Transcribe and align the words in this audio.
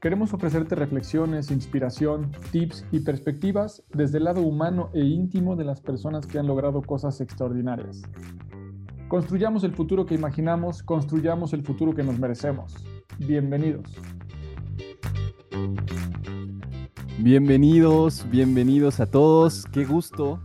Queremos 0.00 0.32
ofrecerte 0.32 0.76
reflexiones, 0.76 1.50
inspiración, 1.50 2.30
tips 2.52 2.86
y 2.92 3.00
perspectivas 3.00 3.82
desde 3.92 4.18
el 4.18 4.24
lado 4.24 4.42
humano 4.42 4.90
e 4.94 5.00
íntimo 5.00 5.56
de 5.56 5.64
las 5.64 5.80
personas 5.80 6.24
que 6.24 6.38
han 6.38 6.46
logrado 6.46 6.82
cosas 6.82 7.20
extraordinarias. 7.20 8.02
Construyamos 9.08 9.64
el 9.64 9.72
futuro 9.72 10.06
que 10.06 10.14
imaginamos, 10.14 10.84
construyamos 10.84 11.52
el 11.52 11.64
futuro 11.64 11.96
que 11.96 12.04
nos 12.04 12.16
merecemos. 12.16 12.76
Bienvenidos. 13.18 13.92
Bienvenidos, 17.18 18.24
bienvenidos 18.30 19.00
a 19.00 19.06
todos. 19.10 19.64
Qué 19.64 19.84
gusto. 19.84 20.40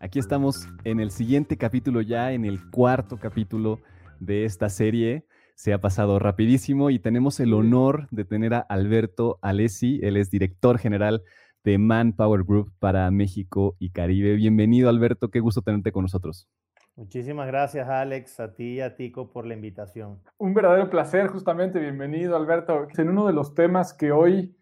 Aquí 0.00 0.18
estamos 0.18 0.66
en 0.82 0.98
el 0.98 1.12
siguiente 1.12 1.56
capítulo 1.56 2.00
ya, 2.00 2.32
en 2.32 2.44
el 2.44 2.68
cuarto 2.72 3.16
capítulo 3.16 3.78
de 4.18 4.44
esta 4.44 4.68
serie 4.68 5.24
se 5.62 5.72
ha 5.72 5.80
pasado 5.80 6.18
rapidísimo 6.18 6.90
y 6.90 6.98
tenemos 6.98 7.38
el 7.38 7.54
honor 7.54 8.08
de 8.10 8.24
tener 8.24 8.52
a 8.52 8.58
Alberto 8.58 9.38
Alessi, 9.42 10.00
él 10.02 10.16
es 10.16 10.28
director 10.28 10.76
general 10.76 11.22
de 11.62 11.78
Manpower 11.78 12.42
Group 12.42 12.72
para 12.80 13.08
México 13.12 13.76
y 13.78 13.90
Caribe. 13.90 14.34
Bienvenido 14.34 14.88
Alberto, 14.88 15.30
qué 15.30 15.38
gusto 15.38 15.62
tenerte 15.62 15.92
con 15.92 16.02
nosotros. 16.02 16.48
Muchísimas 16.96 17.46
gracias 17.46 17.88
Alex, 17.88 18.40
a 18.40 18.52
ti 18.54 18.72
y 18.72 18.80
a 18.80 18.96
Tico 18.96 19.30
por 19.30 19.46
la 19.46 19.54
invitación. 19.54 20.20
Un 20.36 20.52
verdadero 20.52 20.90
placer, 20.90 21.28
justamente, 21.28 21.78
bienvenido 21.78 22.34
Alberto. 22.34 22.88
En 22.98 23.10
uno 23.10 23.28
de 23.28 23.32
los 23.32 23.54
temas 23.54 23.94
que 23.94 24.10
hoy 24.10 24.56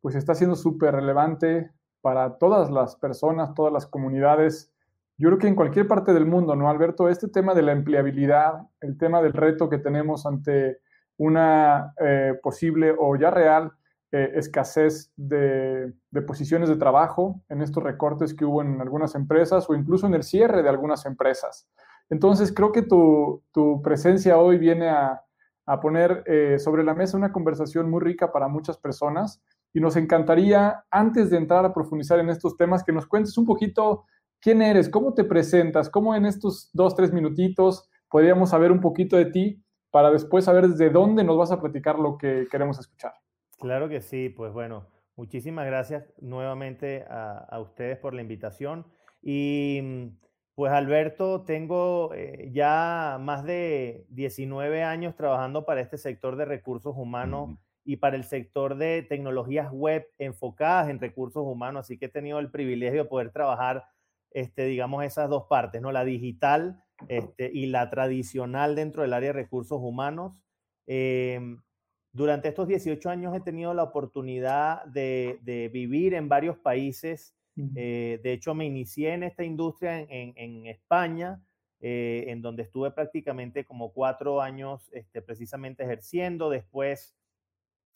pues 0.00 0.14
está 0.14 0.34
siendo 0.34 0.56
súper 0.56 0.94
relevante 0.94 1.70
para 2.00 2.38
todas 2.38 2.70
las 2.70 2.96
personas, 2.96 3.52
todas 3.52 3.74
las 3.74 3.86
comunidades 3.86 4.72
yo 5.18 5.28
creo 5.28 5.38
que 5.38 5.48
en 5.48 5.54
cualquier 5.54 5.88
parte 5.88 6.12
del 6.12 6.26
mundo, 6.26 6.54
¿no, 6.56 6.68
Alberto? 6.68 7.08
Este 7.08 7.28
tema 7.28 7.54
de 7.54 7.62
la 7.62 7.72
empleabilidad, 7.72 8.66
el 8.80 8.98
tema 8.98 9.22
del 9.22 9.32
reto 9.32 9.70
que 9.70 9.78
tenemos 9.78 10.26
ante 10.26 10.80
una 11.16 11.94
eh, 11.98 12.34
posible 12.42 12.94
o 12.98 13.16
ya 13.16 13.30
real 13.30 13.72
eh, 14.12 14.32
escasez 14.34 15.10
de, 15.16 15.92
posiciones 16.26 16.68
de 16.68 16.76
trabajo 16.76 17.42
en 17.48 17.62
estos 17.62 17.82
recortes 17.82 18.34
que 18.34 18.44
hubo 18.44 18.62
en 18.62 18.80
algunas 18.80 19.14
empresas 19.14 19.68
o 19.68 19.74
incluso 19.74 20.06
en 20.06 20.14
el 20.14 20.22
cierre 20.22 20.62
de 20.62 20.68
algunas 20.68 21.06
empresas. 21.06 21.66
Entonces, 22.10 22.52
creo 22.52 22.70
que 22.70 22.82
tu, 22.82 23.42
presencia 23.82 24.38
hoy 24.38 24.58
viene 24.58 24.90
a, 24.90 25.22
poner 25.82 26.22
eh, 26.26 26.60
sobre 26.60 26.84
la 26.84 26.94
mesa 26.94 27.16
una 27.16 27.32
conversación 27.32 27.90
muy 27.90 28.00
rica 28.00 28.30
para 28.30 28.46
muchas 28.46 28.78
personas 28.78 29.42
y 29.72 29.80
nos 29.80 29.96
encantaría, 29.96 30.84
antes 30.90 31.28
de 31.28 31.38
entrar 31.38 31.64
a 31.64 31.74
profundizar 31.74 32.20
en 32.20 32.30
estos 32.30 32.56
temas, 32.56 32.84
que 32.84 32.92
nos 32.92 33.06
cuentes 33.06 33.36
un 33.36 33.44
poquito 33.44 34.04
quién 34.46 34.62
eres, 34.62 34.88
cómo 34.88 35.12
te 35.12 35.24
presentas, 35.24 35.90
cómo 35.90 36.14
en 36.14 36.24
estos 36.24 36.70
dos, 36.72 36.94
tres 36.94 37.12
minutitos 37.12 37.90
podríamos 38.08 38.50
saber 38.50 38.70
un 38.70 38.80
poquito 38.80 39.16
de 39.16 39.24
ti 39.24 39.60
para 39.90 40.12
después 40.12 40.44
saber 40.44 40.68
desde 40.68 40.88
dónde 40.88 41.24
nos 41.24 41.36
vas 41.36 41.50
a 41.50 41.60
platicar 41.60 41.98
lo 41.98 42.16
que 42.16 42.46
queremos 42.48 42.78
escuchar. 42.78 43.12
Claro 43.58 43.88
que 43.88 44.00
sí, 44.00 44.28
pues 44.28 44.52
bueno, 44.52 44.86
muchísimas 45.16 45.66
gracias 45.66 46.14
nuevamente 46.20 47.04
a, 47.10 47.58
ustedes 47.58 47.98
por 47.98 48.14
la 48.14 48.22
invitación. 48.22 48.86
Y 49.20 50.12
pues 50.54 50.70
Alberto, 50.70 51.42
tengo 51.42 52.14
eh, 52.14 52.48
ya 52.52 53.18
más 53.20 53.42
de 53.42 54.06
19 54.10 54.84
años 54.84 55.16
trabajando 55.16 55.66
para 55.66 55.80
este 55.80 55.98
sector 55.98 56.36
de 56.36 56.44
recursos 56.44 56.94
humanos 56.96 57.58
y 57.84 57.96
para 57.96 58.14
el 58.14 58.22
sector 58.22 58.76
de 58.76 59.02
tecnologías 59.02 59.72
web 59.72 60.06
enfocadas 60.18 60.88
en 60.88 61.00
recursos 61.00 61.42
humanos, 61.44 61.80
así 61.80 61.98
que 61.98 62.06
he 62.06 62.10
tenido 62.10 62.38
el 62.38 62.52
privilegio 62.52 63.02
de 63.02 63.08
poder 63.08 63.32
trabajar 63.32 63.82
este, 64.36 64.66
digamos, 64.66 65.02
esas 65.02 65.30
dos 65.30 65.44
partes, 65.48 65.80
¿no? 65.80 65.92
La 65.92 66.04
digital 66.04 66.84
este, 67.08 67.50
y 67.50 67.66
la 67.66 67.88
tradicional 67.88 68.76
dentro 68.76 69.00
del 69.00 69.14
área 69.14 69.30
de 69.30 69.40
recursos 69.40 69.78
humanos. 69.80 70.34
Em, 70.86 71.62
durante 72.12 72.48
estos 72.48 72.68
18 72.68 73.08
años 73.08 73.34
he 73.34 73.40
tenido 73.40 73.72
la 73.72 73.82
oportunidad 73.82 74.84
de, 74.84 75.70
vivir 75.72 76.12
en 76.12 76.28
varios 76.28 76.58
países. 76.58 77.34
Eh, 77.76 78.20
de 78.22 78.32
hecho, 78.34 78.54
me 78.54 78.66
inicié 78.66 79.14
en 79.14 79.22
esta 79.22 79.42
industria 79.42 80.00
en, 80.00 80.66
España, 80.66 81.42
eh, 81.80 82.26
en 82.28 82.42
donde 82.42 82.64
estuve 82.64 82.90
prácticamente 82.90 83.64
como 83.64 83.94
cuatro 83.94 84.42
años 84.42 84.90
este, 84.92 85.22
precisamente 85.22 85.84
ejerciendo. 85.84 86.50
Después 86.50 87.16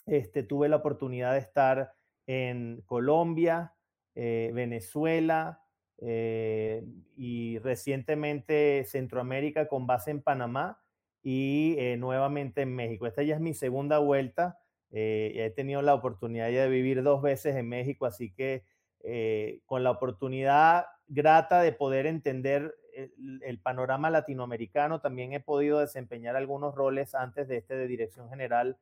este, 0.06 0.42
tuve 0.42 0.70
la 0.70 0.76
oportunidad 0.76 1.34
de 1.34 1.40
estar 1.40 1.92
en 2.26 2.80
Colombia, 2.86 3.74
eh, 4.14 4.50
Venezuela, 4.54 5.59
eh, 6.02 6.82
y 7.16 7.58
recientemente 7.58 8.84
Centroamérica 8.86 9.68
con 9.68 9.86
base 9.86 10.10
en 10.10 10.22
Panamá 10.22 10.80
y 11.22 11.76
eh, 11.78 11.96
nuevamente 11.98 12.62
en 12.62 12.74
México. 12.74 13.06
Esta 13.06 13.22
ya 13.22 13.34
es 13.34 13.40
mi 13.40 13.52
segunda 13.52 13.98
vuelta. 13.98 14.58
Eh, 14.90 15.32
he 15.36 15.50
tenido 15.50 15.82
la 15.82 15.94
oportunidad 15.94 16.48
ya 16.50 16.62
de 16.62 16.70
vivir 16.70 17.02
dos 17.02 17.20
veces 17.20 17.54
en 17.56 17.68
México, 17.68 18.06
así 18.06 18.32
que 18.32 18.64
con 19.64 19.82
la 19.82 19.90
oportunidad 19.92 20.84
grata 21.08 21.62
de 21.62 21.72
poder 21.72 22.04
entender 22.04 22.74
el, 22.92 23.58
panorama 23.60 24.10
latinoamericano, 24.10 25.00
también 25.00 25.32
he 25.32 25.40
podido 25.40 25.78
desempeñar 25.78 26.36
algunos 26.36 26.74
roles 26.74 27.14
antes 27.14 27.48
de 27.48 27.56
este 27.56 27.76
de 27.76 27.86
dirección 27.86 28.28
general 28.28 28.76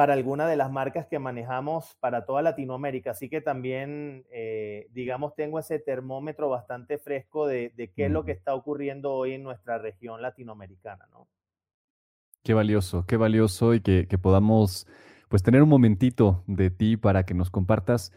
para 0.00 0.14
alguna 0.14 0.48
de 0.48 0.56
las 0.56 0.72
marcas 0.72 1.06
que 1.08 1.18
manejamos 1.18 1.94
para 2.00 2.24
toda 2.24 2.40
Latinoamérica. 2.40 3.10
Así 3.10 3.28
que 3.28 3.42
también, 3.42 4.24
eh, 4.30 4.86
digamos, 4.92 5.34
tengo 5.34 5.58
ese 5.58 5.78
termómetro 5.78 6.48
bastante 6.48 6.96
fresco 6.96 7.46
de, 7.46 7.74
qué 7.94 8.06
es 8.06 8.10
lo 8.10 8.24
que 8.24 8.32
está 8.32 8.54
ocurriendo 8.54 9.12
hoy 9.12 9.34
en 9.34 9.42
nuestra 9.42 9.76
región 9.76 10.22
latinoamericana, 10.22 11.06
¿no? 11.12 11.28
Qué 12.42 12.54
valioso, 12.54 13.04
qué 13.06 13.18
valioso 13.18 13.74
y 13.74 13.82
que, 13.82 14.06
podamos 14.16 14.86
pues 15.28 15.42
tener 15.42 15.62
un 15.62 15.68
momentito 15.68 16.44
de 16.46 16.70
ti 16.70 16.96
para 16.96 17.24
que 17.24 17.34
nos 17.34 17.50
compartas 17.50 18.10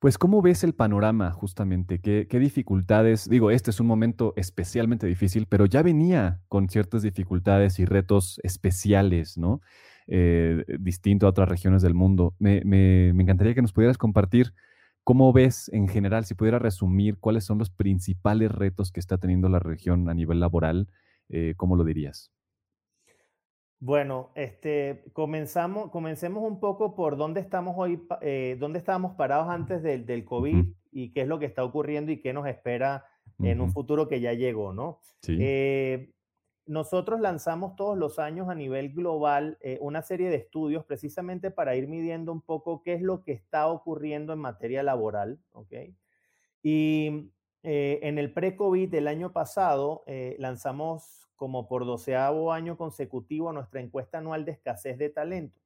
pues, 0.00 0.18
¿cómo 0.18 0.42
ves 0.42 0.64
el 0.64 0.74
panorama 0.74 1.30
justamente? 1.30 2.00
¿Qué, 2.00 2.26
¿Qué, 2.28 2.40
dificultades? 2.40 3.26
Digo, 3.28 3.52
este 3.52 3.70
es 3.70 3.78
un 3.78 3.86
momento 3.86 4.34
especialmente 4.36 5.06
difícil, 5.06 5.46
pero 5.48 5.64
ya 5.64 5.80
venía 5.82 6.42
con 6.48 6.68
ciertas 6.68 7.02
dificultades 7.02 7.78
y 7.78 7.84
retos 7.84 8.40
especiales, 8.42 9.38
¿no? 9.38 9.62
Eh, 10.06 10.64
distinto 10.80 11.26
a 11.26 11.30
otras 11.30 11.48
regiones 11.48 11.80
del 11.80 11.94
mundo. 11.94 12.34
Me, 12.38 12.58
encantaría 13.08 13.54
que 13.54 13.62
nos 13.62 13.72
pudieras 13.72 13.96
compartir 13.96 14.52
cómo 15.02 15.32
ves 15.32 15.70
en 15.72 15.88
general, 15.88 16.26
si 16.26 16.34
pudiera 16.34 16.58
resumir 16.58 17.18
cuáles 17.18 17.44
son 17.44 17.58
los 17.58 17.70
principales 17.70 18.52
retos 18.52 18.92
que 18.92 19.00
está 19.00 19.16
teniendo 19.16 19.48
la 19.48 19.60
región 19.60 20.08
a 20.10 20.14
nivel 20.14 20.40
laboral, 20.40 20.88
eh, 21.30 21.54
¿cómo 21.56 21.76
lo 21.76 21.84
dirías? 21.84 22.30
Bueno, 23.80 24.30
este, 24.34 25.04
comenzamos, 25.12 25.90
comencemos 25.90 26.42
un 26.42 26.60
poco 26.60 26.94
por 26.94 27.16
dónde 27.16 27.40
estamos 27.40 27.74
hoy, 27.76 28.02
eh, 28.20 28.56
dónde 28.58 28.78
estábamos 28.78 29.14
parados 29.14 29.48
antes 29.48 29.82
del, 29.82 30.06
del 30.06 30.24
COVID 30.24 30.64
y 30.92 31.12
qué 31.12 31.22
es 31.22 31.28
lo 31.28 31.38
que 31.38 31.46
está 31.46 31.64
ocurriendo 31.64 32.12
y 32.12 32.20
qué 32.20 32.32
nos 32.32 32.46
espera 32.46 33.06
en 33.40 33.60
un 33.60 33.72
futuro 33.72 34.06
que 34.06 34.20
ya 34.20 34.32
llegó, 34.32 34.72
¿no? 34.72 35.00
Sí. 35.22 35.38
Nosotros 36.66 37.20
lanzamos 37.20 37.76
todos 37.76 37.98
los 37.98 38.18
años 38.18 38.48
a 38.48 38.54
nivel 38.54 38.94
global 38.94 39.58
eh, 39.60 39.78
una 39.82 40.00
serie 40.00 40.30
de 40.30 40.36
estudios 40.36 40.84
precisamente 40.84 41.50
para 41.50 41.76
ir 41.76 41.88
midiendo 41.88 42.32
un 42.32 42.40
poco 42.40 42.82
qué 42.82 42.94
es 42.94 43.02
lo 43.02 43.22
que 43.22 43.32
está 43.32 43.68
ocurriendo 43.68 44.32
en 44.32 44.38
materia 44.38 44.82
laboral. 44.82 45.38
¿okay? 45.52 45.94
Y 46.62 47.30
eh, 47.62 48.00
en 48.02 48.18
el 48.18 48.32
pre-COVID 48.32 48.90
del 48.90 49.08
año 49.08 49.32
pasado 49.32 50.04
eh, 50.06 50.36
lanzamos 50.38 51.28
como 51.36 51.68
por 51.68 51.84
doceavo 51.84 52.52
año 52.52 52.78
consecutivo 52.78 53.52
nuestra 53.52 53.80
encuesta 53.80 54.18
anual 54.18 54.46
de 54.46 54.52
escasez 54.52 54.96
de 54.96 55.10
talento. 55.10 55.60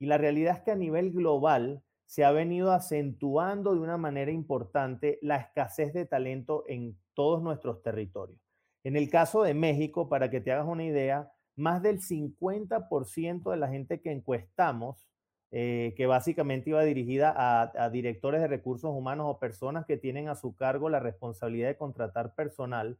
Y 0.00 0.06
la 0.06 0.18
realidad 0.18 0.56
es 0.56 0.62
que 0.62 0.72
a 0.72 0.76
nivel 0.76 1.12
global 1.12 1.84
se 2.06 2.24
ha 2.24 2.32
venido 2.32 2.72
acentuando 2.72 3.72
de 3.72 3.80
una 3.80 3.96
manera 3.96 4.32
importante 4.32 5.20
la 5.22 5.36
escasez 5.36 5.92
de 5.92 6.06
talento 6.06 6.64
en 6.66 6.98
todos 7.14 7.40
nuestros 7.40 7.82
territorios. 7.82 8.49
En 8.84 8.96
el 8.96 9.10
caso 9.10 9.42
de 9.42 9.54
México, 9.54 10.08
para 10.08 10.30
que 10.30 10.40
te 10.40 10.52
hagas 10.52 10.66
una 10.66 10.84
idea, 10.84 11.30
más 11.56 11.82
del 11.82 12.00
50% 12.00 13.50
de 13.50 13.56
la 13.56 13.68
gente 13.68 14.00
que 14.00 14.10
encuestamos, 14.10 15.06
eh, 15.52 15.94
que 15.96 16.06
básicamente 16.06 16.70
iba 16.70 16.82
dirigida 16.82 17.34
a, 17.36 17.90
directores 17.90 18.40
de 18.40 18.46
recursos 18.46 18.90
humanos 18.90 19.26
o 19.28 19.40
personas 19.40 19.84
que 19.84 19.96
tienen 19.96 20.28
a 20.28 20.36
su 20.36 20.54
cargo 20.54 20.88
la 20.88 21.00
responsabilidad 21.00 21.68
de 21.68 21.76
contratar 21.76 22.34
personal, 22.34 22.98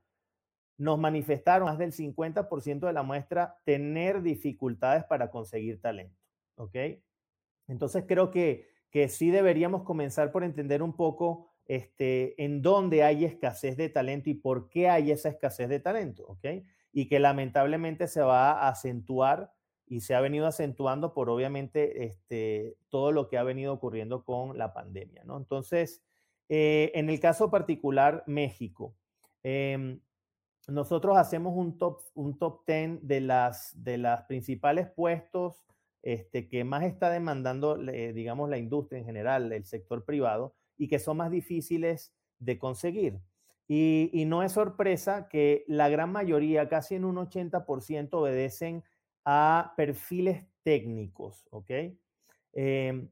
nos 0.76 0.98
manifestaron 0.98 1.68
más 1.68 1.78
del 1.78 1.92
50% 1.92 2.86
de 2.86 2.92
la 2.92 3.02
muestra 3.02 3.58
tener 3.64 4.22
dificultades 4.22 5.04
para 5.04 5.30
conseguir 5.30 5.80
talento. 5.80 6.16
¿Ok? 6.56 6.74
Entonces 7.68 8.04
creo 8.08 8.30
que, 8.30 8.66
que 8.90 9.08
sí 9.08 9.30
deberíamos 9.30 9.84
comenzar 9.84 10.32
por 10.32 10.42
entender 10.42 10.82
un 10.82 10.94
poco 10.94 11.49
este, 11.66 12.42
en 12.42 12.62
dónde 12.62 13.04
hay 13.04 13.24
escasez 13.24 13.76
de 13.76 13.88
talento 13.88 14.28
y 14.28 14.34
por 14.34 14.68
qué 14.68 14.88
hay 14.88 15.10
esa 15.12 15.28
escasez 15.28 15.68
de 15.68 15.80
talento, 15.80 16.24
¿ok? 16.26 16.64
Y 16.92 17.08
que 17.08 17.20
lamentablemente 17.20 18.08
se 18.08 18.22
va 18.22 18.52
a 18.52 18.68
acentuar 18.68 19.52
y 19.86 20.00
se 20.00 20.14
ha 20.14 20.20
venido 20.20 20.46
acentuando 20.46 21.14
por 21.14 21.30
obviamente 21.30 22.04
este, 22.04 22.76
todo 22.88 23.12
lo 23.12 23.28
que 23.28 23.38
ha 23.38 23.42
venido 23.42 23.72
ocurriendo 23.72 24.24
con 24.24 24.56
la 24.58 24.72
pandemia, 24.72 25.24
¿no? 25.24 25.36
Entonces, 25.36 26.02
eh, 26.48 26.92
en 26.94 27.10
el 27.10 27.20
caso 27.20 27.50
particular, 27.50 28.24
México, 28.26 28.96
em, 29.42 30.00
nosotros 30.68 31.16
hacemos 31.16 31.54
un 31.56 31.78
top, 31.78 32.02
un 32.14 32.38
top 32.38 32.64
10 32.66 33.06
de 33.06 33.20
las, 33.20 33.72
de 33.82 33.98
las 33.98 34.22
principales 34.24 34.88
puestos 34.88 35.64
este, 36.02 36.48
que 36.48 36.64
más 36.64 36.84
está 36.84 37.10
demandando, 37.10 37.76
digamos, 37.76 38.48
la 38.48 38.58
industria 38.58 38.98
en 39.00 39.04
general, 39.04 39.52
el 39.52 39.64
sector 39.64 40.04
privado, 40.04 40.54
y 40.80 40.88
que 40.88 40.98
son 40.98 41.18
más 41.18 41.30
difíciles 41.30 42.14
de 42.38 42.58
conseguir. 42.58 43.20
Y, 43.68 44.24
no 44.26 44.42
es 44.42 44.52
sorpresa 44.52 45.28
que 45.28 45.62
la 45.68 45.90
gran 45.90 46.10
mayoría, 46.10 46.70
casi 46.70 46.94
en 46.94 47.04
un 47.04 47.16
80%, 47.16 48.08
obedecen 48.14 48.82
a 49.26 49.74
perfiles 49.76 50.46
técnicos, 50.62 51.46
¿ok? 51.50 51.70
Em, 52.54 53.10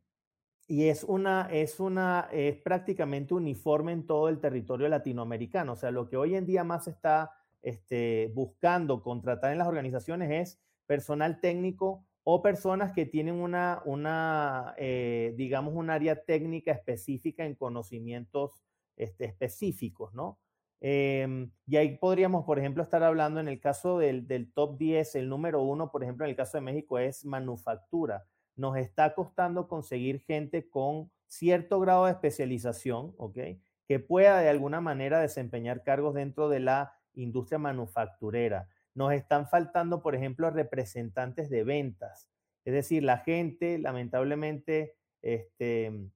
y 0.67 0.89
es 0.89 1.05
una, 1.05 1.49
es 1.53 1.79
una, 1.79 2.29
es 2.33 2.57
prácticamente 2.57 3.35
uniforme 3.35 3.93
en 3.93 4.07
todo 4.07 4.31
el 4.31 4.41
territorio 4.41 4.89
latinoamericano. 4.89 5.73
O 5.75 5.77
sea, 5.77 5.91
lo 5.91 6.09
que 6.09 6.17
hoy 6.17 6.37
en 6.37 6.47
día 6.47 6.65
más 6.65 6.89
está 6.89 7.33
este, 7.61 8.33
buscando 8.35 9.03
contratar 9.03 9.53
en 9.53 9.59
las 9.59 9.69
organizaciones 9.69 10.31
es 10.31 10.61
personal 10.87 11.41
técnico 11.41 12.08
o 12.31 12.43
personas 12.43 12.93
que 12.93 13.07
tienen 13.07 13.37
una, 13.37 13.81
una 13.87 14.75
eh, 14.77 15.33
digamos, 15.39 15.73
un 15.75 15.89
área 15.89 16.25
técnica 16.27 16.73
específica 16.73 17.47
en 17.47 17.55
conocimientos 17.55 18.63
este, 18.99 19.25
específicos, 19.25 20.13
¿no? 20.13 20.39
Em, 20.83 21.51
y 21.67 21.79
ahí 21.79 21.97
podríamos, 21.97 22.45
por 22.45 22.59
ejemplo, 22.59 22.83
estar 22.83 23.03
hablando 23.03 23.41
en 23.41 23.49
el 23.49 23.61
caso 23.61 23.99
del, 23.99 24.27
del, 24.29 24.53
top 24.53 24.77
10, 24.77 25.15
el 25.15 25.31
número 25.31 25.63
uno, 25.63 25.91
por 25.91 26.03
ejemplo, 26.03 26.27
en 26.27 26.31
el 26.31 26.37
caso 26.37 26.59
de 26.59 26.61
México 26.61 26.99
es 26.99 27.25
manufactura. 27.25 28.27
Nos 28.57 28.77
está 28.77 29.15
costando 29.15 29.67
conseguir 29.67 30.21
gente 30.21 30.69
con 30.69 31.11
cierto 31.29 31.81
grado 31.81 32.05
de 32.05 32.11
especialización, 32.11 33.15
¿ok? 33.17 33.39
Que 33.87 34.01
pueda 34.01 34.39
de 34.41 34.51
alguna 34.51 34.83
manera 34.83 35.19
desempeñar 35.21 35.83
cargos 35.83 36.13
dentro 36.13 36.51
de 36.51 36.61
la 36.61 36.93
industria 37.15 37.59
manufacturera. 37.59 38.69
Nos 38.99 39.13
están 39.13 39.49
faltando, 39.49 40.03
por 40.03 40.17
ejemplo, 40.17 40.51
representantes 40.51 41.49
de 41.51 41.63
ventas. 41.63 42.29
Es 42.65 42.75
decir, 42.75 43.05
la 43.05 43.19
gente 43.19 43.79
lamentablemente 43.79 44.97
este, 45.23 46.11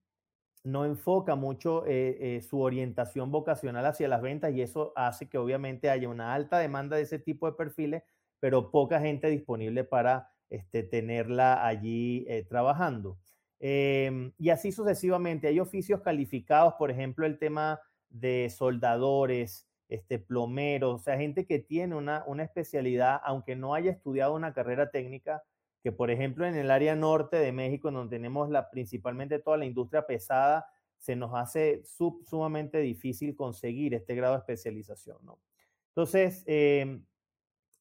no 0.64 0.84
enfoca 0.84 1.36
mucho 1.36 1.86
eh, 1.86 2.16
eh, 2.18 2.42
su 2.42 2.60
orientación 2.60 3.30
vocacional 3.30 3.86
hacia 3.86 4.08
las 4.08 4.20
ventas 4.20 4.52
y 4.52 4.62
eso 4.62 4.92
hace 4.96 5.28
que 5.28 5.38
obviamente 5.38 5.90
haya 5.90 6.08
una 6.08 6.34
alta 6.34 6.58
demanda 6.58 6.96
de 6.96 7.02
ese 7.02 7.20
tipo 7.20 7.46
de 7.46 7.52
perfiles, 7.52 8.02
pero 8.40 8.72
poca 8.72 8.98
gente 8.98 9.28
disponible 9.28 9.84
para 9.84 10.32
este, 10.50 10.82
tenerla 10.82 11.64
allí 11.64 12.24
eh, 12.26 12.44
trabajando. 12.48 13.16
Em, 13.60 14.32
y 14.38 14.50
así 14.50 14.72
sucesivamente. 14.72 15.46
Hay 15.46 15.60
oficios 15.60 16.00
calificados, 16.00 16.74
por 16.74 16.90
ejemplo, 16.90 17.26
el 17.26 17.38
tema 17.38 17.80
de 18.08 18.50
soldadores, 18.50 19.68
este, 19.94 20.18
plomeros, 20.18 21.00
o 21.00 21.02
sea, 21.02 21.16
gente 21.16 21.46
que 21.46 21.58
tiene 21.58 21.94
una, 21.94 22.24
una 22.26 22.44
especialidad, 22.44 23.20
aunque 23.24 23.56
no 23.56 23.74
haya 23.74 23.90
estudiado 23.90 24.34
una 24.34 24.52
carrera 24.52 24.90
técnica, 24.90 25.42
que 25.82 25.92
por 25.92 26.10
ejemplo 26.10 26.46
en 26.46 26.54
el 26.54 26.70
área 26.70 26.94
norte 26.94 27.36
de 27.36 27.52
México, 27.52 27.90
donde 27.90 28.16
tenemos 28.16 28.48
la, 28.50 28.70
principalmente 28.70 29.38
toda 29.38 29.56
la 29.56 29.64
industria 29.64 30.06
pesada, 30.06 30.66
se 31.02 31.16
nos 31.16 31.34
hace 31.34 31.82
sumamente 32.24 32.78
difícil 32.78 33.34
conseguir 33.34 33.92
este 33.92 34.14
grado 34.14 34.34
de 34.34 34.38
especialización, 34.38 35.18
¿no? 35.24 35.40
Entonces, 35.88 36.44
em, 36.46 37.04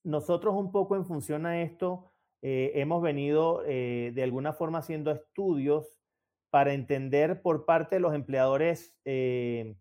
nosotros 0.04 0.56
un 0.56 0.72
poco 0.72 0.96
en 0.96 1.06
función 1.06 1.46
a 1.46 1.62
esto, 1.62 2.12
eh, 2.42 2.72
hemos 2.76 3.04
venido 3.04 3.64
eh, 3.68 4.12
de 4.16 4.24
alguna 4.24 4.54
forma 4.54 4.80
haciendo 4.80 5.12
estudios 5.12 6.00
para 6.50 6.74
entender 6.74 7.44
por 7.44 7.66
parte 7.66 7.98
de 7.98 8.00
los 8.00 8.16
empleadores, 8.16 8.96
eh, 9.06 9.76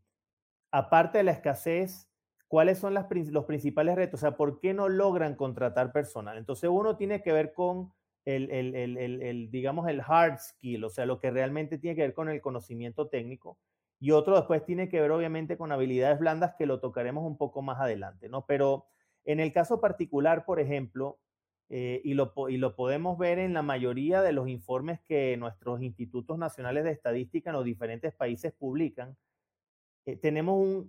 aparte 0.71 1.19
de 1.19 1.25
la 1.25 1.32
escasez, 1.32 2.10
¿Cuáles 2.50 2.79
son 2.79 2.94
los 2.94 3.44
principales 3.44 3.94
retos? 3.94 4.19
O 4.19 4.23
sea, 4.23 4.37
¿por 4.37 4.58
qué 4.58 4.75
no 4.75 4.88
logran 4.88 5.37
contratar 5.37 5.93
personal? 5.93 6.37
Entonces, 6.37 6.69
uno 6.69 6.97
tiene 6.97 7.23
que 7.23 7.31
ver 7.31 7.52
con 7.52 7.93
el, 8.25 8.50
el, 8.50 9.50
digamos, 9.52 9.87
el 9.87 10.02
hard 10.05 10.38
skill, 10.41 10.82
o 10.82 10.91
sea, 10.91 11.06
lo 11.06 11.20
que 11.20 11.31
realmente 11.31 11.79
tiene 11.79 11.94
que 11.94 12.02
ver 12.02 12.12
con 12.12 12.29
el 12.29 12.41
conocimiento 12.41 13.06
técnico. 13.06 13.56
Y 14.00 14.11
otro 14.11 14.35
después 14.35 14.64
tiene 14.64 14.88
que 14.88 15.00
ver, 15.00 15.12
obviamente, 15.12 15.56
con 15.56 15.70
habilidades 15.70 16.19
blandas 16.19 16.56
que 16.58 16.67
lo 16.67 16.81
tocaremos 16.81 17.23
un 17.25 17.37
poco 17.37 17.62
más 17.62 17.79
adelante, 17.79 18.29
¿no? 18.29 18.44
Pero 18.47 18.87
en 19.25 19.38
el 19.38 19.53
caso 19.53 19.81
particular, 19.81 20.44
por 20.44 20.58
ejemplo, 20.58 21.20
eh, 21.69 22.00
y, 22.03 22.14
lo, 22.14 22.35
y 22.49 22.56
lo 22.56 22.75
podemos 22.75 23.17
ver 23.17 23.38
en 23.38 23.55
la 23.55 23.62
mayoría 23.62 24.23
de 24.23 24.32
los 24.32 24.49
informes 24.49 24.99
que 25.06 25.37
nuestros 25.37 25.82
institutos 25.82 26.37
nacionales 26.37 26.82
de 26.82 26.91
estadística 26.91 27.50
en 27.50 27.55
los 27.55 27.64
diferentes 27.64 28.12
países 28.12 28.53
publican, 28.53 29.17
eh, 30.06 30.17
tenemos 30.17 30.87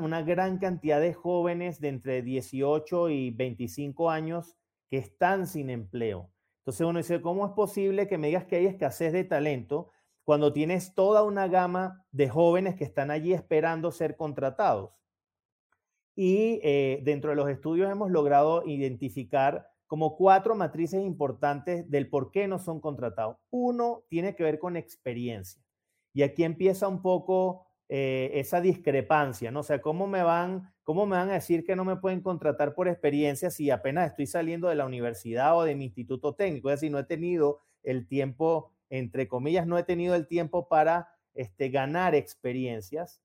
una 0.00 0.22
gran 0.22 0.58
cantidad 0.58 1.00
de 1.00 1.12
jóvenes 1.12 1.80
de 1.80 1.88
entre 1.88 2.22
18 2.22 3.10
y 3.10 3.30
25 3.30 4.10
años 4.10 4.56
que 4.88 4.98
están 4.98 5.46
sin 5.46 5.70
empleo. 5.70 6.30
Entonces 6.58 6.86
uno 6.86 6.98
dice, 6.98 7.20
¿cómo 7.20 7.46
es 7.46 7.52
posible 7.52 8.08
que 8.08 8.18
me 8.18 8.28
digas 8.28 8.44
que 8.44 8.56
hay 8.56 8.66
escasez 8.66 9.12
de 9.12 9.24
talento 9.24 9.90
cuando 10.24 10.52
tienes 10.52 10.94
toda 10.94 11.22
una 11.22 11.46
gama 11.48 12.04
de 12.10 12.28
jóvenes 12.28 12.74
que 12.74 12.84
están 12.84 13.10
allí 13.10 13.32
esperando 13.32 13.92
ser 13.92 14.16
contratados? 14.16 15.00
Y 16.16 16.60
eh, 16.62 17.02
dentro 17.04 17.30
de 17.30 17.36
los 17.36 17.48
estudios 17.48 17.90
hemos 17.90 18.10
logrado 18.10 18.66
identificar 18.66 19.68
como 19.86 20.16
cuatro 20.16 20.56
matrices 20.56 21.04
importantes 21.04 21.88
del 21.90 22.08
por 22.08 22.30
qué 22.32 22.48
no 22.48 22.58
son 22.58 22.80
contratados. 22.80 23.36
Uno 23.50 24.02
tiene 24.08 24.34
que 24.34 24.42
ver 24.42 24.58
con 24.58 24.76
experiencia. 24.76 25.62
Y 26.12 26.22
aquí 26.22 26.42
empieza 26.42 26.88
un 26.88 27.02
poco 27.02 27.65
eh, 27.88 28.30
esa 28.34 28.60
discrepancia, 28.60 29.50
¿no? 29.50 29.60
O 29.60 29.62
sea, 29.62 29.80
¿cómo 29.80 30.08
me, 30.08 30.22
van, 30.22 30.72
¿cómo 30.82 31.06
me 31.06 31.16
van 31.16 31.30
a 31.30 31.34
decir 31.34 31.64
que 31.64 31.76
no 31.76 31.84
me 31.84 31.96
pueden 31.96 32.20
contratar 32.20 32.74
por 32.74 32.88
experiencia 32.88 33.48
si 33.50 33.70
apenas 33.70 34.10
estoy 34.10 34.26
saliendo 34.26 34.68
de 34.68 34.74
la 34.74 34.86
universidad 34.86 35.56
o 35.56 35.62
de 35.62 35.76
mi 35.76 35.84
instituto 35.84 36.34
técnico? 36.34 36.68
Es 36.68 36.80
decir, 36.80 36.90
no 36.90 36.98
he 36.98 37.04
tenido 37.04 37.60
el 37.84 38.08
tiempo, 38.08 38.72
entre 38.90 39.28
comillas, 39.28 39.68
no 39.68 39.78
he 39.78 39.84
tenido 39.84 40.16
el 40.16 40.26
tiempo 40.26 40.68
para 40.68 41.08
este, 41.34 41.68
ganar 41.68 42.16
experiencias. 42.16 43.22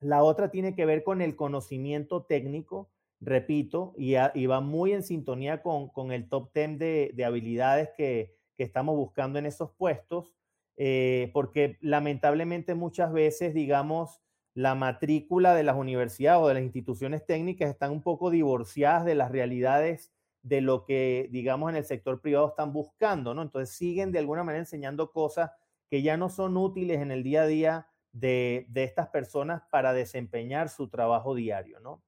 La 0.00 0.22
otra 0.22 0.50
tiene 0.50 0.74
que 0.74 0.84
ver 0.84 1.02
con 1.02 1.22
el 1.22 1.34
conocimiento 1.34 2.24
técnico, 2.24 2.90
repito, 3.20 3.94
y, 3.96 4.14
va 4.14 4.60
muy 4.60 4.92
en 4.92 5.02
sintonía 5.02 5.62
con, 5.62 5.88
con 5.88 6.12
el 6.12 6.28
top 6.28 6.52
10 6.52 6.78
de, 6.78 7.10
de 7.14 7.24
habilidades 7.24 7.88
que, 7.96 8.36
que 8.58 8.64
estamos 8.64 8.96
buscando 8.96 9.38
en 9.38 9.46
esos 9.46 9.70
puestos. 9.70 10.34
Eh, 10.80 11.30
porque 11.34 11.76
lamentablemente 11.80 12.76
muchas 12.76 13.12
veces, 13.12 13.52
digamos, 13.52 14.22
la 14.54 14.76
matrícula 14.76 15.52
de 15.54 15.64
las 15.64 15.76
universidades 15.76 16.40
o 16.40 16.46
de 16.46 16.54
las 16.54 16.62
instituciones 16.62 17.26
técnicas 17.26 17.68
están 17.68 17.90
un 17.90 18.00
poco 18.00 18.30
divorciadas 18.30 19.04
de 19.04 19.16
las 19.16 19.32
realidades 19.32 20.12
de 20.42 20.60
lo 20.60 20.84
que, 20.84 21.28
digamos, 21.32 21.70
en 21.70 21.76
el 21.76 21.84
sector 21.84 22.20
privado 22.20 22.48
están 22.48 22.72
buscando, 22.72 23.34
¿no? 23.34 23.42
Entonces 23.42 23.74
siguen 23.76 24.12
de 24.12 24.20
alguna 24.20 24.44
manera 24.44 24.60
enseñando 24.60 25.10
cosas 25.10 25.50
que 25.90 26.00
ya 26.02 26.16
no 26.16 26.28
son 26.28 26.56
útiles 26.56 27.00
en 27.00 27.10
el 27.10 27.24
día 27.24 27.42
a 27.42 27.46
día 27.46 27.88
de, 28.12 28.68
estas 28.74 29.08
personas 29.08 29.62
para 29.72 29.92
desempeñar 29.92 30.68
su 30.68 30.88
trabajo 30.88 31.34
diario, 31.34 31.80
¿no? 31.80 32.04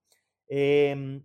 Em, 0.46 1.24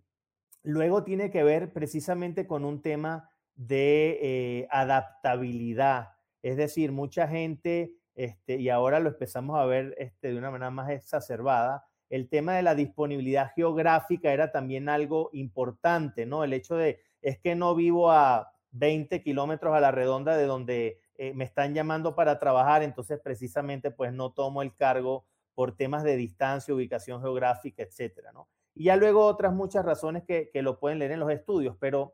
luego 0.63 1.03
tiene 1.03 1.29
que 1.29 1.43
ver 1.43 1.73
precisamente 1.73 2.47
con 2.47 2.65
un 2.65 2.81
tema 2.81 3.29
de 3.53 4.19
eh, 4.21 4.67
adaptabilidad 4.71 6.14
es 6.45 6.57
decir, 6.57 6.91
mucha 6.91 7.27
gente, 7.27 7.95
este, 8.13 8.57
y 8.57 8.69
ahora 8.69 8.99
lo 8.99 9.09
empezamos 9.09 9.57
a 9.57 9.65
ver 9.65 9.95
este, 9.97 10.27
de 10.27 10.37
una 10.37 10.51
manera 10.51 10.69
más 10.69 10.91
exacerbada, 10.91 11.87
el 12.11 12.29
tema 12.29 12.53
de 12.53 12.61
la 12.61 12.75
disponibilidad 12.75 13.51
geográfica 13.55 14.31
era 14.31 14.51
también 14.51 14.87
algo 14.87 15.31
importante, 15.33 16.27
¿no? 16.27 16.43
El 16.43 16.53
hecho 16.53 16.75
de, 16.75 17.01
es 17.23 17.39
que 17.39 17.55
no 17.55 17.73
vivo 17.73 18.11
a 18.11 18.53
20 18.73 19.23
kilómetros 19.23 19.73
a 19.73 19.79
la 19.79 19.89
redonda 19.89 20.37
de 20.37 20.45
donde 20.45 20.99
eh, 21.15 21.33
me 21.33 21.45
están 21.45 21.73
llamando 21.73 22.13
para 22.13 22.37
trabajar, 22.37 22.83
entonces 22.83 23.19
precisamente 23.23 23.89
pues 23.89 24.13
no 24.13 24.31
tomo 24.31 24.61
el 24.61 24.75
cargo 24.75 25.25
por 25.55 25.75
temas 25.75 26.03
de 26.03 26.15
distancia, 26.15 26.75
ubicación 26.75 27.21
geográfica, 27.21 27.81
etcétera, 27.81 28.31
¿no? 28.33 28.49
Y 28.75 28.83
ya 28.83 28.97
luego 28.97 29.25
otras 29.25 29.51
muchas 29.51 29.83
razones 29.83 30.23
que, 30.27 30.51
lo 30.61 30.79
pueden 30.79 30.99
leer 30.99 31.13
en 31.13 31.21
los 31.21 31.31
estudios, 31.31 31.75
pero 31.79 32.13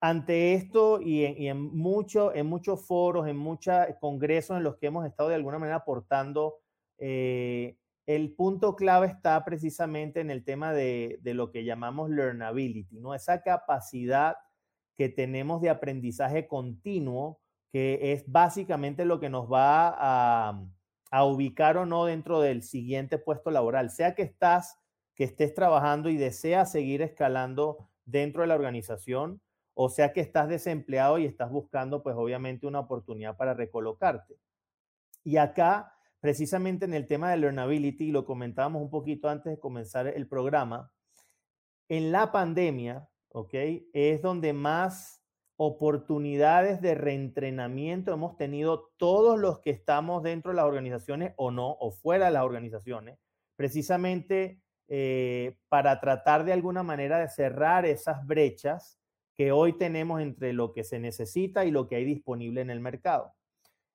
ante 0.00 0.54
esto 0.54 1.00
y 1.00 1.24
en, 1.24 1.74
muchos 1.74 2.86
foros, 2.86 3.26
en 3.26 3.36
muchos 3.36 3.74
congresos 4.00 4.56
en 4.56 4.62
los 4.62 4.76
que 4.76 4.86
hemos 4.86 5.06
estado 5.06 5.30
de 5.30 5.34
alguna 5.34 5.58
manera 5.58 5.76
aportando, 5.76 6.56
eh, 6.98 7.76
el 8.06 8.34
punto 8.34 8.76
clave 8.76 9.06
está 9.08 9.44
precisamente 9.44 10.20
en 10.20 10.30
el 10.30 10.44
tema 10.44 10.72
de, 10.72 11.18
lo 11.24 11.50
que 11.50 11.64
llamamos 11.64 12.10
learnability, 12.10 13.00
¿no? 13.00 13.14
Esa 13.14 13.42
capacidad 13.42 14.36
que 14.96 15.08
tenemos 15.08 15.60
de 15.60 15.70
aprendizaje 15.70 16.46
continuo, 16.46 17.40
que 17.72 18.12
es 18.12 18.24
básicamente 18.30 19.04
lo 19.04 19.18
que 19.18 19.28
nos 19.28 19.50
va 19.50 19.88
a, 19.88 20.62
a 21.10 21.24
ubicar 21.24 21.76
o 21.78 21.86
no 21.86 22.04
dentro 22.04 22.40
del 22.40 22.62
siguiente 22.62 23.18
puesto 23.18 23.50
laboral, 23.50 23.90
sea 23.90 24.14
que 24.14 24.22
estás 24.22 24.78
que 25.16 25.24
estés 25.24 25.54
trabajando 25.54 26.10
y 26.10 26.16
deseas 26.16 26.70
seguir 26.70 27.02
escalando 27.02 27.88
dentro 28.04 28.42
de 28.42 28.48
la 28.48 28.54
organización, 28.54 29.40
o 29.78 29.90
sea 29.90 30.14
que 30.14 30.22
estás 30.22 30.48
desempleado 30.48 31.18
y 31.18 31.26
estás 31.26 31.50
buscando, 31.50 32.02
pues 32.02 32.16
obviamente, 32.16 32.66
una 32.66 32.80
oportunidad 32.80 33.36
para 33.36 33.52
recolocarte. 33.52 34.38
Y 35.22 35.36
acá, 35.36 35.92
precisamente 36.18 36.86
en 36.86 36.94
el 36.94 37.06
tema 37.06 37.30
de 37.30 37.36
learnability, 37.36 38.10
lo 38.10 38.24
comentábamos 38.24 38.80
un 38.80 38.88
poquito 38.88 39.28
antes 39.28 39.52
de 39.52 39.60
comenzar 39.60 40.06
el 40.06 40.26
programa, 40.26 40.90
en 41.90 42.10
la 42.10 42.32
pandemia, 42.32 43.06
¿ok? 43.28 43.52
Es 43.92 44.22
donde 44.22 44.54
más 44.54 45.22
oportunidades 45.56 46.80
de 46.80 46.94
reentrenamiento 46.94 48.14
hemos 48.14 48.38
tenido 48.38 48.92
todos 48.96 49.38
los 49.38 49.60
que 49.60 49.70
estamos 49.70 50.22
dentro 50.22 50.52
de 50.52 50.56
las 50.56 50.64
organizaciones 50.64 51.34
o 51.36 51.50
no, 51.50 51.76
o 51.80 51.90
fuera 51.90 52.26
de 52.26 52.32
las 52.32 52.44
organizaciones, 52.44 53.18
precisamente 53.56 54.62
eh, 54.88 55.58
para 55.68 56.00
tratar 56.00 56.46
de 56.46 56.54
alguna 56.54 56.82
manera 56.82 57.18
de 57.18 57.28
cerrar 57.28 57.84
esas 57.84 58.26
brechas 58.26 58.98
que 59.36 59.52
hoy 59.52 59.74
tenemos 59.74 60.20
entre 60.20 60.52
lo 60.52 60.72
que 60.72 60.84
se 60.84 60.98
necesita 60.98 61.64
y 61.64 61.70
lo 61.70 61.88
que 61.88 61.96
hay 61.96 62.04
disponible 62.04 62.60
en 62.60 62.70
el 62.70 62.80
mercado. 62.80 63.34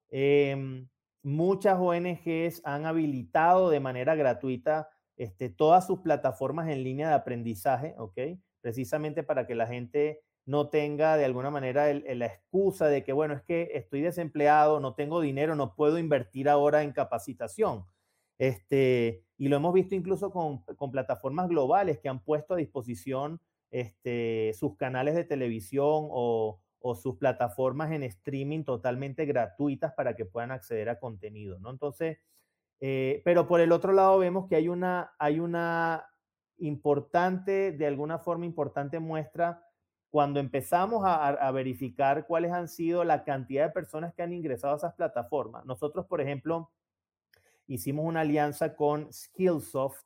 Em, 0.09 0.87
muchas 1.23 1.77
ONGs 1.79 2.61
han 2.63 2.85
habilitado 2.85 3.69
de 3.69 3.79
manera 3.79 4.15
gratuita 4.15 4.89
este, 5.17 5.49
todas 5.49 5.85
sus 5.87 5.99
plataformas 5.99 6.69
en 6.69 6.83
línea 6.83 7.09
de 7.09 7.15
aprendizaje, 7.15 7.95
¿ok? 7.97 8.19
Precisamente 8.61 9.23
para 9.23 9.47
que 9.47 9.55
la 9.55 9.67
gente 9.67 10.21
no 10.45 10.69
tenga 10.69 11.17
de 11.17 11.25
alguna 11.25 11.51
manera 11.51 11.93
la 11.93 12.25
excusa 12.25 12.87
de 12.87 13.03
que, 13.03 13.13
bueno, 13.13 13.35
es 13.35 13.41
que 13.43 13.71
estoy 13.73 14.01
desempleado, 14.01 14.79
no 14.79 14.95
tengo 14.95 15.21
dinero, 15.21 15.55
no 15.55 15.75
puedo 15.75 15.99
invertir 15.99 16.49
ahora 16.49 16.83
en 16.83 16.91
capacitación. 16.91 17.85
Este, 18.37 19.23
y 19.37 19.49
lo 19.49 19.57
hemos 19.57 19.73
visto 19.73 19.93
incluso 19.93 20.31
con, 20.31 20.63
plataformas 20.91 21.47
globales 21.47 21.99
que 21.99 22.09
han 22.09 22.23
puesto 22.23 22.55
a 22.55 22.57
disposición 22.57 23.39
este, 23.71 24.53
sus 24.53 24.77
canales 24.77 25.15
de 25.15 25.23
televisión 25.23 26.07
o, 26.09 26.59
sus 26.95 27.17
plataformas 27.17 27.91
en 27.91 28.01
streaming 28.01 28.63
totalmente 28.63 29.25
gratuitas 29.25 29.93
para 29.93 30.15
que 30.15 30.25
puedan 30.25 30.51
acceder 30.51 30.89
a 30.89 30.99
contenido, 30.99 31.59
¿no? 31.59 31.69
Entonces, 31.69 32.17
eh, 32.79 33.21
pero 33.23 33.47
por 33.47 33.61
el 33.61 33.71
otro 33.71 33.93
lado 33.93 34.17
vemos 34.17 34.47
que 34.49 34.55
hay 34.55 34.67
una, 34.67 35.13
hay 35.19 35.39
una 35.39 36.07
importante, 36.57 37.71
de 37.71 37.85
alguna 37.85 38.17
forma 38.17 38.45
importante 38.45 38.99
muestra 38.99 39.63
cuando 40.11 40.41
empezamos 40.41 41.03
a, 41.05 41.49
verificar 41.51 42.27
cuáles 42.27 42.51
han 42.51 42.67
sido 42.67 43.05
la 43.05 43.23
cantidad 43.23 43.67
de 43.67 43.71
personas 43.71 44.13
que 44.13 44.21
han 44.21 44.33
ingresado 44.33 44.73
a 44.73 44.77
esas 44.77 44.93
plataformas. 44.93 45.65
Nosotros, 45.65 46.05
por 46.05 46.19
ejemplo, 46.19 46.69
hicimos 47.65 48.05
una 48.05 48.19
alianza 48.19 48.75
con 48.75 49.11
Skillsoft, 49.11 50.03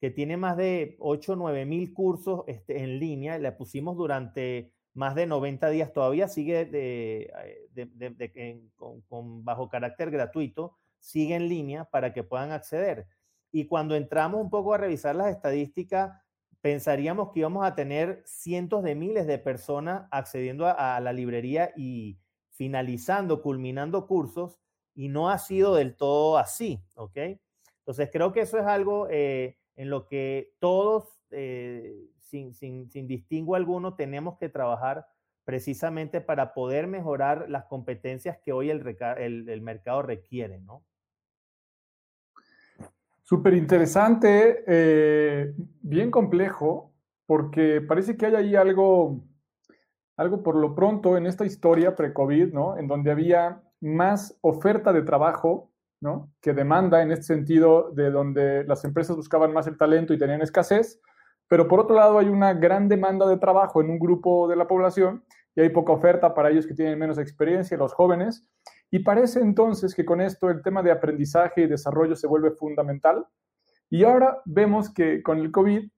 que 0.00 0.10
tiene 0.10 0.36
más 0.36 0.56
de 0.56 0.96
8 1.00 1.32
o 1.32 1.36
9 1.36 1.64
mil 1.66 1.92
cursos 1.92 2.44
este, 2.46 2.82
en 2.82 2.98
línea. 2.98 3.38
La 3.38 3.56
pusimos 3.56 3.96
durante 3.96 4.72
más 4.94 5.14
de 5.14 5.26
90 5.26 5.70
días. 5.70 5.92
Todavía 5.92 6.28
sigue 6.28 6.64
de, 6.64 7.32
eh, 7.76 8.60
con, 8.76 9.44
bajo 9.44 9.68
carácter 9.68 10.10
gratuito. 10.10 10.76
Sigue 11.00 11.34
en 11.34 11.48
línea 11.48 11.84
para 11.84 12.12
que 12.12 12.22
puedan 12.24 12.52
acceder. 12.52 13.06
Y 13.50 13.66
cuando 13.66 13.96
entramos 13.96 14.40
un 14.40 14.50
poco 14.50 14.74
a 14.74 14.78
revisar 14.78 15.16
las 15.16 15.28
estadísticas, 15.28 16.12
pensaríamos 16.60 17.30
que 17.32 17.40
íbamos 17.40 17.64
a 17.64 17.74
tener 17.74 18.22
cientos 18.26 18.82
de 18.82 18.94
miles 18.94 19.26
de 19.26 19.38
personas 19.38 20.06
accediendo 20.10 20.66
a 20.66 21.00
la 21.00 21.12
librería 21.12 21.72
y 21.76 22.18
finalizando, 22.50 23.40
culminando 23.40 24.06
cursos 24.06 24.58
y 24.94 25.08
no 25.08 25.30
ha 25.30 25.38
sido 25.38 25.76
del 25.76 25.94
todo 25.96 26.38
así, 26.38 26.82
¿ok? 26.96 27.16
Entonces 27.78 28.10
creo 28.12 28.32
que 28.32 28.40
eso 28.40 28.58
es 28.58 28.66
algo 28.66 29.06
eh, 29.08 29.57
en 29.78 29.90
lo 29.90 30.08
que 30.08 30.54
todos, 30.58 31.22
eh, 31.30 32.10
sin, 32.18 32.52
sin, 32.52 32.90
sin 32.90 33.06
distingo 33.06 33.54
alguno, 33.54 33.94
tenemos 33.94 34.36
que 34.36 34.48
trabajar 34.48 35.06
precisamente 35.44 36.20
para 36.20 36.52
poder 36.52 36.88
mejorar 36.88 37.48
las 37.48 37.64
competencias 37.66 38.36
que 38.44 38.52
hoy 38.52 38.70
el, 38.70 38.84
el, 39.48 39.62
mercado 39.62 40.02
requiere, 40.02 40.58
¿no? 40.58 40.82
Súper 43.22 43.54
interesante, 43.54 44.64
eh, 44.66 45.54
bien 45.80 46.10
complejo, 46.10 46.92
porque 47.24 47.80
parece 47.80 48.16
que 48.16 48.26
hay 48.26 48.34
ahí 48.34 48.56
algo, 48.56 49.24
algo 50.16 50.42
por 50.42 50.56
lo 50.56 50.74
pronto 50.74 51.16
en 51.16 51.26
esta 51.26 51.46
historia 51.46 51.94
pre-COVID, 51.94 52.52
¿no? 52.52 52.76
En 52.76 52.88
donde 52.88 53.12
había 53.12 53.62
más 53.80 54.36
oferta 54.40 54.92
de 54.92 55.02
trabajo 55.02 55.70
¿no? 56.00 56.30
que 56.40 56.52
demanda 56.52 57.02
en 57.02 57.10
este 57.10 57.24
sentido 57.24 57.90
de 57.92 58.10
donde 58.10 58.64
las 58.64 58.84
empresas 58.84 59.16
buscaban 59.16 59.52
más 59.52 59.66
el 59.66 59.76
talento 59.76 60.12
y 60.12 60.18
tenían 60.18 60.42
escasez, 60.42 61.00
pero 61.48 61.66
por 61.66 61.80
otro 61.80 61.96
lado 61.96 62.18
hay 62.18 62.28
una 62.28 62.54
gran 62.54 62.88
demanda 62.88 63.26
de 63.26 63.38
trabajo 63.38 63.80
en 63.80 63.90
un 63.90 63.98
grupo 63.98 64.48
de 64.48 64.56
la 64.56 64.68
población 64.68 65.24
y 65.56 65.62
hay 65.62 65.70
poca 65.70 65.92
oferta 65.92 66.34
para 66.34 66.50
ellos 66.50 66.66
que 66.66 66.74
tienen 66.74 66.98
menos 66.98 67.18
experiencia, 67.18 67.76
los 67.76 67.92
jóvenes, 67.92 68.46
y 68.90 69.00
parece 69.00 69.40
entonces 69.40 69.94
que 69.94 70.04
con 70.04 70.20
esto 70.20 70.50
el 70.50 70.62
tema 70.62 70.82
de 70.82 70.92
aprendizaje 70.92 71.62
y 71.62 71.66
desarrollo 71.66 72.14
se 72.14 72.26
vuelve 72.26 72.52
fundamental. 72.52 73.26
Y 73.90 74.04
ahora 74.04 74.40
vemos 74.44 74.92
que 74.92 75.22
con 75.22 75.38
el 75.38 75.50
COVID 75.50 75.90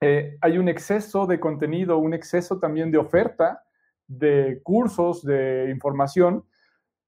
eh, 0.00 0.36
hay 0.40 0.58
un 0.58 0.68
exceso 0.68 1.26
de 1.26 1.40
contenido, 1.40 1.98
un 1.98 2.14
exceso 2.14 2.60
también 2.60 2.90
de 2.90 2.98
oferta 2.98 3.62
de 4.06 4.60
cursos, 4.62 5.24
de 5.24 5.70
información, 5.70 6.44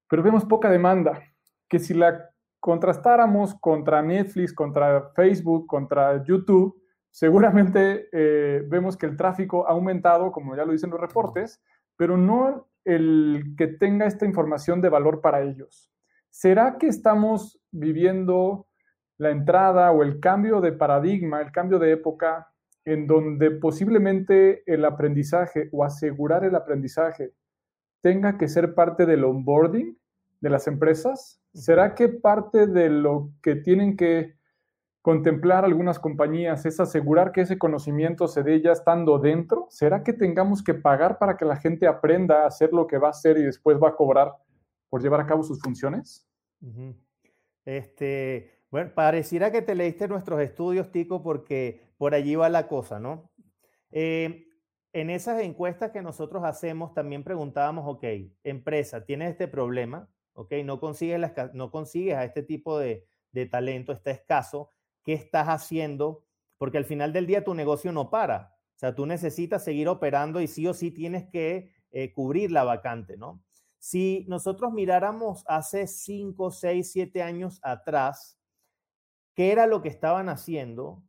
pero 0.09 0.23
vemos 0.23 0.45
poca 0.45 0.71
demanda, 0.71 1.23
que 1.69 1.79
si 1.79 1.95
la 1.95 2.31
contrastáramos 2.61 3.55
contra 3.55 4.03
Netflix, 4.03 4.53
contra 4.53 5.11
Facebook, 5.15 5.67
contra 5.67 6.23
YouTube, 6.25 6.83
seguramente 7.11 8.09
eh, 8.13 8.63
vemos 8.67 8.97
que 8.97 9.07
el 9.07 9.17
tráfico 9.17 9.67
ha 9.67 9.73
aumentado, 9.73 10.33
como 10.33 10.57
ya 10.57 10.65
lo 10.65 10.73
dicen 10.73 10.91
los 10.91 11.01
reportes, 11.01 11.63
pero 11.97 12.17
no 12.17 12.69
el 12.85 13.55
que 13.57 13.67
tenga 13.67 14.07
esta 14.07 14.27
información 14.27 14.81
de 14.81 14.89
valor 14.89 15.21
para 15.21 15.43
ellos. 15.43 15.91
¿Será 16.31 16.77
que 16.79 16.89
estamos 16.89 17.61
viviendo 17.71 18.67
la 19.19 19.31
entrada 19.31 19.91
o 19.93 20.03
el 20.03 20.21
cambio 20.21 20.61
de 20.61 20.73
paradigma, 20.73 21.41
el 21.41 21.53
cambio 21.53 21.79
de 21.79 21.93
época, 21.93 22.53
en 22.85 23.07
donde 23.07 23.51
posiblemente 23.51 24.63
el 24.73 24.85
aprendizaje 24.85 25.69
o 25.73 25.85
asegurar 25.85 26.45
el 26.45 26.55
aprendizaje 26.55 27.33
tenga 28.03 28.39
que 28.39 28.49
ser 28.49 28.75
parte 28.75 29.07
del 29.07 29.25
onboarding 29.25 29.97
de 30.47 30.51
las 30.51 30.69
empresas? 30.69 31.41
¿Será 31.53 31.97
que 31.97 32.09
parte 32.09 32.69
de 32.69 32.89
lo 32.89 33.33
que 33.43 33.57
tienen 33.57 33.97
que 33.97 34.37
contemplar 35.03 35.65
algunas 35.65 35.99
compañías 35.99 36.65
es 36.67 36.79
asegurar 36.79 37.33
que 37.33 37.41
ese 37.41 37.59
conocimiento 37.59 38.29
se 38.29 38.45
dé 38.45 38.63
ya 38.63 38.71
estando 38.71 39.19
dentro? 39.19 39.67
¿Será 39.71 40.05
que 40.05 40.13
tengamos 40.13 40.63
que 40.63 40.75
pagar 40.75 41.19
para 41.19 41.37
que 41.37 41.45
la 41.45 41.57
gente 41.57 41.89
aprenda 41.89 42.45
a 42.45 42.47
hacer 42.47 42.73
lo 42.73 42.87
que 42.87 42.99
va 42.99 43.09
a 43.09 43.11
hacer 43.11 43.39
y 43.39 43.43
después 43.43 43.77
va 43.83 43.89
a 43.89 43.97
cobrar 43.97 44.35
por 44.89 45.03
llevar 45.03 45.21
a 45.21 45.27
cabo 45.27 45.43
sus 45.43 45.61
funciones? 45.61 46.25
Este, 47.65 48.63
bueno, 48.71 48.93
pareciera 48.95 49.51
que 49.51 49.63
te 49.63 49.75
leíste 49.75 50.07
nuestros 50.07 50.41
estudios, 50.41 50.93
Tico, 50.93 51.25
porque 51.25 51.83
por 51.99 52.15
allí 52.15 52.37
va 52.37 52.49
la 52.49 52.69
cosa, 52.69 53.01
¿no? 53.01 53.33
Eh, 53.91 54.47
en 54.93 55.11
esas 55.11 55.43
encuestas 55.43 55.91
que 55.91 56.03
nosotros 56.03 56.45
hacemos 56.45 56.95
también 56.95 57.25
preguntábamos, 57.25 57.85
ok, 57.89 58.05
empresa, 58.45 59.05
tienes 59.05 59.33
este 59.33 59.49
problema, 59.49 60.09
ok, 60.37 60.53
no 60.65 60.79
consigues, 60.79 61.21
no 61.55 61.71
consigues 61.71 62.15
a 62.15 62.25
este 62.25 62.43
tipo 62.43 62.79
de, 62.79 63.07
talento, 63.51 63.93
está 63.93 64.11
escaso, 64.11 64.71
¿qué 65.05 65.13
estás 65.13 65.49
haciendo? 65.49 66.25
Porque 66.57 66.79
al 66.79 66.87
final 66.87 67.13
del 67.13 67.27
día 67.27 67.45
tu 67.45 67.53
negocio 67.55 67.93
no 67.93 68.09
para, 68.09 68.57
o 68.77 68.79
sea, 68.79 68.95
tú 68.95 69.05
necesitas 69.05 69.63
seguir 69.63 69.89
operando 69.89 70.41
y 70.41 70.47
sí 70.47 70.67
o 70.67 70.73
sí 70.73 70.91
tienes 70.91 71.29
que 71.29 71.71
eh, 71.91 72.15
cubrir 72.15 72.51
la 72.51 72.65
vacante, 72.65 73.19
¿no? 73.19 73.43
Si 73.79 74.25
nosotros 74.27 74.73
miráramos 74.73 75.45
hace 75.49 75.87
5, 75.87 76.51
6, 76.51 76.91
7 76.93 77.23
años 77.23 77.61
atrás, 77.63 78.39
¿qué 79.35 79.53
era 79.53 79.67
lo 79.67 79.83
que 79.83 79.91
estaban 79.91 80.31
haciendo? 80.31 81.03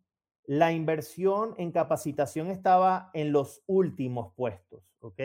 la 0.47 0.71
inversión 0.71 1.53
en 1.57 1.71
capacitación 1.71 2.49
estaba 2.49 3.11
en 3.13 3.33
los 3.33 3.61
últimos 3.67 4.33
puestos, 4.33 4.81
¿ok? 5.01 5.19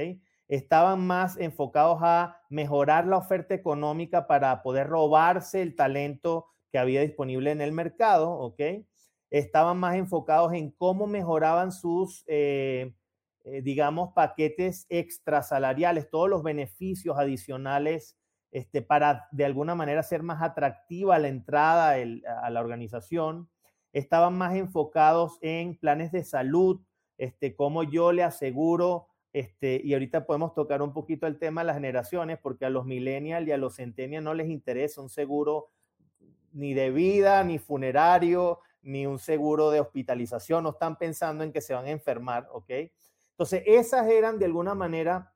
Estaban 0.55 1.07
más 1.07 1.39
enfocados 1.39 2.01
a 2.03 2.37
mejorar 2.51 3.07
la 3.07 3.17
oferta 3.17 3.55
económica 3.55 4.27
para 4.27 4.63
poder 4.63 4.87
robarse 4.87 5.63
el 5.63 5.75
talento 5.75 6.47
que 6.71 6.79
había 6.79 7.01
disponible 7.01 7.53
en 7.53 7.63
el 7.63 7.73
mercado, 7.73 8.31
¿ok? 8.33 8.61
Estaban 9.31 9.79
más 9.79 9.97
enfocados 9.97 10.53
en 10.53 10.71
cómo 10.73 11.07
mejoraban 11.07 11.73
sus, 11.73 12.23
eh, 12.27 12.95
eh, 13.45 13.63
digamos, 13.63 14.13
paquetes 14.13 14.85
extrasalariales, 14.91 16.11
todos 16.11 16.29
los 16.29 16.43
beneficios 16.43 17.19
adicionales 17.19 18.19
este, 18.51 18.83
para 18.83 19.29
de 19.33 19.47
alguna 19.47 19.75
manera 19.75 20.03
ser 20.03 20.23
más 20.23 20.43
atractiva 20.43 21.19
la 21.19 21.29
entrada 21.29 21.95
a 22.43 22.51
la 22.51 22.61
organización. 22.61 23.49
Estaban 23.95 24.37
más 24.37 24.55
enfocados 24.55 25.39
en 25.41 25.79
planes 25.79 26.13
de 26.13 26.25
salud, 26.25 26.83
este, 27.17 27.57
cómo 27.57 27.85
yo 27.85 28.13
le 28.13 28.23
aseguro 28.23 29.09
este, 29.33 29.81
y 29.83 29.95
ahorita 29.95 30.27
podemos 30.27 30.55
tocar 30.55 30.83
un 30.83 30.93
poquito 30.93 31.27
el 31.27 31.39
tema 31.39 31.63
de 31.63 31.69
las 31.69 31.77
generaciones, 31.77 32.39
porque 32.39 32.67
a 32.67 32.71
los 32.71 32.85
millennials 32.85 33.49
y 33.49 33.53
a 33.53 33.57
los 33.57 33.77
centennials 33.77 34.25
no 34.25 34.35
les 34.35 34.49
interesa 34.49 35.01
un 35.01 35.09
seguro 35.09 35.71
ni 36.53 36.75
de 36.75 36.91
vida, 36.91 37.43
ni 37.45 37.59
funerario, 37.59 38.61
ni 38.83 39.07
un 39.07 39.19
seguro 39.19 39.71
de 39.71 39.81
hospitalización, 39.81 40.65
no 40.65 40.71
están 40.71 40.97
pensando 40.97 41.45
en 41.45 41.53
que 41.53 41.61
se 41.61 41.73
van 41.73 41.87
a 41.87 41.91
enfermar, 41.91 42.49
¿ok? 42.53 42.71
Entonces, 43.31 43.63
esas 43.67 44.09
eran 44.09 44.39
de 44.39 44.45
alguna 44.45 44.75
manera 44.75 45.33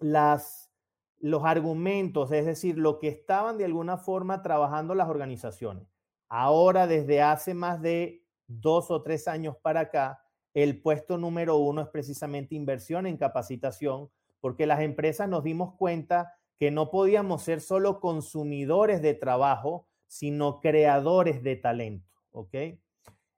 las, 0.00 0.72
los 1.18 1.44
argumentos, 1.44 2.32
es 2.32 2.44
decir, 2.44 2.76
lo 2.76 2.98
que 2.98 3.08
estaban 3.08 3.56
de 3.56 3.66
alguna 3.66 3.98
forma 3.98 4.42
trabajando 4.42 4.94
las 4.94 5.08
organizaciones. 5.08 5.86
Ahora, 6.28 6.86
desde 6.86 7.22
hace 7.22 7.54
más 7.54 7.80
de 7.80 8.24
dos 8.48 8.90
o 8.90 9.02
tres 9.02 9.28
años 9.28 9.56
para 9.62 9.80
acá, 9.80 10.21
el 10.54 10.80
puesto 10.80 11.18
número 11.18 11.56
uno 11.56 11.82
es 11.82 11.88
precisamente 11.88 12.54
inversión 12.54 13.06
en 13.06 13.16
capacitación, 13.16 14.10
porque 14.40 14.66
las 14.66 14.80
empresas 14.80 15.28
nos 15.28 15.44
dimos 15.44 15.74
cuenta 15.74 16.34
que 16.58 16.70
no 16.70 16.90
podíamos 16.90 17.42
ser 17.42 17.60
solo 17.60 18.00
consumidores 18.00 19.02
de 19.02 19.14
trabajo, 19.14 19.86
sino 20.06 20.60
creadores 20.60 21.42
de 21.42 21.56
talento. 21.56 22.08
¿Ok? 22.32 22.54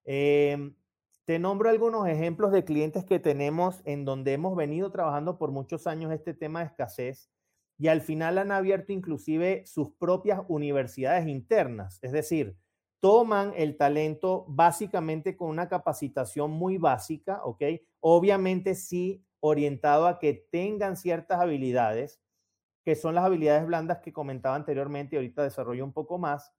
Em, 0.04 0.74
te 1.24 1.38
nombro 1.38 1.70
algunos 1.70 2.06
ejemplos 2.06 2.52
de 2.52 2.64
clientes 2.64 3.04
que 3.04 3.18
tenemos 3.18 3.80
en 3.84 4.04
donde 4.04 4.34
hemos 4.34 4.56
venido 4.56 4.90
trabajando 4.90 5.38
por 5.38 5.52
muchos 5.52 5.86
años 5.86 6.12
este 6.12 6.34
tema 6.34 6.60
de 6.60 6.66
escasez 6.66 7.30
y 7.78 7.88
al 7.88 8.02
final 8.02 8.38
han 8.38 8.52
abierto 8.52 8.92
inclusive 8.92 9.64
sus 9.66 9.90
propias 9.92 10.42
universidades 10.48 11.26
internas. 11.26 11.98
Es 12.02 12.12
decir, 12.12 12.56
toman 13.04 13.52
el 13.54 13.76
talento 13.76 14.46
básicamente 14.48 15.36
con 15.36 15.50
una 15.50 15.68
capacitación 15.68 16.52
muy 16.52 16.78
básica, 16.78 17.42
¿ok? 17.44 17.62
Obviamente 18.00 18.74
sí 18.74 19.22
orientado 19.40 20.06
a 20.06 20.18
que 20.18 20.32
tengan 20.50 20.96
ciertas 20.96 21.38
habilidades, 21.38 22.22
que 22.82 22.94
son 22.94 23.14
las 23.14 23.26
habilidades 23.26 23.66
blandas 23.66 23.98
que 23.98 24.14
comentaba 24.14 24.56
anteriormente 24.56 25.14
y 25.14 25.18
ahorita 25.18 25.42
desarrollo 25.42 25.84
un 25.84 25.92
poco 25.92 26.16
más, 26.16 26.54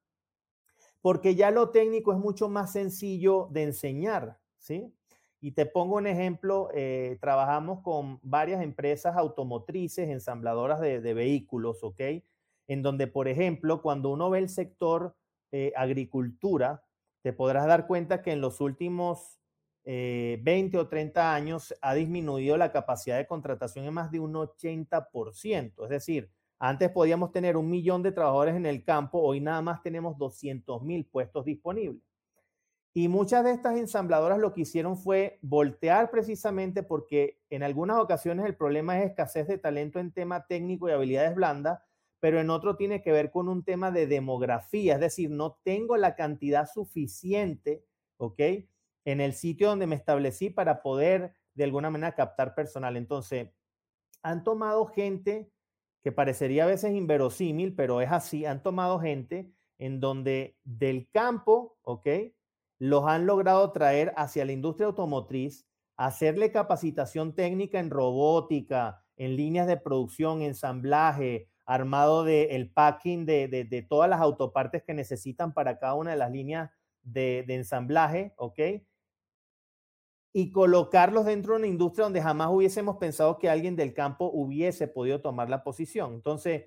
porque 1.01 1.33
ya 1.33 1.49
lo 1.49 1.71
técnico 1.71 2.13
es 2.13 2.19
mucho 2.19 2.47
más 2.47 2.71
sencillo 2.71 3.47
de 3.51 3.63
enseñar, 3.63 4.39
¿sí? 4.59 4.93
Y 5.41 5.53
te 5.53 5.65
pongo 5.65 5.95
un 5.95 6.05
ejemplo, 6.05 6.69
eh, 6.75 7.17
trabajamos 7.21 7.81
con 7.81 8.19
varias 8.21 8.61
empresas 8.61 9.17
automotrices, 9.17 10.09
ensambladoras 10.09 10.79
de, 10.79 11.01
de 11.01 11.13
vehículos, 11.15 11.83
¿ok? 11.83 12.01
En 12.67 12.83
donde, 12.83 13.07
por 13.07 13.27
ejemplo, 13.27 13.81
cuando 13.81 14.11
uno 14.11 14.29
ve 14.29 14.37
el 14.37 14.49
sector 14.49 15.15
eh, 15.51 15.71
agricultura, 15.75 16.83
te 17.21 17.33
podrás 17.33 17.65
dar 17.67 17.87
cuenta 17.87 18.21
que 18.21 18.31
en 18.31 18.41
los 18.41 18.61
últimos 18.61 19.39
20 19.85 20.45
eh, 20.45 20.79
o 20.79 20.87
30 20.87 21.33
años 21.33 21.73
ha 21.81 21.93
disminuido 21.93 22.57
la 22.57 22.71
capacidad 22.71 23.17
de 23.17 23.27
contratación 23.27 23.85
en 23.85 23.93
más 23.93 24.11
de 24.11 24.19
un 24.19 24.33
80%. 24.33 25.83
Es 25.83 25.89
decir, 25.89 26.31
antes 26.57 26.89
podíamos 26.89 27.31
tener 27.31 27.57
un 27.57 27.69
millón 27.69 28.01
de 28.01 28.11
trabajadores 28.11 28.55
en 28.55 28.65
el 28.65 28.83
campo, 28.83 29.19
hoy 29.19 29.41
nada 29.41 29.61
más 29.61 29.83
tenemos 29.83 30.17
200 30.17 30.81
mil 30.81 31.05
puestos 31.05 31.45
disponibles. 31.45 32.01
Y 32.97 33.09
muchas 33.09 33.43
de 33.43 33.51
estas 33.51 33.75
ensambladoras 33.75 34.39
lo 34.39 34.53
que 34.53 34.61
hicieron 34.61 34.97
fue 34.97 35.37
voltear 35.41 36.09
precisamente 36.09 36.81
porque 36.81 37.41
en 37.49 37.61
algunas 37.61 37.97
ocasiones 37.99 38.45
el 38.45 38.55
problema 38.55 38.97
es 38.97 39.09
escasez 39.09 39.47
de 39.47 39.57
talento 39.57 39.99
en 39.99 40.13
tema 40.13 40.47
técnico 40.47 40.87
y 40.87 40.93
habilidades 40.93 41.35
blandas, 41.35 41.81
pero 42.25 42.39
en 42.39 42.49
otro 42.49 42.75
tiene 42.75 43.03
que 43.03 43.11
ver 43.11 43.29
con 43.29 43.47
un 43.47 43.63
tema 43.63 43.91
de 43.91 44.07
demografía, 44.07 44.95
es 44.95 44.99
decir, 44.99 45.29
no 45.29 45.59
tengo 45.61 45.95
la 45.95 46.15
cantidad 46.15 46.67
suficiente, 46.67 47.85
¿ok? 48.17 48.39
En 49.05 49.21
el 49.21 49.33
sitio 49.33 49.69
donde 49.69 49.85
me 49.85 49.93
establecí 49.93 50.49
para 50.49 50.81
poder 50.81 51.35
de 51.53 51.63
alguna 51.65 51.91
manera 51.91 52.15
captar 52.15 52.55
personal. 52.55 52.97
Entonces, 52.97 53.49
han 54.23 54.43
tomado 54.43 54.87
gente 54.87 55.51
que 56.01 56.11
parecería 56.11 56.63
a 56.63 56.65
veces 56.65 56.95
inverosímil, 56.95 57.75
pero 57.75 58.01
es 58.01 58.11
así, 58.11 58.43
han 58.43 58.63
tomado 58.63 58.99
gente 58.99 59.53
en 59.77 59.99
donde 59.99 60.57
del 60.63 61.07
campo, 61.11 61.77
¿ok? 61.83 62.07
Los 62.79 63.05
han 63.05 63.27
logrado 63.27 63.71
traer 63.71 64.15
hacia 64.17 64.45
la 64.45 64.51
industria 64.51 64.87
automotriz, 64.87 65.67
hacerle 65.95 66.51
capacitación 66.51 67.35
técnica 67.35 67.79
en 67.79 67.91
robótica, 67.91 69.05
en 69.15 69.35
líneas 69.35 69.67
de 69.67 69.77
producción, 69.77 70.41
ensamblaje, 70.41 71.51
armado 71.65 72.23
del 72.23 72.49
el 72.51 72.69
packing 72.69 73.25
de, 73.25 73.85
todas 73.89 74.09
las 74.09 74.21
autopartes 74.21 74.83
que 74.83 74.93
necesitan 74.93 75.53
para 75.53 75.79
cada 75.79 75.95
una 75.95 76.11
de 76.11 76.17
las 76.17 76.31
líneas 76.31 76.71
de, 77.01 77.45
ensamblaje, 77.47 78.33
¿ok? 78.37 78.59
Y 80.33 80.51
colocarlos 80.51 81.25
dentro 81.25 81.53
de 81.53 81.59
una 81.59 81.67
industria 81.67 82.03
donde 82.03 82.21
jamás 82.21 82.49
hubiésemos 82.51 82.97
pensado 82.97 83.39
que 83.39 83.49
alguien 83.49 83.75
del 83.75 83.93
campo 83.93 84.29
hubiese 84.33 84.87
podido 84.87 85.21
tomar 85.21 85.49
la 85.49 85.63
posición. 85.63 86.13
Entonces, 86.13 86.65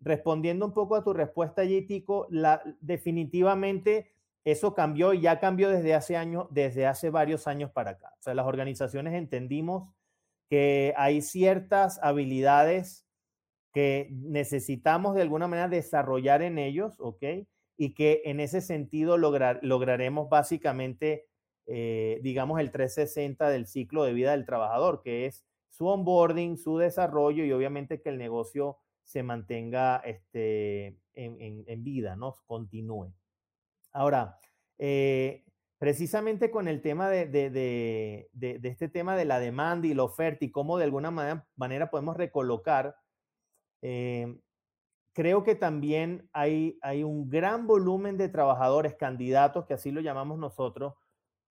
respondiendo 0.00 0.64
un 0.64 0.72
poco 0.72 0.96
a 0.96 1.04
tu 1.04 1.12
respuesta, 1.12 1.64
Yitico, 1.64 2.26
la, 2.30 2.62
definitivamente 2.80 4.12
eso 4.44 4.74
cambió 4.74 5.12
y 5.12 5.20
ya 5.20 5.38
cambió 5.38 5.68
desde 5.68 5.94
hace 5.94 6.16
años, 6.16 6.46
desde 6.50 6.86
hace 6.86 7.10
varios 7.10 7.46
años 7.46 7.70
para 7.70 7.92
acá. 7.92 8.14
O 8.18 8.22
sea, 8.22 8.34
las 8.34 8.46
organizaciones 8.46 9.14
entendimos 9.14 9.92
que 10.48 10.94
hay 10.96 11.20
ciertas 11.20 12.00
habilidades 12.02 13.06
que 13.72 14.08
necesitamos 14.10 15.14
de 15.14 15.22
alguna 15.22 15.48
manera 15.48 15.68
desarrollar 15.68 16.42
en 16.42 16.58
ellos, 16.58 16.94
¿ok? 16.98 17.24
Y 17.76 17.94
que 17.94 18.22
en 18.24 18.40
ese 18.40 18.60
sentido 18.60 19.16
lograr, 19.16 19.60
lograremos 19.62 20.28
básicamente, 20.28 21.28
eh, 21.66 22.20
digamos, 22.22 22.60
el 22.60 22.70
360 22.70 23.48
del 23.48 23.66
ciclo 23.66 24.04
de 24.04 24.12
vida 24.12 24.32
del 24.32 24.46
trabajador, 24.46 25.02
que 25.02 25.26
es 25.26 25.44
su 25.68 25.86
onboarding, 25.86 26.58
su 26.58 26.78
desarrollo 26.78 27.44
y 27.44 27.52
obviamente 27.52 28.02
que 28.02 28.10
el 28.10 28.18
negocio 28.18 28.78
se 29.04 29.22
mantenga 29.22 29.96
este, 29.98 30.98
en, 31.14 31.84
vida, 31.84 32.16
¿no? 32.16 32.36
Continúe. 32.46 33.12
Ahora, 33.92 34.38
eh, 34.78 35.44
precisamente 35.78 36.50
con 36.50 36.68
el 36.68 36.82
tema 36.82 37.08
de, 37.08 37.26
de, 37.26 38.60
este 38.62 38.88
tema 38.88 39.16
de 39.16 39.24
la 39.24 39.40
demanda 39.40 39.86
y 39.86 39.94
la 39.94 40.04
oferta 40.04 40.44
y 40.44 40.50
cómo 40.50 40.76
de 40.76 40.84
alguna 40.84 41.10
manera 41.56 41.90
podemos 41.90 42.16
recolocar 42.16 42.94
eh, 43.82 44.38
creo 45.12 45.42
que 45.42 45.54
también 45.54 46.28
hay, 46.32 46.78
hay 46.82 47.02
un 47.02 47.28
gran 47.28 47.66
volumen 47.66 48.16
de 48.16 48.28
trabajadores, 48.28 48.94
candidatos, 48.94 49.66
que 49.66 49.74
así 49.74 49.90
lo 49.90 50.00
llamamos 50.00 50.38
nosotros, 50.38 50.94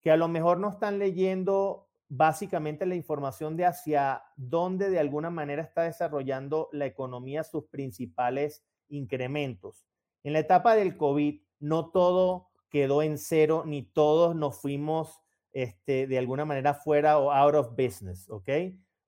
que 0.01 0.11
a 0.11 0.17
lo 0.17 0.27
mejor 0.27 0.59
no 0.59 0.69
están 0.69 0.99
leyendo 0.99 1.89
básicamente 2.07 2.85
la 2.85 2.95
información 2.95 3.55
de 3.55 3.65
hacia 3.65 4.23
dónde 4.35 4.89
de 4.89 4.99
alguna 4.99 5.29
manera 5.29 5.61
está 5.61 5.83
desarrollando 5.83 6.69
la 6.71 6.85
economía 6.85 7.43
sus 7.43 7.65
principales 7.65 8.65
incrementos. 8.87 9.85
En 10.23 10.33
la 10.33 10.39
etapa 10.39 10.75
del 10.75 10.97
COVID, 10.97 11.41
no 11.59 11.91
todo 11.91 12.49
quedó 12.69 13.01
en 13.01 13.17
cero, 13.17 13.63
ni 13.65 13.83
todos 13.83 14.35
nos 14.35 14.59
fuimos 14.59 15.21
este, 15.51 16.07
de 16.07 16.17
alguna 16.17 16.45
manera 16.45 16.73
fuera 16.73 17.19
o 17.19 17.31
out 17.31 17.55
of 17.55 17.71
business, 17.71 18.29
¿ok? 18.29 18.49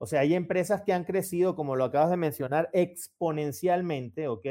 O 0.02 0.08
sea, 0.08 0.22
hay 0.22 0.34
empresas 0.34 0.82
que 0.82 0.94
han 0.94 1.04
crecido, 1.04 1.56
como 1.56 1.76
lo 1.76 1.84
acabas 1.84 2.10
de 2.10 2.18
mencionar, 2.18 2.72
exponencialmente, 2.74 4.28
¿ok? 4.28 4.48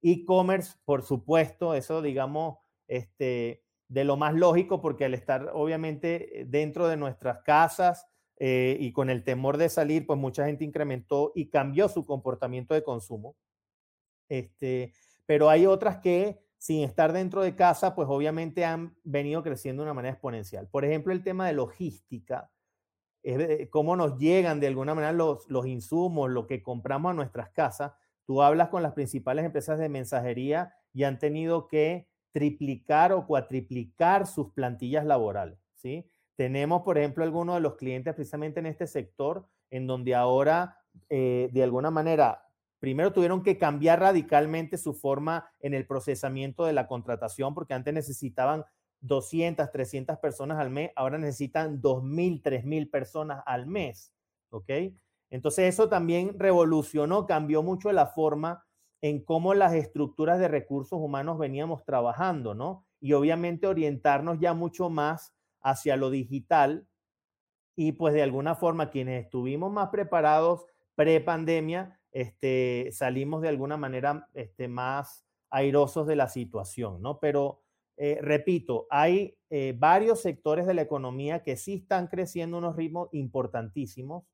E-commerce, 0.00 0.74
por 0.84 1.02
supuesto, 1.02 1.74
eso 1.74 2.02
digamos, 2.02 2.58
este, 2.86 3.64
de 3.88 4.04
lo 4.04 4.16
más 4.16 4.32
lógico, 4.34 4.80
porque 4.80 5.04
al 5.04 5.14
estar 5.14 5.50
obviamente 5.54 6.44
dentro 6.46 6.86
de 6.86 6.96
nuestras 6.96 7.40
casas 7.40 8.06
eh, 8.38 8.76
y 8.78 8.92
con 8.92 9.10
el 9.10 9.24
temor 9.24 9.56
de 9.56 9.70
salir, 9.70 10.06
pues 10.06 10.20
mucha 10.20 10.46
gente 10.46 10.64
incrementó 10.64 11.32
y 11.34 11.50
cambió 11.50 11.88
su 11.88 12.06
comportamiento 12.06 12.72
de 12.72 12.84
consumo. 12.84 13.34
Este, 14.28 14.92
pero 15.26 15.50
hay 15.50 15.66
otras 15.66 15.96
que 15.96 16.38
sin 16.58 16.84
estar 16.84 17.12
dentro 17.12 17.42
de 17.42 17.56
casa, 17.56 17.96
pues 17.96 18.06
obviamente 18.08 18.64
han 18.64 18.94
venido 19.02 19.42
creciendo 19.42 19.82
de 19.82 19.86
una 19.88 19.94
manera 19.94 20.12
exponencial. 20.12 20.68
Por 20.68 20.84
ejemplo, 20.84 21.12
el 21.12 21.24
tema 21.24 21.48
de 21.48 21.54
logística 21.54 22.52
es 23.22 23.68
cómo 23.70 23.96
nos 23.96 24.18
llegan 24.18 24.60
de 24.60 24.66
alguna 24.66 24.94
manera 24.94 25.12
los, 25.12 25.48
los 25.48 25.66
insumos, 25.66 26.30
lo 26.30 26.46
que 26.46 26.62
compramos 26.62 27.10
a 27.10 27.14
nuestras 27.14 27.50
casas. 27.50 27.92
Tú 28.24 28.42
hablas 28.42 28.68
con 28.68 28.82
las 28.82 28.92
principales 28.92 29.44
empresas 29.44 29.78
de 29.78 29.88
mensajería 29.88 30.74
y 30.92 31.04
han 31.04 31.18
tenido 31.18 31.68
que 31.68 32.08
triplicar 32.32 33.12
o 33.12 33.26
cuatriplicar 33.26 34.26
sus 34.26 34.52
plantillas 34.52 35.04
laborales, 35.04 35.58
¿sí? 35.74 36.08
Tenemos, 36.34 36.82
por 36.82 36.98
ejemplo, 36.98 37.24
algunos 37.24 37.56
de 37.56 37.60
los 37.60 37.76
clientes 37.76 38.14
precisamente 38.14 38.60
en 38.60 38.66
este 38.66 38.86
sector, 38.86 39.46
en 39.70 39.86
donde 39.86 40.14
ahora 40.14 40.78
eh, 41.08 41.50
de 41.52 41.62
alguna 41.62 41.90
manera, 41.90 42.46
primero 42.78 43.12
tuvieron 43.12 43.42
que 43.42 43.58
cambiar 43.58 44.00
radicalmente 44.00 44.76
su 44.78 44.94
forma 44.94 45.50
en 45.60 45.74
el 45.74 45.86
procesamiento 45.86 46.64
de 46.64 46.72
la 46.72 46.86
contratación, 46.86 47.54
porque 47.54 47.74
antes 47.74 47.94
necesitaban 47.94 48.64
200, 49.02 49.70
300 49.70 50.18
personas 50.18 50.58
al 50.58 50.70
mes, 50.70 50.90
ahora 50.96 51.18
necesitan 51.18 51.82
2.000, 51.82 52.42
3.000 52.42 52.90
personas 52.90 53.42
al 53.46 53.66
mes, 53.66 54.14
¿ok? 54.50 54.70
Entonces 55.30 55.74
eso 55.74 55.88
también 55.88 56.38
revolucionó, 56.38 57.26
cambió 57.26 57.62
mucho 57.62 57.90
la 57.92 58.06
forma 58.06 58.64
en 59.00 59.24
cómo 59.24 59.54
las 59.54 59.74
estructuras 59.74 60.38
de 60.38 60.48
recursos 60.48 60.98
humanos 61.00 61.38
veníamos 61.38 61.84
trabajando, 61.84 62.54
¿no? 62.54 62.86
Y 63.00 63.14
obviamente 63.14 63.66
orientarnos 63.66 64.38
ya 64.38 64.54
mucho 64.54 64.88
más 64.88 65.34
hacia 65.60 65.96
lo 65.96 66.10
digital 66.10 66.86
y 67.74 67.92
pues 67.92 68.14
de 68.14 68.22
alguna 68.22 68.54
forma 68.54 68.90
quienes 68.90 69.24
estuvimos 69.24 69.72
más 69.72 69.88
preparados 69.88 70.66
pre-pandemia, 70.94 71.98
este, 72.12 72.90
salimos 72.92 73.42
de 73.42 73.48
alguna 73.48 73.76
manera 73.76 74.28
este, 74.34 74.68
más 74.68 75.24
airosos 75.50 76.06
de 76.06 76.16
la 76.16 76.28
situación, 76.28 77.02
¿no? 77.02 77.18
Pero 77.18 77.61
eh, 77.96 78.18
repito, 78.20 78.86
hay 78.90 79.36
eh, 79.50 79.74
varios 79.76 80.20
sectores 80.20 80.66
de 80.66 80.74
la 80.74 80.82
economía 80.82 81.42
que 81.42 81.56
sí 81.56 81.74
están 81.74 82.06
creciendo 82.08 82.58
unos 82.58 82.76
ritmos 82.76 83.08
importantísimos. 83.12 84.24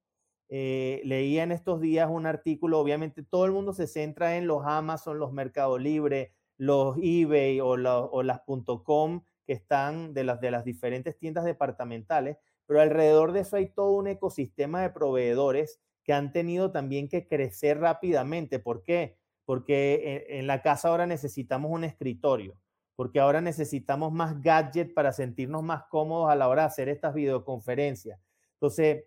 Eh, 0.50 1.02
leía 1.04 1.42
en 1.42 1.52
estos 1.52 1.80
días 1.80 2.08
un 2.10 2.24
artículo, 2.24 2.78
obviamente 2.78 3.22
todo 3.22 3.44
el 3.44 3.52
mundo 3.52 3.74
se 3.74 3.86
centra 3.86 4.36
en 4.36 4.46
los 4.46 4.62
Amazon, 4.64 5.18
los 5.18 5.32
Mercado 5.32 5.78
Libre, 5.78 6.32
los 6.56 6.96
eBay 7.02 7.60
o, 7.60 7.68
o 7.70 8.22
las 8.22 8.40
.com 8.82 9.22
que 9.46 9.52
están 9.52 10.14
de 10.14 10.24
las, 10.24 10.40
de 10.40 10.50
las 10.50 10.64
diferentes 10.64 11.18
tiendas 11.18 11.44
departamentales, 11.44 12.38
pero 12.66 12.80
alrededor 12.80 13.32
de 13.32 13.40
eso 13.40 13.56
hay 13.56 13.68
todo 13.68 13.92
un 13.92 14.08
ecosistema 14.08 14.82
de 14.82 14.90
proveedores 14.90 15.80
que 16.02 16.12
han 16.14 16.32
tenido 16.32 16.70
también 16.70 17.08
que 17.08 17.26
crecer 17.28 17.78
rápidamente. 17.80 18.58
¿Por 18.58 18.82
qué? 18.82 19.18
Porque 19.44 20.24
en, 20.28 20.40
en 20.40 20.46
la 20.46 20.62
casa 20.62 20.88
ahora 20.88 21.06
necesitamos 21.06 21.70
un 21.70 21.84
escritorio, 21.84 22.56
porque 22.98 23.20
ahora 23.20 23.40
necesitamos 23.40 24.12
más 24.12 24.42
gadget 24.42 24.92
para 24.92 25.12
sentirnos 25.12 25.62
más 25.62 25.84
cómodos 25.84 26.30
a 26.30 26.34
la 26.34 26.48
hora 26.48 26.62
de 26.62 26.66
hacer 26.66 26.88
estas 26.88 27.14
videoconferencias. 27.14 28.18
Entonces, 28.54 29.04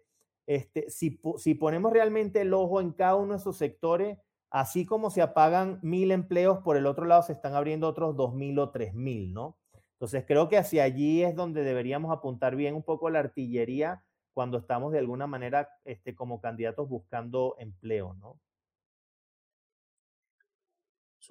este, 0.47 0.89
si, 0.89 1.19
si 1.35 1.55
ponemos 1.55 1.91
realmente 1.91 2.39
el 2.39 2.53
ojo 2.53 2.79
en 2.79 2.93
cada 2.93 3.17
uno 3.17 3.33
de 3.33 3.39
esos 3.39 3.57
sectores, 3.57 4.17
así 4.49 4.85
como 4.85 5.09
se 5.09 5.21
apagan 5.21 5.77
mil 5.81 6.11
empleos, 6.11 6.59
por 6.59 6.77
el 6.77 6.85
otro 6.85 7.03
lado 7.03 7.21
se 7.23 7.33
están 7.33 7.53
abriendo 7.53 7.85
otros 7.85 8.15
dos 8.15 8.33
mil 8.33 8.59
o 8.59 8.69
tres 8.69 8.93
mil, 8.93 9.33
¿no? 9.33 9.57
Entonces 9.95 10.23
creo 10.25 10.47
que 10.47 10.57
hacia 10.57 10.85
allí 10.85 11.23
es 11.23 11.35
donde 11.35 11.65
deberíamos 11.65 12.13
apuntar 12.13 12.55
bien 12.55 12.75
un 12.75 12.83
poco 12.83 13.09
la 13.09 13.19
artillería 13.19 14.05
cuando 14.33 14.59
estamos 14.59 14.93
de 14.93 14.99
alguna 14.99 15.27
manera 15.27 15.67
este, 15.83 16.15
como 16.15 16.39
candidatos 16.39 16.87
buscando 16.87 17.57
empleo, 17.59 18.13
¿no? 18.13 18.39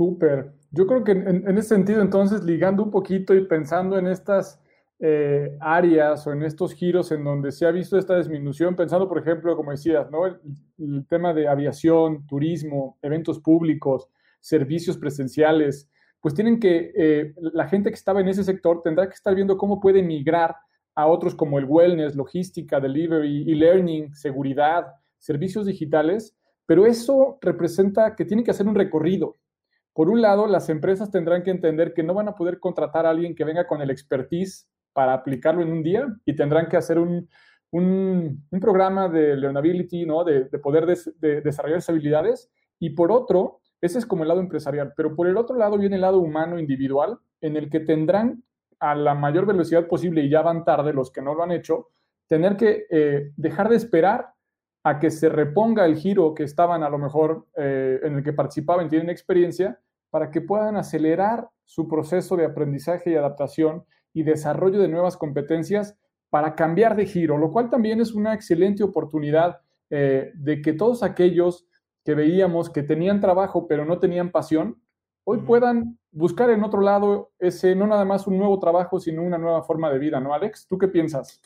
Súper. 0.01 0.53
Yo 0.71 0.87
creo 0.87 1.05
que 1.05 1.13
en, 1.13 1.47
en, 1.47 1.59
ese 1.59 1.75
sentido, 1.75 2.01
entonces, 2.01 2.43
ligando 2.43 2.83
un 2.83 2.91
poquito 2.91 3.35
y 3.35 3.45
pensando 3.45 3.99
en 3.99 4.07
estas 4.07 4.59
eh, 4.99 5.59
áreas 5.61 6.27
o 6.27 6.33
en 6.33 6.43
estos 6.43 6.73
giros 6.73 7.13
en 7.13 7.23
donde 7.23 7.53
se 7.53 7.67
ha 7.67 7.71
visto 7.71 7.99
esta 7.99 8.17
disminución, 8.17 8.75
pensando, 8.75 9.07
por 9.07 9.19
ejemplo, 9.19 9.55
como 9.55 9.73
decías, 9.73 10.11
¿no? 10.11 10.25
el, 10.25 11.07
tema 11.07 11.35
de 11.35 11.47
aviación, 11.49 12.27
turismo, 12.27 12.97
eventos 13.03 13.41
públicos, 13.41 14.09
servicios 14.41 14.97
presenciales, 14.97 15.91
pues 16.19 16.33
tienen 16.33 16.59
que, 16.59 16.93
eh, 16.97 17.35
la 17.53 17.69
gente 17.69 17.91
que 17.91 17.97
estaba 17.97 18.23
en 18.23 18.29
ese 18.29 18.43
sector 18.43 18.81
tendrá 18.81 19.07
que 19.07 19.17
estar 19.17 19.35
viendo 19.35 19.59
cómo 19.59 19.81
puede 19.81 20.03
migrar 20.03 20.57
a 20.95 21.09
otros 21.09 21.35
como 21.35 21.59
el 21.59 21.67
wellness, 21.67 22.17
logística, 22.17 22.81
delivery, 22.81 23.53
e-learning, 23.53 24.15
seguridad, 24.15 24.87
servicios 25.19 25.67
digitales, 25.67 26.35
pero 26.65 26.87
eso 26.87 27.37
representa 27.43 28.17
que 28.17 28.25
tienen 28.25 28.47
que 28.47 28.53
hacer 28.53 28.67
un 28.67 28.75
recorrido. 28.75 29.37
Por 29.93 30.09
un 30.09 30.23
lado, 30.23 30.47
las 30.47 30.69
empresas 30.69 31.11
tendrán 31.11 31.43
que 31.43 31.51
entender 31.51 31.93
que 31.95 32.03
no 32.03 32.15
van 32.15 32.29
a 32.29 32.35
poder 32.35 32.61
contratar 32.61 33.07
a 33.07 33.11
alguien 33.11 33.35
que 33.35 33.45
venga 33.45 33.67
con 33.67 33.83
el 33.83 33.91
expertise 33.91 34.69
para 34.93 35.15
aplicarlo 35.15 35.63
en 35.63 35.73
un 35.73 35.83
día 35.83 36.07
y 36.25 36.35
tendrán 36.35 36.69
que 36.69 36.77
hacer 36.77 36.99
un, 36.99 37.29
un, 37.71 38.45
programa 38.61 39.09
de 39.09 39.37
learnability, 39.37 40.07
¿no? 40.07 40.25
de, 40.25 40.45
de 40.45 40.59
poder 40.59 40.87
de 40.87 41.41
desarrollar 41.41 41.79
esas 41.79 41.91
habilidades. 41.91 42.51
Y 42.79 42.91
por 42.91 43.13
otro, 43.13 43.61
ese 43.81 43.99
es 43.99 44.07
como 44.07 44.23
el 44.23 44.29
lado 44.29 44.41
empresarial, 44.41 44.93
pero 44.97 45.17
por 45.17 45.27
el 45.27 45.37
otro 45.37 45.57
lado 45.57 45.79
viene 45.79 45.97
el 45.97 46.03
lado 46.03 46.19
humano 46.19 46.59
individual, 46.59 47.19
en 47.41 47.57
el 47.57 47.71
que 47.71 47.81
tendrán 47.81 48.43
a 48.79 48.95
la 48.95 49.15
mayor 49.15 49.47
velocidad 49.47 49.87
posible, 49.87 50.23
y 50.23 50.31
ya 50.31 50.43
van 50.43 50.65
tarde 50.65 50.93
los 50.93 51.11
que 51.11 51.23
no 51.23 51.35
lo 51.35 51.43
han 51.43 51.53
hecho, 51.53 51.89
tener 52.27 52.57
que 52.57 52.87
eh, 52.91 53.33
dejar 53.37 53.69
de 53.69 53.77
esperar 53.77 54.35
a 54.83 54.99
que 54.99 55.11
se 55.11 55.29
reponga 55.29 55.85
el 55.85 55.97
giro 55.97 56.35
que 56.35 56.45
estaban 56.45 56.83
a 56.83 56.91
lo 56.91 56.99
mejor 56.99 57.47
eh, 57.57 58.01
en 58.03 58.17
el 58.17 58.23
que 58.23 58.33
participaban, 58.33 58.89
tienen 58.89 59.11
experiencia, 59.11 59.79
para 60.11 60.31
que 60.31 60.41
puedan 60.41 60.77
acelerar 60.77 61.49
su 61.65 61.87
proceso 61.87 62.37
de 62.37 62.47
aprendizaje 62.47 63.11
y 63.11 63.17
adaptación 63.17 63.85
y 64.13 64.23
desarrollo 64.23 64.81
de 64.81 64.89
nuevas 64.89 65.17
competencias 65.17 65.97
para 66.31 66.55
cambiar 66.55 66.97
de 66.97 67.07
giro, 67.07 67.39
lo 67.39 67.51
cual 67.51 67.71
también 67.71 68.01
es 68.01 68.13
una 68.13 68.35
excelente 68.35 68.83
oportunidad 68.83 69.61
eh, 69.91 70.33
de 70.35 70.63
que 70.63 70.73
todos 70.73 71.03
aquellos 71.03 71.67
que 72.05 72.15
veíamos 72.15 72.71
que 72.71 72.83
tenían 72.83 73.21
trabajo 73.21 73.67
pero 73.69 73.85
no 73.85 73.99
tenían 73.99 74.31
pasión, 74.31 74.81
hoy 75.25 75.39
puedan 75.39 75.99
buscar 76.11 76.51
en 76.51 76.65
otro 76.65 76.81
lado 76.81 77.33
ese, 77.39 77.75
no 77.75 77.87
nada 77.87 78.05
más 78.05 78.27
un 78.27 78.39
nuevo 78.39 78.59
trabajo, 78.59 78.99
sino 78.99 79.23
una 79.23 79.39
nueva 79.39 79.63
forma 79.63 79.91
de 79.91 79.99
vida, 79.99 80.21
¿no, 80.21 80.33
Alex? 80.33 80.67
¿Tú 80.67 80.79
qué 80.79 80.89
piensas? 80.89 81.41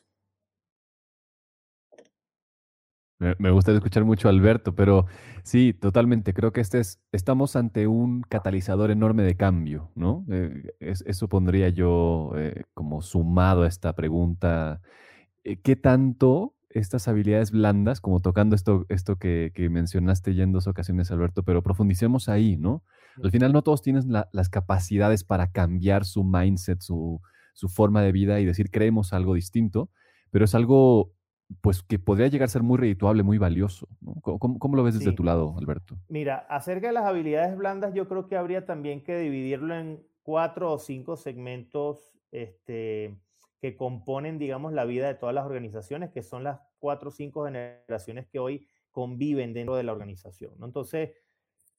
Me 3.18 3.50
gusta 3.50 3.72
escuchar 3.72 4.04
mucho 4.04 4.28
a 4.28 4.32
Alberto, 4.32 4.74
pero 4.74 5.06
sí, 5.44 5.72
totalmente. 5.72 6.34
Creo 6.34 6.52
que 6.52 6.60
este 6.60 6.80
es, 6.80 7.00
estamos 7.12 7.54
ante 7.54 7.86
un 7.86 8.22
catalizador 8.22 8.90
enorme 8.90 9.22
de 9.22 9.36
cambio, 9.36 9.90
¿no? 9.94 10.26
Eh, 10.30 10.74
eso 10.80 11.28
pondría 11.28 11.68
yo 11.68 12.32
eh, 12.36 12.64
como 12.74 13.02
sumado 13.02 13.62
a 13.62 13.68
esta 13.68 13.94
pregunta. 13.94 14.80
Eh, 15.44 15.58
¿Qué 15.60 15.76
tanto 15.76 16.54
estas 16.70 17.06
habilidades 17.06 17.52
blandas, 17.52 18.00
como 18.00 18.20
tocando 18.20 18.56
esto, 18.56 18.84
esto 18.88 19.16
que, 19.16 19.52
mencionaste 19.70 20.34
ya 20.34 20.42
en 20.42 20.50
dos 20.50 20.66
ocasiones, 20.66 21.12
Alberto, 21.12 21.44
pero 21.44 21.62
profundicemos 21.62 22.28
ahí, 22.28 22.56
¿no? 22.56 22.82
Al 23.22 23.30
final 23.30 23.52
no 23.52 23.62
todos 23.62 23.80
tienen 23.80 24.10
las 24.10 24.48
capacidades 24.48 25.22
para 25.22 25.52
cambiar 25.52 26.04
su 26.04 26.24
mindset, 26.24 26.80
su 26.80 27.20
forma 27.68 28.02
de 28.02 28.10
vida 28.10 28.40
y 28.40 28.44
decir, 28.44 28.72
creemos 28.72 29.12
algo 29.12 29.34
distinto, 29.34 29.88
pero 30.32 30.46
es 30.46 30.54
algo 30.56 31.12
pues 31.60 31.82
que 31.82 31.98
podría 31.98 32.28
llegar 32.28 32.46
a 32.46 32.48
ser 32.48 32.62
muy 32.62 32.78
redituable, 32.78 33.22
muy 33.22 33.38
valioso. 33.38 33.88
¿Cómo, 34.22 34.76
lo 34.76 34.82
ves 34.82 34.98
desde 34.98 35.12
tu 35.12 35.24
lado, 35.24 35.54
Alberto? 35.58 35.96
Mira, 36.08 36.46
acerca 36.48 36.88
de 36.88 36.92
las 36.92 37.04
habilidades 37.04 37.56
blandas, 37.56 37.94
yo 37.94 38.08
creo 38.08 38.26
que 38.26 38.36
habría 38.36 38.66
también 38.66 39.02
que 39.02 39.18
dividirlo 39.18 39.74
en 39.74 40.06
cuatro 40.22 40.72
o 40.72 40.78
cinco 40.78 41.16
segmentos 41.16 42.14
este, 42.30 43.16
que 43.60 43.76
componen, 43.76 44.38
digamos, 44.38 44.72
la 44.72 44.84
vida 44.84 45.06
de 45.06 45.14
todas 45.14 45.34
las 45.34 45.46
organizaciones, 45.46 46.10
que 46.10 46.22
son 46.22 46.44
las 46.44 46.60
cuatro 46.78 47.08
o 47.08 47.12
cinco 47.12 47.44
generaciones 47.44 48.26
que 48.26 48.38
hoy 48.38 48.66
conviven 48.90 49.52
dentro 49.52 49.76
de 49.76 49.82
la 49.82 49.92
organización. 49.92 50.52
Entonces, 50.62 51.10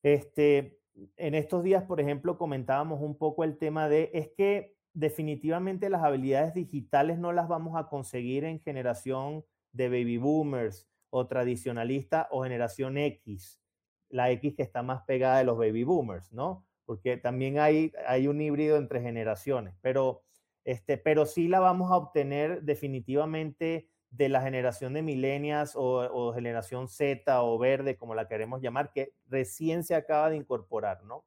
este, 0.03 0.79
en 1.17 1.35
estos 1.35 1.63
días, 1.63 1.83
por 1.83 1.99
ejemplo, 1.99 2.37
comentábamos 2.37 3.01
un 3.01 3.17
poco 3.17 3.43
el 3.43 3.57
tema 3.57 3.89
de, 3.89 4.11
es 4.13 4.29
que 4.35 4.75
definitivamente 4.93 5.89
las 5.89 6.03
habilidades 6.03 6.53
digitales 6.53 7.19
no 7.19 7.33
las 7.33 7.47
vamos 7.47 7.75
a 7.75 7.87
conseguir 7.89 8.45
en 8.45 8.59
generación 8.61 9.43
de 9.75 9.89
baby 9.89 10.17
boomers 10.17 10.87
o 11.09 11.27
tradicionalista 11.27 12.27
o 12.31 12.43
generación 12.43 12.97
X, 12.97 13.61
la 14.09 14.31
X 14.31 14.55
que 14.55 14.63
está 14.63 14.83
más 14.83 15.03
pegada 15.03 15.39
de 15.39 15.43
los 15.43 15.57
baby 15.57 15.83
boomers, 15.83 16.31
¿no? 16.31 16.65
Porque 16.85 17.17
también 17.17 17.59
hay, 17.59 17.91
hay 18.07 18.27
un 18.27 18.39
híbrido 18.41 18.77
entre 18.77 19.01
generaciones, 19.01 19.75
pero, 19.81 20.23
este, 20.63 20.97
pero 20.97 21.25
sí 21.25 21.47
la 21.47 21.59
vamos 21.59 21.91
a 21.91 21.97
obtener 21.97 22.63
definitivamente 22.63 23.89
de 24.11 24.29
la 24.29 24.41
generación 24.41 24.93
de 24.93 25.01
millennials 25.01 25.75
o, 25.75 25.99
o, 26.11 26.33
generación 26.33 26.87
Z 26.87 27.43
o 27.43 27.57
verde, 27.57 27.97
como 27.97 28.15
la 28.15 28.27
queremos 28.27 28.61
llamar, 28.61 28.93
que 28.93 29.13
recién 29.25 29.83
se 29.83 29.95
acaba 29.95 30.29
de 30.29 30.37
incorporar, 30.37 31.03
¿no? 31.03 31.25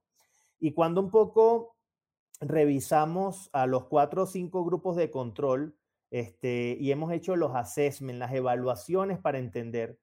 Y 0.58 0.72
cuando 0.72 1.00
un 1.02 1.10
poco 1.10 1.76
revisamos 2.40 3.50
a 3.52 3.66
los 3.66 3.84
cuatro 3.86 4.22
o 4.22 4.26
cinco 4.26 4.64
grupos 4.64 4.96
de 4.96 5.10
control, 5.10 5.77
este, 6.10 6.76
y 6.80 6.90
hemos 6.90 7.12
hecho 7.12 7.36
los 7.36 7.54
assessments, 7.54 8.18
las 8.18 8.32
evaluaciones 8.32 9.18
para 9.18 9.38
entender. 9.38 9.98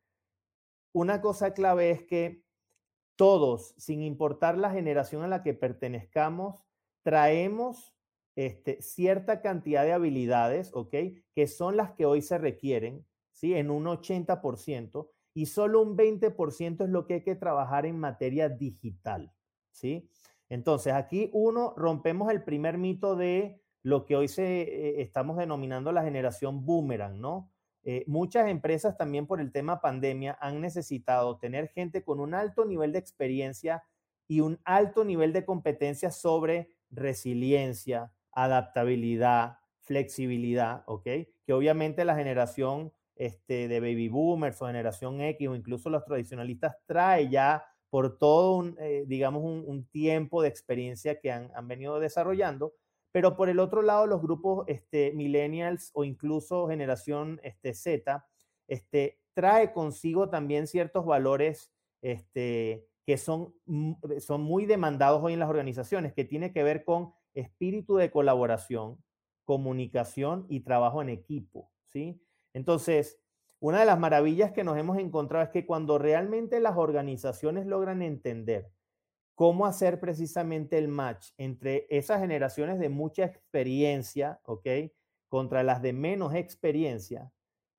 Una 0.94 1.22
cosa 1.22 1.54
clave 1.54 1.92
es 1.92 2.04
que 2.04 2.44
todos, 3.16 3.74
sin 3.78 4.02
importar 4.02 4.58
la 4.58 4.72
generación 4.72 5.24
a 5.24 5.28
la 5.28 5.42
que 5.42 5.54
pertenezcamos, 5.54 6.64
traemos 7.04 7.96
este, 8.36 8.82
cierta 8.82 9.42
cantidad 9.42 9.84
de 9.84 9.94
habilidades, 9.94 10.72
¿ok? 10.74 10.94
Que 11.34 11.48
son 11.48 11.78
las 11.78 11.94
que 11.94 12.06
hoy 12.06 12.22
se 12.22 12.38
requieren, 12.38 13.06
¿sí? 13.32 13.54
En 13.54 13.72
un 13.72 13.86
80%, 13.86 15.10
y 15.34 15.48
solo 15.48 15.82
un 15.82 15.98
20% 15.98 16.84
es 16.84 16.90
lo 16.90 17.06
que 17.06 17.16
hay 17.16 17.24
que 17.24 17.36
trabajar 17.36 17.86
en 17.86 18.00
materia 18.00 18.50
digital, 18.50 19.34
¿sí? 19.72 20.10
Entonces, 20.50 20.94
aquí 20.94 21.30
uno, 21.34 21.74
rompemos 21.76 22.32
el 22.32 22.44
primer 22.44 22.78
mito 22.78 23.16
de 23.16 23.62
lo 23.86 24.04
que 24.04 24.16
hoy 24.16 24.28
se, 24.28 24.64
eh, 24.64 25.02
estamos 25.02 25.38
denominando 25.38 25.92
la 25.92 26.04
generación 26.04 26.66
boomerang, 26.66 27.22
¿no? 27.22 27.52
eh, 27.88 28.04
muchas 28.08 28.50
empresas 28.50 28.98
también 28.98 29.28
por 29.28 29.40
el 29.40 29.52
tema 29.52 29.80
pandemia 29.80 30.36
han 30.42 30.60
necesitado 30.60 31.38
tener 31.38 31.68
gente 31.70 32.04
con 32.04 32.20
un 32.20 32.34
alto 32.34 32.66
nivel 32.66 32.92
de 32.92 32.98
experiencia 32.98 33.84
y 34.28 34.40
un 34.40 34.60
alto 34.66 35.06
nivel 35.06 35.34
de 35.34 35.46
competencia 35.46 36.10
sobre 36.10 36.70
resiliencia, 36.90 38.12
adaptabilidad, 38.32 39.60
flexibilidad, 39.82 40.82
¿ok? 40.88 41.04
Que 41.46 41.54
obviamente 41.54 42.06
la 42.06 42.16
generación 42.16 42.92
este, 43.16 43.68
de 43.68 43.80
baby 43.80 44.10
boomers 44.10 44.60
o 44.64 44.66
generación 44.66 45.22
X 45.22 45.48
o 45.48 45.56
incluso 45.56 45.92
los 45.92 46.04
tradicionalistas 46.04 46.76
trae 46.88 47.30
ya 47.30 47.64
por 47.92 48.18
todo 48.18 48.58
un, 48.58 48.76
eh, 48.80 49.04
digamos, 49.06 49.44
un, 49.44 49.86
tiempo 49.92 50.42
de 50.42 50.50
experiencia 50.50 51.20
que 51.20 51.32
han, 51.32 51.68
venido 51.68 52.00
desarrollando. 52.00 52.74
Pero 53.16 53.38
por 53.38 53.48
el 53.48 53.60
otro 53.60 53.82
lado, 53.82 54.08
los 54.08 54.22
grupos 54.22 54.66
este, 54.68 55.14
millennials 55.14 55.90
o 55.94 56.04
incluso 56.04 56.68
generación 56.68 57.40
este, 57.44 57.74
Z, 57.74 58.28
este, 58.68 59.22
trae 59.34 59.72
consigo 59.72 60.30
también 60.30 60.68
ciertos 60.68 61.06
valores 61.06 61.72
este, 62.02 62.90
que 63.06 63.16
son, 63.16 63.56
son 64.20 64.42
muy 64.42 64.66
demandados 64.66 65.24
hoy 65.24 65.32
en 65.32 65.40
las 65.40 65.50
organizaciones, 65.50 66.12
que 66.12 66.26
tiene 66.26 66.52
que 66.52 66.64
ver 66.64 66.84
con 66.84 67.14
espíritu 67.34 67.96
de 67.96 68.12
colaboración, 68.12 69.02
comunicación 69.46 70.46
y 70.50 70.60
trabajo 70.60 71.02
en 71.02 71.08
equipo, 71.08 71.72
¿sí? 71.88 72.22
Entonces, 72.52 73.18
una 73.62 73.80
de 73.80 73.86
las 73.86 73.98
maravillas 73.98 74.52
que 74.52 74.66
nos 74.66 74.78
hemos 74.78 74.98
encontrado 74.98 75.46
es 75.46 75.52
que 75.52 75.66
cuando 75.66 75.98
realmente 75.98 76.60
las 76.60 76.76
organizaciones 76.76 77.66
logran 77.66 78.02
entender 78.02 78.75
cómo 79.36 79.66
hacer 79.66 80.00
precisamente 80.00 80.78
el 80.78 80.88
match 80.88 81.32
entre 81.38 81.86
esas 81.90 82.22
generaciones 82.22 82.80
de 82.80 82.90
mucha 82.90 83.26
experiencia, 83.26 84.40
¿ok? 84.44 84.68
Contra 85.28 85.62
las 85.64 85.82
de 85.82 85.94
menos 85.94 86.34
experiencia, 86.34 87.32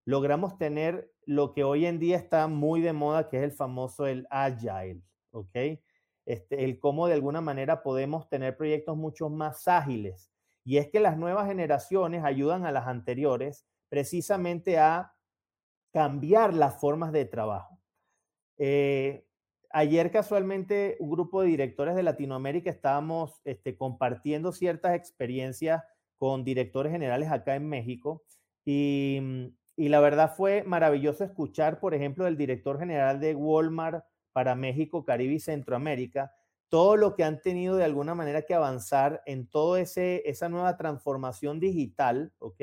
logramos 0.05 0.59
tener 0.59 1.13
lo 1.25 1.53
que 1.55 1.65
hoy 1.65 1.87
en 1.87 1.99
día 1.99 2.17
está 2.17 2.47
muy 2.47 2.81
de 2.83 2.93
moda, 2.93 3.29
que 3.29 3.39
es 3.39 3.43
el 3.43 3.53
famoso 3.53 4.07
el 4.07 4.27
agile, 4.31 5.03
¿ok? 5.31 5.81
Este, 6.27 6.65
el 6.65 6.79
cómo 6.79 7.07
de 7.07 7.15
alguna 7.15 7.41
manera 7.41 7.83
podemos 7.83 8.29
tener 8.29 8.57
proyectos 8.57 8.97
mucho 8.97 9.29
más 9.31 9.67
ágiles. 9.67 10.31
Y 10.65 10.79
es 10.79 10.89
que 10.89 11.01
las 11.01 11.17
nuevas 11.17 11.47
generaciones 11.47 12.25
ayudan 12.25 12.67
a 12.67 12.73
las 12.73 12.87
anteriores 12.87 13.67
precisamente 13.89 14.79
a 14.79 15.15
cambiar 15.93 16.53
las 16.53 16.79
formas 16.81 17.13
de 17.13 17.25
trabajo. 17.25 17.81
Eh, 18.59 19.26
ayer 19.71 20.11
casualmente 20.11 20.97
un 21.01 21.11
grupo 21.11 21.43
de 21.43 21.49
directores 21.49 21.95
de 21.95 22.03
Latinoamérica 22.03 22.71
estábamos 22.71 23.41
este, 23.45 23.77
compartiendo 23.77 24.53
ciertas 24.53 24.95
experiencias 24.95 25.83
con 26.19 26.45
directores 26.45 26.93
generales 26.93 27.31
acá 27.31 27.57
en 27.57 27.69
México 27.69 28.25
y, 28.65 29.21
y 29.77 29.89
la 29.89 30.01
verdad 30.01 30.35
fue 30.35 30.63
maravilloso 30.65 31.25
escuchar, 31.25 31.79
por 31.81 31.95
ejemplo, 31.95 32.27
el 32.27 32.37
director 32.37 32.79
general 32.79 33.21
de 33.21 33.35
Walmart 33.35 34.05
para 34.33 34.55
México, 34.55 35.05
Caribe 35.05 35.35
y 35.35 35.41
Centroamérica, 35.41 36.33
todo 36.69 36.97
lo 36.97 37.15
que 37.15 37.25
han 37.25 37.41
tenido 37.41 37.77
de 37.77 37.85
alguna 37.85 38.15
manera 38.15 38.43
que 38.43 38.55
avanzar 38.55 39.23
en 39.27 39.47
toda 39.49 39.81
esa 39.81 40.49
nueva 40.49 40.77
transformación 40.77 41.61
digital, 41.61 42.33
¿ok? 42.39 42.61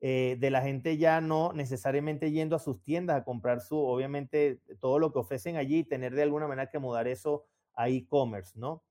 Eh, 0.00 0.36
de 0.38 0.50
la 0.50 0.62
gente 0.62 0.96
ya 0.96 1.20
no 1.20 1.52
necesariamente 1.52 2.30
yendo 2.30 2.54
a 2.54 2.60
sus 2.60 2.80
tiendas 2.84 3.16
a 3.16 3.24
comprar 3.24 3.60
su, 3.60 3.76
obviamente, 3.76 4.60
todo 4.78 5.00
lo 5.00 5.12
que 5.12 5.18
ofrecen 5.18 5.56
allí 5.56 5.78
y 5.78 5.84
tener 5.84 6.14
de 6.14 6.22
alguna 6.22 6.46
manera 6.46 6.70
que 6.70 6.78
mudar 6.78 7.08
eso 7.08 7.46
a 7.74 7.88
e-commerce, 7.88 8.56
¿no? 8.56 8.84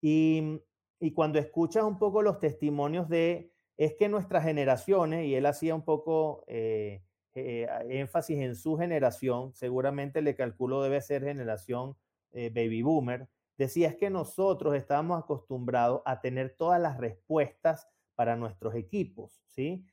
Y, 0.00 0.60
y, 1.00 1.12
cuando 1.12 1.40
escuchas 1.40 1.82
un 1.82 1.98
poco 1.98 2.22
los 2.22 2.38
testimonios 2.38 3.08
de, 3.08 3.50
es 3.76 3.94
que 3.94 4.08
nuestras 4.08 4.44
generaciones, 4.44 5.26
y 5.26 5.34
él 5.34 5.46
hacía 5.46 5.74
un 5.74 5.84
poco 5.84 6.44
eh, 6.46 7.02
eh, 7.34 7.66
énfasis 7.88 8.38
en 8.38 8.54
su 8.54 8.76
generación, 8.76 9.52
seguramente 9.54 10.22
le 10.22 10.36
calculo 10.36 10.82
debe 10.82 11.00
ser 11.00 11.24
generación 11.24 11.96
baby 12.32 12.82
boomer, 12.82 13.28
decía 13.56 13.88
es 13.88 13.96
que 13.96 14.10
nosotros 14.10 14.74
estábamos 14.74 15.22
acostumbrados 15.22 16.02
a 16.04 16.20
tener 16.20 16.56
todas 16.56 16.80
las 16.80 16.98
respuestas 16.98 17.88
para 18.16 18.34
nuestros 18.34 18.74
equipos, 18.74 19.40
¿sí? 19.46 19.84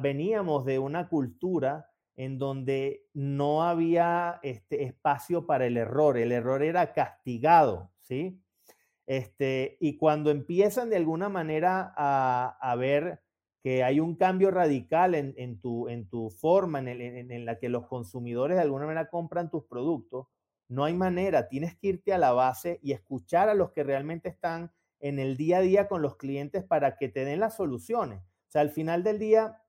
Veníamos 0.00 0.64
de 0.64 0.78
una 0.78 1.08
cultura 1.08 1.88
en 2.16 2.38
donde 2.38 3.06
no 3.14 3.62
había 3.62 4.38
este, 4.42 4.84
espacio 4.84 5.46
para 5.46 5.66
el 5.66 5.76
error, 5.76 6.18
el 6.18 6.32
error 6.32 6.62
era 6.62 6.92
castigado, 6.92 7.90
¿sí? 8.00 8.42
Este, 9.06 9.76
y 9.80 9.96
cuando 9.96 10.30
empiezan 10.30 10.90
de 10.90 10.96
alguna 10.96 11.28
manera 11.28 11.92
a, 11.96 12.76
ver 12.76 13.20
que 13.62 13.82
hay 13.82 14.00
un 14.00 14.16
cambio 14.16 14.50
radical 14.50 15.14
en, 15.14 15.60
tu, 15.60 15.88
en 15.88 16.08
tu 16.08 16.30
forma, 16.30 16.78
en, 16.78 16.88
en, 16.88 17.44
la 17.44 17.58
que 17.58 17.68
los 17.68 17.86
consumidores 17.86 18.56
de 18.56 18.62
alguna 18.62 18.86
manera 18.86 19.08
compran 19.08 19.50
tus 19.50 19.64
productos, 19.64 20.28
no 20.68 20.84
hay 20.84 20.94
manera, 20.94 21.48
tienes 21.48 21.76
que 21.76 21.88
irte 21.88 22.12
a 22.12 22.18
la 22.18 22.32
base 22.32 22.78
y 22.82 22.92
escuchar 22.92 23.48
a 23.48 23.54
los 23.54 23.72
que 23.72 23.82
realmente 23.82 24.28
están 24.28 24.72
en 25.00 25.18
el 25.18 25.36
día 25.36 25.58
a 25.58 25.60
día 25.60 25.88
con 25.88 26.00
los 26.00 26.16
clientes 26.16 26.64
para 26.64 26.96
que 26.96 27.08
te 27.08 27.24
den 27.24 27.40
las 27.40 27.56
soluciones. 27.56 28.22
Sea, 28.52 28.60
al 28.60 28.70
final 28.70 29.02
del 29.02 29.18
día, 29.18 29.62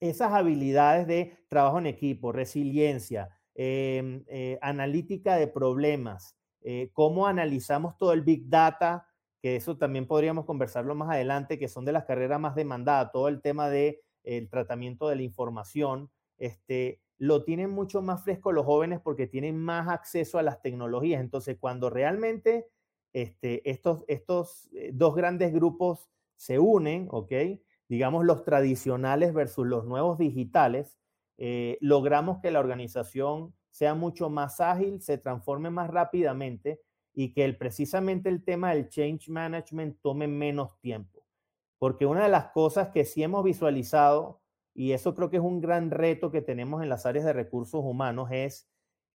esas 0.00 0.32
habilidades 0.32 1.06
de 1.06 1.36
trabajo 1.46 1.78
en 1.78 1.84
equipo, 1.84 2.32
resiliencia, 2.32 3.28
em, 3.54 4.24
eh, 4.28 4.58
analítica 4.62 5.36
de 5.36 5.46
problemas, 5.46 6.34
eh, 6.62 6.88
cómo 6.94 7.26
analizamos 7.26 7.98
todo 7.98 8.14
el 8.14 8.22
Big 8.22 8.48
Data, 8.48 9.06
que 9.42 9.56
eso 9.56 9.76
también 9.76 10.06
podríamos 10.06 10.46
conversarlo 10.46 10.94
más 10.94 11.10
adelante, 11.10 11.58
que 11.58 11.68
son 11.68 11.84
de 11.84 11.92
las 11.92 12.06
carreras 12.06 12.40
más 12.40 12.54
demandadas, 12.54 13.12
todo 13.12 13.28
el 13.28 13.42
tema 13.42 13.68
del 13.68 13.98
el 14.22 14.48
tratamiento 14.48 15.06
de 15.10 15.16
la 15.16 15.22
información, 15.22 16.10
este, 16.38 17.02
lo 17.18 17.44
tienen 17.44 17.68
mucho 17.68 18.00
más 18.00 18.24
fresco 18.24 18.52
los 18.52 18.64
jóvenes 18.64 19.00
porque 19.00 19.26
tienen 19.26 19.58
más 19.58 19.88
acceso 19.88 20.38
a 20.38 20.42
las 20.42 20.62
tecnologías. 20.62 21.20
Entonces, 21.20 21.58
cuando 21.60 21.90
realmente 21.90 22.68
este, 23.12 23.68
estos, 23.70 24.02
estos 24.08 24.70
eh, 24.72 24.92
dos 24.94 25.14
grandes 25.14 25.52
grupos 25.52 26.08
se 26.36 26.58
unen, 26.58 27.06
¿ok? 27.10 27.32
Digamos, 27.88 28.24
los 28.24 28.44
tradicionales 28.44 29.34
versus 29.34 29.66
los 29.66 29.84
nuevos 29.84 30.18
digitales, 30.18 30.98
eh, 31.36 31.78
logramos 31.80 32.40
que 32.40 32.50
la 32.50 32.60
organización 32.60 33.54
sea 33.70 33.94
mucho 33.94 34.30
más 34.30 34.60
ágil, 34.60 35.00
se 35.02 35.18
transforme 35.18 35.70
más 35.70 35.90
rápidamente 35.90 36.80
y 37.12 37.32
que 37.32 37.44
el, 37.44 37.56
precisamente 37.56 38.28
el 38.28 38.44
tema 38.44 38.72
del 38.72 38.88
change 38.88 39.28
management 39.28 39.98
tome 40.00 40.28
menos 40.28 40.78
tiempo. 40.80 41.26
Porque 41.78 42.06
una 42.06 42.24
de 42.24 42.28
las 42.28 42.46
cosas 42.52 42.88
que 42.88 43.04
sí 43.04 43.22
hemos 43.22 43.44
visualizado, 43.44 44.40
y 44.74 44.92
eso 44.92 45.14
creo 45.14 45.30
que 45.30 45.36
es 45.36 45.42
un 45.42 45.60
gran 45.60 45.90
reto 45.90 46.30
que 46.30 46.42
tenemos 46.42 46.82
en 46.82 46.88
las 46.88 47.06
áreas 47.06 47.24
de 47.24 47.32
recursos 47.32 47.82
humanos, 47.84 48.28
es 48.32 48.68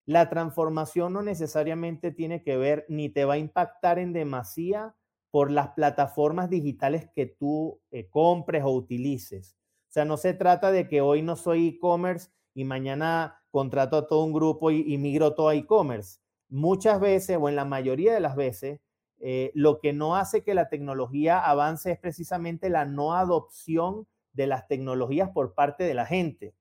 la 0.06 0.30
transformación 0.30 1.14
no 1.14 1.22
necesariamente 1.22 2.12
tiene 2.12 2.42
que 2.42 2.58
ver 2.58 2.86
ni 2.90 3.10
te 3.10 3.26
va 3.26 3.36
a 3.36 3.38
impactar 3.38 4.00
en 4.00 4.12
demasía 4.12 4.96
por 5.32 5.52
las 5.52 5.70
plataformas 5.70 6.50
digitales 6.50 7.08
que 7.14 7.26
tú 7.26 7.80
eh, 7.92 8.08
compres 8.10 8.64
o 8.64 8.72
utilices. 8.72 9.56
O 9.90 9.92
sea, 9.92 10.06
no 10.06 10.18
se 10.18 10.34
trata 10.34 10.72
de 10.72 10.88
que 10.88 11.02
hoy 11.02 11.22
no 11.22 11.36
soy 11.36 11.68
e-commerce 11.68 12.30
y 12.54 12.64
mañana 12.64 13.42
contrato 13.52 13.98
a 13.98 14.08
todo 14.08 14.24
un 14.24 14.34
grupo 14.34 14.72
y, 14.72 14.98
migro 14.98 15.34
todo 15.34 15.50
a 15.50 15.56
e-commerce. 15.56 16.20
Muchas 16.50 17.00
veces, 17.00 17.38
o 17.40 17.50
en 17.50 17.56
la 17.56 17.66
mayoría 17.66 18.14
de 18.14 18.20
las 18.20 18.36
veces, 18.36 18.80
eh, 19.20 19.52
lo 19.54 19.80
que 19.80 19.94
no 19.94 20.16
hace 20.16 20.44
que 20.44 20.54
la 20.54 20.70
tecnología 20.70 21.40
avance 21.40 21.92
es 21.92 22.00
precisamente 22.00 22.70
la 22.70 22.86
no 22.86 23.16
adopción 23.16 24.08
de 24.34 24.48
las 24.48 24.68
tecnologías 24.68 25.30
por 25.32 25.54
parte 25.54 25.84
de 25.84 25.94
la 25.94 26.06
gente. 26.06 26.56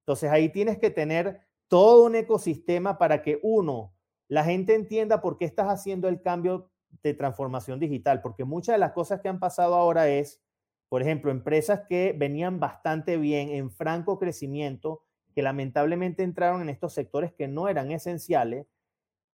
Entonces 0.00 0.30
ahí 0.30 0.50
tienes 0.50 0.78
que 0.78 0.90
tener 0.90 1.40
todo 1.68 2.04
un 2.04 2.14
ecosistema 2.14 2.98
para 2.98 3.22
que 3.22 3.40
uno, 3.42 3.92
la 4.28 4.44
gente 4.44 4.74
entienda 4.74 5.20
por 5.20 5.36
qué 5.36 5.44
estás 5.44 5.66
haciendo 5.66 6.08
el 6.08 6.20
cambio 6.22 6.70
de 7.02 7.14
transformación 7.14 7.78
digital, 7.78 8.22
porque 8.22 8.44
muchas 8.44 8.74
de 8.74 8.78
las 8.78 8.92
cosas 8.92 9.20
que 9.20 9.28
han 9.28 9.38
pasado 9.38 9.74
ahora 9.74 10.08
es, 10.08 10.42
por 10.88 11.02
ejemplo, 11.02 11.30
empresas 11.30 11.82
que 11.88 12.14
venían 12.16 12.60
bastante 12.60 13.16
bien 13.16 13.50
en 13.50 13.70
franco 13.70 14.18
crecimiento, 14.18 15.02
que 15.34 15.42
lamentablemente 15.42 16.22
entraron 16.22 16.62
en 16.62 16.68
estos 16.68 16.92
sectores 16.92 17.32
que 17.32 17.48
no 17.48 17.68
eran 17.68 17.90
esenciales, 17.90 18.66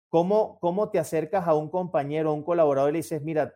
¿cómo, 0.08 0.58
cómo 0.60 0.90
te 0.90 0.98
acercas 0.98 1.46
a 1.46 1.54
un 1.54 1.70
compañero, 1.70 2.30
a 2.30 2.34
un 2.34 2.42
colaborador 2.42 2.90
y 2.90 2.92
le 2.94 2.98
dices, 2.98 3.22
mira, 3.22 3.54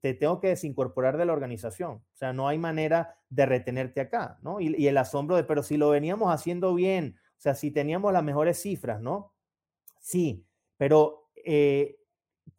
te 0.00 0.14
tengo 0.14 0.40
que 0.40 0.48
desincorporar 0.48 1.16
de 1.16 1.26
la 1.26 1.32
organización. 1.32 1.96
O 1.96 2.16
sea, 2.16 2.32
no 2.32 2.48
hay 2.48 2.58
manera 2.58 3.18
de 3.28 3.46
retenerte 3.46 4.00
acá, 4.00 4.38
¿no? 4.42 4.60
Y, 4.60 4.86
el 4.86 4.96
asombro 4.96 5.36
de, 5.36 5.44
pero 5.44 5.62
si 5.62 5.76
lo 5.76 5.90
veníamos 5.90 6.32
haciendo 6.32 6.74
bien, 6.74 7.16
o 7.36 7.40
sea, 7.40 7.54
si 7.54 7.70
teníamos 7.70 8.12
las 8.12 8.24
mejores 8.24 8.60
cifras, 8.60 9.00
¿no? 9.00 9.34
Sí, 9.98 10.46
pero 10.76 11.30
eh, 11.44 11.99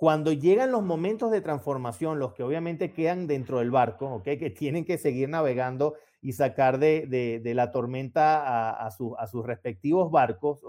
cuando 0.01 0.33
llegan 0.33 0.71
los 0.71 0.81
momentos 0.81 1.29
de 1.29 1.41
transformación, 1.41 2.17
los 2.17 2.33
que 2.33 2.41
obviamente 2.41 2.91
quedan 2.91 3.27
dentro 3.27 3.59
del 3.59 3.69
barco, 3.69 4.23
que 4.23 4.49
tienen 4.49 4.83
que 4.83 4.97
seguir 4.97 5.29
navegando 5.29 5.93
y 6.23 6.33
sacar 6.33 6.79
de, 6.79 7.39
la 7.53 7.69
tormenta 7.69 8.71
a, 8.83 8.89
sus 8.89 9.45
respectivos 9.45 10.09
barcos, 10.09 10.63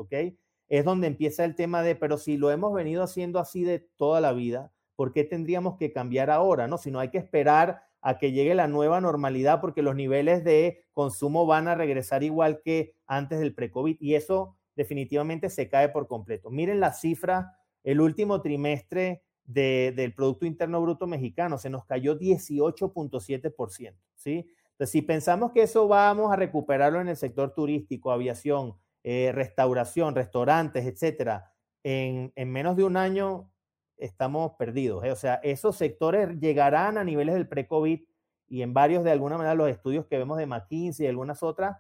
es 0.69 0.85
donde 0.85 1.07
empieza 1.07 1.47
el 1.47 1.55
tema 1.55 1.81
de, 1.81 1.97
pero 1.97 2.19
si 2.19 2.37
lo 2.37 2.51
hemos 2.51 2.75
venido 2.75 3.03
haciendo 3.03 3.39
así 3.39 3.65
de 3.65 3.79
toda 3.97 4.21
la 4.21 4.35
vida, 4.35 4.71
¿por 4.97 5.15
qué 5.15 5.25
tendríamos 5.25 5.79
que 5.79 5.95
cambiar 5.95 6.29
ahora? 6.29 6.69
¿no? 6.69 6.77
Si 6.77 6.91
no 6.91 7.01
hay 7.01 7.09
que 7.09 7.17
esperar 7.17 7.85
a 8.03 8.19
que 8.19 8.33
llegue 8.33 8.55
la 8.55 8.69
nueva 8.69 9.01
normalidad 9.01 9.63
porque 9.63 9.81
los 9.81 9.95
niveles 9.95 10.45
de 10.45 10.85
consumo 10.93 11.47
van 11.47 11.69
a 11.69 11.75
regresar 11.75 12.23
igual 12.23 12.61
que 12.63 12.97
antes 13.07 13.41
del 13.41 13.55
pre-COVID 13.55 13.97
y 13.99 14.15
eso 14.15 14.59
definitivamente 14.77 15.49
se 15.49 15.71
cae 15.71 15.89
por 15.89 16.07
completo. 16.07 16.51
Miren 16.51 16.81
la 16.81 16.93
cifra, 16.93 17.57
el 17.85 18.01
último 18.01 18.41
trimestre 18.41 19.23
del 19.45 20.15
Producto 20.15 20.47
Interno 20.47 20.81
Bruto 20.81 21.07
mexicano 21.07 21.59
se 21.59 21.69
nos 21.69 21.85
cayó 21.85 22.19
18.7%, 22.19 23.95
¿sí? 24.15 24.47
Entonces, 24.73 24.91
si 24.91 25.03
pensamos 25.03 25.53
que 25.53 25.63
eso 25.63 25.87
vamos 25.87 26.33
a 26.33 26.37
recuperarlo 26.37 27.01
en 27.01 27.09
el 27.09 27.17
sector 27.17 27.55
turístico, 27.55 28.11
aviación, 28.11 28.77
eh, 29.05 29.31
restauración, 29.33 30.15
restaurantes, 30.15 30.87
etcétera, 30.87 31.53
en, 31.83 32.33
menos 32.47 32.77
de 32.77 32.85
un 32.85 32.97
año 32.97 33.51
estamos 33.97 34.53
perdidos. 34.59 35.05
¿eh? 35.05 35.13
O 35.13 35.17
sea, 35.17 35.35
esos 35.43 35.77
sectores 35.77 36.39
llegarán 36.41 36.99
a 36.99 37.05
niveles 37.05 37.35
del 37.35 37.49
pre-COVID 37.49 38.01
y 38.49 38.63
en 38.63 38.75
varios, 38.75 39.05
de 39.05 39.11
alguna 39.11 39.37
manera, 39.37 39.55
los 39.55 39.71
estudios 39.71 40.07
que 40.07 40.19
vemos 40.19 40.39
de 40.39 40.47
McKinsey 40.47 41.07
y 41.07 41.09
algunas 41.09 41.43
otras, 41.43 41.77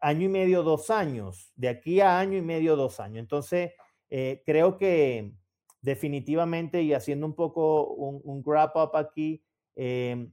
año 0.00 0.26
y 0.26 0.28
medio, 0.28 0.62
dos 0.62 0.90
años, 0.90 1.52
de 1.56 1.68
aquí 1.68 2.00
a 2.00 2.18
año 2.18 2.36
y 2.36 2.42
medio, 2.42 2.76
dos 2.76 3.00
años. 3.00 3.18
Entonces, 3.18 3.72
eh, 4.14 4.42
creo 4.44 4.76
que 4.76 5.32
definitivamente, 5.80 6.82
y 6.82 6.92
haciendo 6.92 7.24
un 7.24 7.34
poco 7.34 7.86
un, 7.94 8.20
un 8.24 8.42
wrap 8.44 8.76
up 8.76 8.94
aquí, 8.94 9.42
eh, 9.74 10.28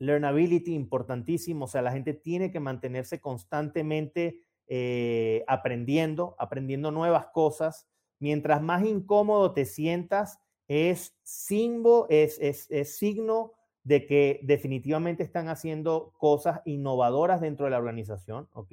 learnability 0.00 0.74
importantísimo, 0.74 1.66
o 1.66 1.68
sea, 1.68 1.82
la 1.82 1.92
gente 1.92 2.14
tiene 2.14 2.50
que 2.50 2.58
mantenerse 2.58 3.20
constantemente 3.20 4.40
eh, 4.66 5.44
aprendiendo, 5.46 6.34
aprendiendo 6.36 6.90
nuevas 6.90 7.28
cosas. 7.28 7.86
Mientras 8.18 8.60
más 8.60 8.84
incómodo 8.84 9.52
te 9.52 9.66
sientas, 9.66 10.40
es, 10.66 11.16
símbolo, 11.22 12.08
es, 12.10 12.40
es, 12.40 12.68
es 12.72 12.98
signo 12.98 13.52
de 13.84 14.04
que 14.04 14.40
definitivamente 14.42 15.22
están 15.22 15.48
haciendo 15.48 16.12
cosas 16.18 16.60
innovadoras 16.64 17.40
dentro 17.40 17.66
de 17.66 17.70
la 17.70 17.78
organización, 17.78 18.48
¿ok? 18.52 18.72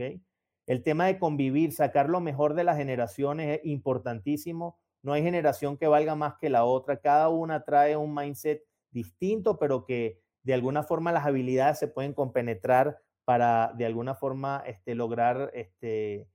El 0.65 0.83
tema 0.83 1.07
de 1.07 1.19
convivir, 1.19 1.73
sacar 1.73 2.09
lo 2.09 2.21
mejor 2.21 2.53
de 2.53 2.63
las 2.63 2.77
generaciones 2.77 3.59
es 3.59 3.65
importantísimo. 3.65 4.79
No 5.01 5.13
hay 5.13 5.23
generación 5.23 5.77
que 5.77 5.87
valga 5.87 6.15
más 6.15 6.35
que 6.39 6.49
la 6.49 6.63
otra. 6.63 6.97
Cada 6.97 7.29
una 7.29 7.63
trae 7.63 7.97
un 7.97 8.13
mindset 8.15 8.63
distinto, 8.91 9.59
pero 9.59 9.85
que 9.85 10.21
de 10.43 10.53
alguna 10.53 10.83
forma 10.83 11.11
las 11.11 11.25
habilidades 11.25 11.79
se 11.79 11.87
pueden 11.87 12.13
compenetrar 12.13 12.99
para 13.25 13.73
de 13.75 13.85
alguna 13.85 14.15
forma 14.15 14.63
este, 14.65 14.95
lograr 14.95 15.51
este, 15.53 16.27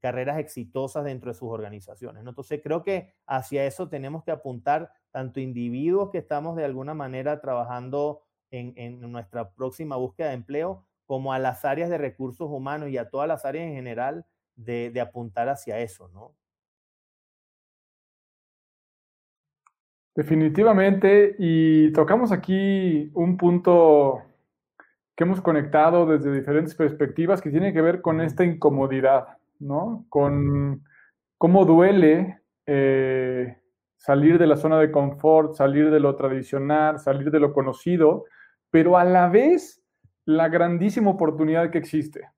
carreras 0.00 0.38
exitosas 0.38 1.04
dentro 1.04 1.30
de 1.30 1.38
sus 1.38 1.48
organizaciones. 1.48 2.24
Entonces 2.26 2.60
creo 2.62 2.82
que 2.82 3.12
hacia 3.26 3.64
eso 3.66 3.88
tenemos 3.88 4.24
que 4.24 4.30
apuntar 4.30 4.92
tanto 5.10 5.40
individuos 5.40 6.10
que 6.10 6.18
estamos 6.18 6.56
de 6.56 6.64
alguna 6.64 6.94
manera 6.94 7.40
trabajando 7.40 8.22
en, 8.50 9.00
nuestra 9.10 9.54
próxima 9.54 9.96
búsqueda 9.96 10.28
de 10.28 10.34
empleo, 10.34 10.86
como 11.12 11.34
a 11.34 11.38
las 11.38 11.66
áreas 11.66 11.90
de 11.90 11.98
recursos 11.98 12.48
humanos 12.50 12.88
y 12.88 12.96
a 12.96 13.10
todas 13.10 13.28
las 13.28 13.44
áreas 13.44 13.66
en 13.66 13.74
general 13.74 14.24
de, 14.56 14.88
de 14.88 14.98
apuntar 15.02 15.50
hacia 15.50 15.78
eso, 15.78 16.08
¿no? 16.08 16.34
Definitivamente, 20.14 21.36
y 21.38 21.92
tocamos 21.92 22.32
aquí 22.32 23.10
un 23.12 23.36
punto 23.36 24.22
que 25.14 25.24
hemos 25.24 25.42
conectado 25.42 26.06
desde 26.06 26.32
diferentes 26.32 26.74
perspectivas 26.74 27.42
que 27.42 27.50
tiene 27.50 27.74
que 27.74 27.82
ver 27.82 28.00
con 28.00 28.22
esta 28.22 28.42
incomodidad, 28.42 29.36
¿no? 29.58 30.06
Con 30.08 30.82
cómo 31.36 31.66
duele 31.66 32.40
eh, 32.64 33.58
salir 33.98 34.38
de 34.38 34.46
la 34.46 34.56
zona 34.56 34.80
de 34.80 34.90
confort, 34.90 35.56
salir 35.56 35.90
de 35.90 36.00
lo 36.00 36.16
tradicional, 36.16 37.00
salir 37.00 37.30
de 37.30 37.40
lo 37.40 37.52
conocido, 37.52 38.24
pero 38.70 38.96
a 38.96 39.04
la 39.04 39.28
vez 39.28 39.81
la 40.24 40.48
grandísima 40.48 41.10
oportunidad 41.10 41.70
que 41.70 41.78
existe. 41.78 42.28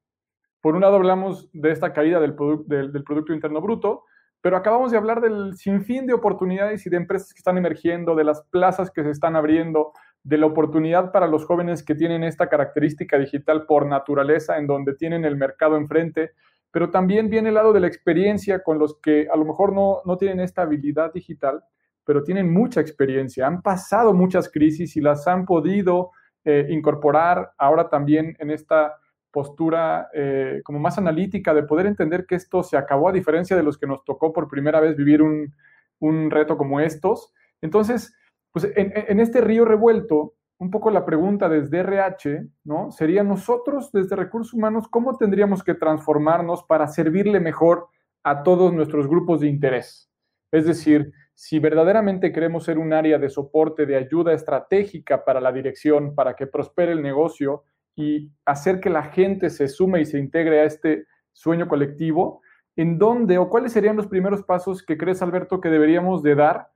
Por 0.60 0.74
un 0.74 0.80
lado 0.80 0.96
hablamos 0.96 1.50
de 1.52 1.70
esta 1.70 1.92
caída 1.92 2.20
del, 2.20 2.34
Producto 2.34 3.34
Interno 3.34 3.60
Bruto, 3.60 4.04
pero 4.40 4.56
acabamos 4.56 4.90
de 4.90 4.96
hablar 4.96 5.20
del 5.20 5.54
sinfín 5.56 6.06
de 6.06 6.14
oportunidades 6.14 6.86
y 6.86 6.90
de 6.90 6.96
empresas 6.96 7.32
que 7.34 7.38
están 7.38 7.58
emergiendo, 7.58 8.14
de 8.14 8.24
las 8.24 8.42
plazas 8.50 8.90
que 8.90 9.02
se 9.02 9.10
están 9.10 9.36
abriendo, 9.36 9.92
de 10.22 10.38
la 10.38 10.46
oportunidad 10.46 11.12
para 11.12 11.26
los 11.26 11.44
jóvenes 11.44 11.82
que 11.82 11.94
tienen 11.94 12.24
esta 12.24 12.48
característica 12.48 13.18
digital 13.18 13.66
por 13.66 13.86
naturaleza, 13.86 14.56
en 14.56 14.66
donde 14.66 14.94
tienen 14.94 15.24
el 15.26 15.36
mercado 15.36 15.76
enfrente, 15.76 16.32
pero 16.70 16.90
también 16.90 17.28
viene 17.28 17.50
el 17.50 17.56
lado 17.56 17.72
de 17.72 17.80
la 17.80 17.86
experiencia 17.86 18.62
con 18.62 18.78
los 18.78 18.98
que 19.00 19.28
a 19.30 19.36
lo 19.36 19.44
mejor 19.44 19.74
no, 19.74 19.98
no 20.06 20.16
tienen 20.16 20.40
esta 20.40 20.62
habilidad 20.62 21.12
digital, 21.12 21.62
pero 22.04 22.22
tienen 22.22 22.52
mucha 22.52 22.80
experiencia, 22.80 23.46
han 23.46 23.62
pasado 23.62 24.14
muchas 24.14 24.50
crisis 24.50 24.96
y 24.96 25.00
las 25.00 25.26
han 25.28 25.44
podido 25.44 26.10
eh, 26.44 26.66
incorporar 26.70 27.52
ahora 27.58 27.88
también 27.88 28.36
en 28.38 28.50
esta 28.50 28.96
postura 29.30 30.08
eh, 30.14 30.60
como 30.64 30.78
más 30.78 30.96
analítica 30.98 31.52
de 31.52 31.64
poder 31.64 31.86
entender 31.86 32.24
que 32.26 32.36
esto 32.36 32.62
se 32.62 32.76
acabó 32.76 33.08
a 33.08 33.12
diferencia 33.12 33.56
de 33.56 33.62
los 33.62 33.78
que 33.78 33.86
nos 33.86 34.04
tocó 34.04 34.32
por 34.32 34.48
primera 34.48 34.80
vez 34.80 34.96
vivir 34.96 35.22
un, 35.22 35.52
un 35.98 36.30
reto 36.30 36.56
como 36.56 36.80
estos. 36.80 37.32
Entonces, 37.60 38.14
pues 38.52 38.70
en, 38.76 39.18
este 39.18 39.40
río 39.40 39.64
revuelto, 39.64 40.34
un 40.58 40.70
poco 40.70 40.90
la 40.90 41.04
pregunta 41.04 41.48
desde 41.48 41.78
RH, 41.80 42.46
¿no? 42.62 42.92
Sería 42.92 43.24
nosotros 43.24 43.90
desde 43.90 44.14
recursos 44.14 44.54
humanos, 44.54 44.86
¿cómo 44.88 45.16
tendríamos 45.16 45.64
que 45.64 45.74
transformarnos 45.74 46.62
para 46.62 46.86
servirle 46.86 47.40
mejor 47.40 47.88
a 48.22 48.44
todos 48.44 48.72
nuestros 48.72 49.08
grupos 49.08 49.40
de 49.40 49.48
interés? 49.48 50.08
Es 50.52 50.66
decir, 50.66 51.12
si 51.34 51.58
verdaderamente 51.58 52.32
queremos 52.32 52.64
ser 52.64 52.78
un 52.78 52.92
área 52.92 53.18
de 53.18 53.28
soporte, 53.28 53.86
de 53.86 53.96
ayuda 53.96 54.32
estratégica 54.32 55.24
para 55.24 55.40
la 55.40 55.52
dirección, 55.52 56.14
para 56.14 56.34
que 56.36 56.46
prospere 56.46 56.92
el 56.92 57.02
negocio 57.02 57.64
y 57.96 58.30
hacer 58.44 58.80
que 58.80 58.90
la 58.90 59.04
gente 59.04 59.50
se 59.50 59.68
sume 59.68 60.00
y 60.00 60.04
se 60.04 60.18
integre 60.18 60.60
a 60.60 60.64
este 60.64 61.06
sueño 61.32 61.66
colectivo, 61.66 62.40
¿en 62.76 62.98
dónde 62.98 63.38
o 63.38 63.48
cuáles 63.48 63.72
serían 63.72 63.96
los 63.96 64.06
primeros 64.06 64.42
pasos 64.44 64.82
que 64.82 64.96
crees, 64.96 65.22
Alberto, 65.22 65.60
que 65.60 65.70
deberíamos 65.70 66.22
de 66.22 66.36
dar 66.36 66.68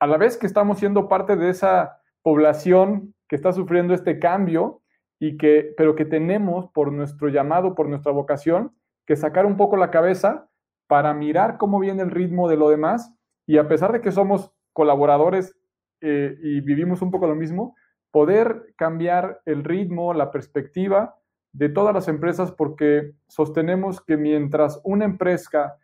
a 0.00 0.06
la 0.06 0.16
vez 0.16 0.36
que 0.36 0.46
estamos 0.46 0.78
siendo 0.78 1.08
parte 1.08 1.36
de 1.36 1.50
esa 1.50 2.00
población 2.22 3.14
que 3.28 3.36
está 3.36 3.52
sufriendo 3.52 3.94
este 3.94 4.18
cambio 4.18 4.82
y 5.20 5.36
que, 5.36 5.72
pero 5.76 5.94
que 5.94 6.04
tenemos 6.04 6.68
por 6.72 6.92
nuestro 6.92 7.28
llamado, 7.28 7.74
por 7.74 7.88
nuestra 7.88 8.10
vocación, 8.10 8.74
que 9.06 9.16
sacar 9.16 9.46
un 9.46 9.56
poco 9.56 9.76
la 9.76 9.90
cabeza 9.90 10.48
para 10.88 11.14
mirar 11.14 11.58
cómo 11.58 11.78
viene 11.78 12.02
el 12.02 12.10
ritmo 12.10 12.48
de 12.48 12.56
lo 12.56 12.70
demás 12.70 13.14
y 13.50 13.58
a 13.58 13.66
pesar 13.66 13.90
de 13.90 14.00
que 14.00 14.12
somos 14.12 14.52
colaboradores 14.72 15.56
eh, 16.00 16.38
y 16.40 16.60
vivimos 16.60 17.02
un 17.02 17.10
poco 17.10 17.26
lo 17.26 17.34
mismo, 17.34 17.74
poder 18.12 18.74
cambiar 18.76 19.40
el 19.44 19.64
ritmo, 19.64 20.14
la 20.14 20.30
perspectiva 20.30 21.16
de 21.50 21.68
todas 21.68 21.92
las 21.92 22.06
empresas 22.06 22.52
porque 22.52 23.10
sostenemos 23.26 24.00
que 24.00 24.16
mientras 24.16 24.80
una 24.84 25.04
empresa, 25.04 25.76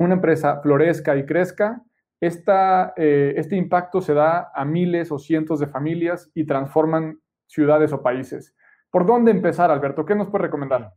una 0.00 0.14
empresa 0.14 0.60
florezca 0.62 1.14
y 1.16 1.24
crezca, 1.24 1.80
eh, 2.20 3.34
este 3.36 3.54
impacto 3.54 4.00
se 4.00 4.14
da 4.14 4.50
a 4.52 4.64
miles 4.64 5.12
o 5.12 5.20
cientos 5.20 5.60
de 5.60 5.68
familias 5.68 6.28
y 6.34 6.44
transforman 6.44 7.20
ciudades 7.46 7.92
o 7.92 8.02
países. 8.02 8.52
¿Por 8.90 9.06
dónde 9.06 9.30
empezar, 9.30 9.70
Alberto? 9.70 10.04
¿Qué 10.04 10.16
nos 10.16 10.28
puede 10.28 10.46
recomendar? 10.46 10.92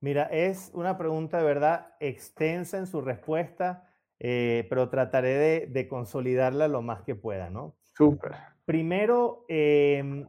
Mira, 0.00 0.22
es 0.32 0.70
una 0.72 0.96
pregunta 0.96 1.36
de 1.36 1.44
verdad 1.44 1.88
extensa 2.00 2.78
en 2.78 2.86
su 2.86 3.02
respuesta, 3.02 3.89
eh, 4.22 4.66
pero 4.68 4.90
trataré 4.90 5.66
de, 5.66 5.88
consolidarla 5.88 6.68
lo 6.68 6.82
más 6.82 7.02
que 7.02 7.14
pueda, 7.14 7.48
¿no? 7.48 7.74
Súper. 7.96 8.32
Primero, 8.66 9.46
em, 9.48 10.28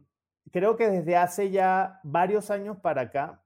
creo 0.50 0.76
que 0.76 0.88
desde 0.88 1.16
hace 1.16 1.50
ya 1.50 2.00
varios 2.02 2.50
años 2.50 2.78
para 2.78 3.02
acá, 3.02 3.42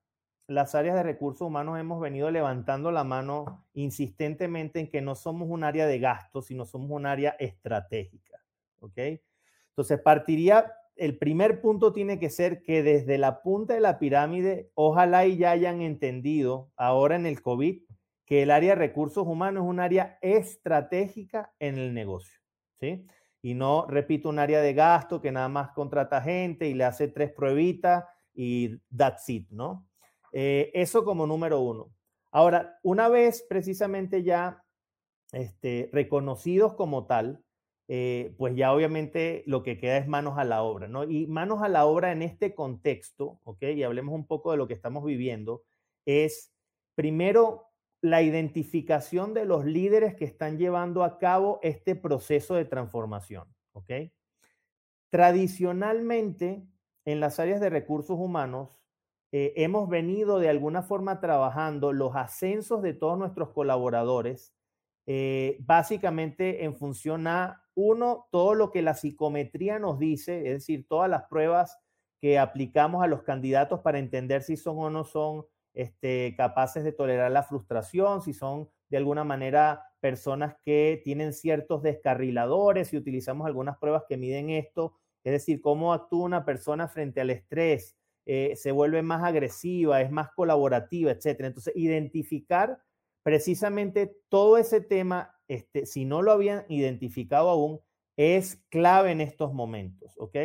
las 0.46 0.76
áreas 0.76 0.94
de 0.94 1.02
recursos 1.02 1.44
humanos 1.44 1.80
hemos 1.80 2.00
venido 2.00 2.30
levantando 2.30 2.92
la 2.92 3.02
mano 3.02 3.66
insistentemente 3.74 4.78
en 4.78 4.88
que 4.88 5.02
no 5.02 5.16
somos 5.16 5.48
un 5.50 5.64
área 5.64 5.88
de 5.88 5.98
gasto, 5.98 6.40
sino 6.40 6.64
somos 6.64 6.92
un 6.92 7.06
área 7.06 7.30
estratégica. 7.40 8.40
¿Ok? 8.78 8.98
Entonces, 9.70 10.00
partiría, 10.00 10.72
el 10.94 11.18
primer 11.18 11.60
punto 11.60 11.92
tiene 11.92 12.20
que 12.20 12.30
ser 12.30 12.62
que 12.62 12.84
desde 12.84 13.18
la 13.18 13.42
punta 13.42 13.74
de 13.74 13.80
la 13.80 13.98
pirámide, 13.98 14.70
ojalá 14.74 15.26
y 15.26 15.38
ya 15.38 15.50
hayan 15.50 15.82
entendido 15.82 16.70
ahora 16.76 17.16
en 17.16 17.26
el 17.26 17.42
COVID 17.42 17.82
que 18.26 18.42
el 18.42 18.50
área 18.50 18.70
de 18.70 18.80
recursos 18.80 19.26
humanos 19.26 19.64
es 19.64 19.70
un 19.70 19.80
área 19.80 20.18
estratégica 20.20 21.54
en 21.58 21.78
el 21.78 21.94
negocio. 21.94 22.40
¿Sí? 22.80 23.06
Y 23.40 23.54
no, 23.54 23.86
repito, 23.86 24.28
un 24.28 24.40
área 24.40 24.60
de 24.60 24.74
gasto 24.74 25.20
que 25.20 25.32
nada 25.32 25.48
más 25.48 25.70
contrata 25.70 26.20
gente 26.20 26.68
y 26.68 26.74
le 26.74 26.84
hace 26.84 27.08
tres 27.08 27.32
pruebitas 27.32 28.04
y 28.34 28.76
that's 28.94 29.28
it, 29.28 29.48
¿no? 29.50 29.88
Eh, 30.32 30.70
eso 30.74 31.04
como 31.04 31.26
número 31.26 31.60
uno. 31.60 31.92
Ahora, 32.32 32.78
una 32.82 33.08
vez 33.08 33.46
precisamente 33.48 34.22
ya 34.22 34.62
este, 35.32 35.88
reconocidos 35.92 36.74
como 36.74 37.06
tal, 37.06 37.42
eh, 37.88 38.34
pues 38.36 38.56
ya 38.56 38.72
obviamente 38.74 39.44
lo 39.46 39.62
que 39.62 39.78
queda 39.78 39.96
es 39.96 40.08
manos 40.08 40.38
a 40.38 40.44
la 40.44 40.62
obra, 40.62 40.88
¿no? 40.88 41.04
Y 41.04 41.26
manos 41.28 41.62
a 41.62 41.68
la 41.68 41.86
obra 41.86 42.10
en 42.10 42.22
este 42.22 42.54
contexto, 42.54 43.40
¿ok? 43.44 43.62
Y 43.74 43.84
hablemos 43.84 44.14
un 44.14 44.26
poco 44.26 44.50
de 44.50 44.56
lo 44.56 44.66
que 44.66 44.74
estamos 44.74 45.04
viviendo, 45.04 45.62
es 46.04 46.52
primero 46.96 47.68
la 48.00 48.22
identificación 48.22 49.34
de 49.34 49.44
los 49.44 49.64
líderes 49.64 50.14
que 50.14 50.24
están 50.24 50.58
llevando 50.58 51.02
a 51.02 51.18
cabo 51.18 51.58
este 51.62 51.96
proceso 51.96 52.54
de 52.54 52.64
transformación, 52.64 53.48
¿ok? 53.72 53.90
Tradicionalmente, 55.10 56.66
en 57.04 57.20
las 57.20 57.40
áreas 57.40 57.60
de 57.60 57.70
recursos 57.70 58.18
humanos, 58.18 58.80
eh, 59.32 59.52
hemos 59.56 59.88
venido 59.88 60.38
de 60.38 60.48
alguna 60.48 60.82
forma 60.82 61.20
trabajando 61.20 61.92
los 61.92 62.14
ascensos 62.16 62.82
de 62.82 62.94
todos 62.94 63.18
nuestros 63.18 63.50
colaboradores, 63.50 64.54
eh, 65.06 65.56
básicamente 65.60 66.64
en 66.64 66.76
función 66.76 67.26
a, 67.26 67.66
uno, 67.74 68.26
todo 68.30 68.54
lo 68.54 68.72
que 68.72 68.82
la 68.82 68.94
psicometría 68.94 69.78
nos 69.78 69.98
dice, 69.98 70.38
es 70.38 70.52
decir, 70.54 70.86
todas 70.88 71.10
las 71.10 71.24
pruebas 71.24 71.78
que 72.20 72.38
aplicamos 72.38 73.04
a 73.04 73.06
los 73.06 73.22
candidatos 73.22 73.80
para 73.80 73.98
entender 73.98 74.42
si 74.42 74.56
son 74.56 74.78
o 74.78 74.90
no 74.90 75.04
son 75.04 75.44
este, 75.76 76.34
capaces 76.36 76.82
de 76.82 76.92
tolerar 76.92 77.30
la 77.30 77.44
frustración, 77.44 78.22
si 78.22 78.32
son 78.32 78.68
de 78.88 78.96
alguna 78.96 79.22
manera 79.22 79.84
personas 80.00 80.56
que 80.64 81.00
tienen 81.04 81.32
ciertos 81.32 81.82
descarriladores, 81.82 82.88
si 82.88 82.96
utilizamos 82.96 83.46
algunas 83.46 83.76
pruebas 83.78 84.04
que 84.08 84.16
miden 84.16 84.50
esto, 84.50 84.96
es 85.22 85.32
decir, 85.32 85.60
cómo 85.60 85.92
actúa 85.92 86.24
una 86.24 86.44
persona 86.44 86.88
frente 86.88 87.20
al 87.20 87.30
estrés, 87.30 87.96
eh, 88.24 88.54
se 88.56 88.72
vuelve 88.72 89.02
más 89.02 89.22
agresiva, 89.22 90.00
es 90.00 90.10
más 90.10 90.30
colaborativa, 90.32 91.10
etc. 91.10 91.40
Entonces, 91.40 91.74
identificar 91.76 92.80
precisamente 93.22 94.16
todo 94.28 94.56
ese 94.56 94.80
tema, 94.80 95.34
este, 95.46 95.84
si 95.84 96.04
no 96.04 96.22
lo 96.22 96.32
habían 96.32 96.64
identificado 96.68 97.50
aún, 97.50 97.80
es 98.16 98.64
clave 98.70 99.10
en 99.10 99.20
estos 99.20 99.52
momentos, 99.52 100.14
¿ok? 100.16 100.36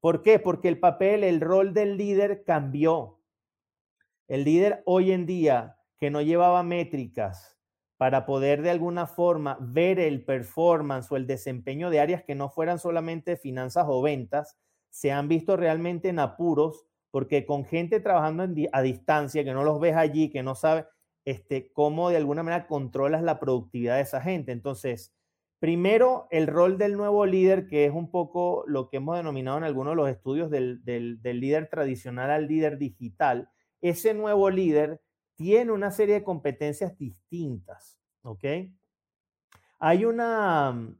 ¿Por 0.00 0.22
qué? 0.22 0.38
Porque 0.38 0.68
el 0.68 0.80
papel, 0.80 1.22
el 1.22 1.40
rol 1.40 1.74
del 1.74 1.96
líder 1.96 2.42
cambió. 2.44 3.19
El 4.30 4.44
líder 4.44 4.84
hoy 4.86 5.10
en 5.10 5.26
día 5.26 5.76
que 5.98 6.08
no 6.08 6.22
llevaba 6.22 6.62
métricas 6.62 7.58
para 7.96 8.26
poder 8.26 8.62
de 8.62 8.70
alguna 8.70 9.08
forma 9.08 9.58
ver 9.60 9.98
el 9.98 10.24
performance 10.24 11.10
o 11.10 11.16
el 11.16 11.26
desempeño 11.26 11.90
de 11.90 11.98
áreas 11.98 12.22
que 12.22 12.36
no 12.36 12.48
fueran 12.48 12.78
solamente 12.78 13.36
finanzas 13.36 13.86
o 13.88 14.00
ventas, 14.00 14.56
se 14.88 15.10
han 15.10 15.26
visto 15.26 15.56
realmente 15.56 16.10
en 16.10 16.20
apuros 16.20 16.86
porque 17.10 17.44
con 17.44 17.64
gente 17.64 17.98
trabajando 17.98 18.46
a 18.70 18.82
distancia, 18.82 19.42
que 19.42 19.52
no 19.52 19.64
los 19.64 19.80
ves 19.80 19.96
allí, 19.96 20.30
que 20.30 20.44
no 20.44 20.54
sabe 20.54 20.86
este, 21.24 21.72
cómo 21.72 22.10
de 22.10 22.18
alguna 22.18 22.44
manera 22.44 22.68
controlas 22.68 23.24
la 23.24 23.40
productividad 23.40 23.96
de 23.96 24.02
esa 24.02 24.20
gente. 24.20 24.52
Entonces, 24.52 25.12
primero, 25.58 26.28
el 26.30 26.46
rol 26.46 26.78
del 26.78 26.96
nuevo 26.96 27.26
líder, 27.26 27.66
que 27.66 27.84
es 27.84 27.92
un 27.92 28.12
poco 28.12 28.62
lo 28.68 28.90
que 28.90 28.98
hemos 28.98 29.16
denominado 29.16 29.58
en 29.58 29.64
algunos 29.64 29.90
de 29.90 29.96
los 29.96 30.08
estudios 30.08 30.52
del, 30.52 30.84
del 30.84 31.40
líder 31.40 31.68
tradicional 31.68 32.30
al 32.30 32.46
líder 32.46 32.78
digital, 32.78 33.50
ese 33.80 34.14
nuevo 34.14 34.50
líder 34.50 35.00
tiene 35.34 35.72
una 35.72 35.90
serie 35.90 36.16
de 36.16 36.24
competencias 36.24 36.96
distintas, 36.98 37.98
¿ok? 38.22 38.44
Hay 39.78 40.04
una, 40.04 40.94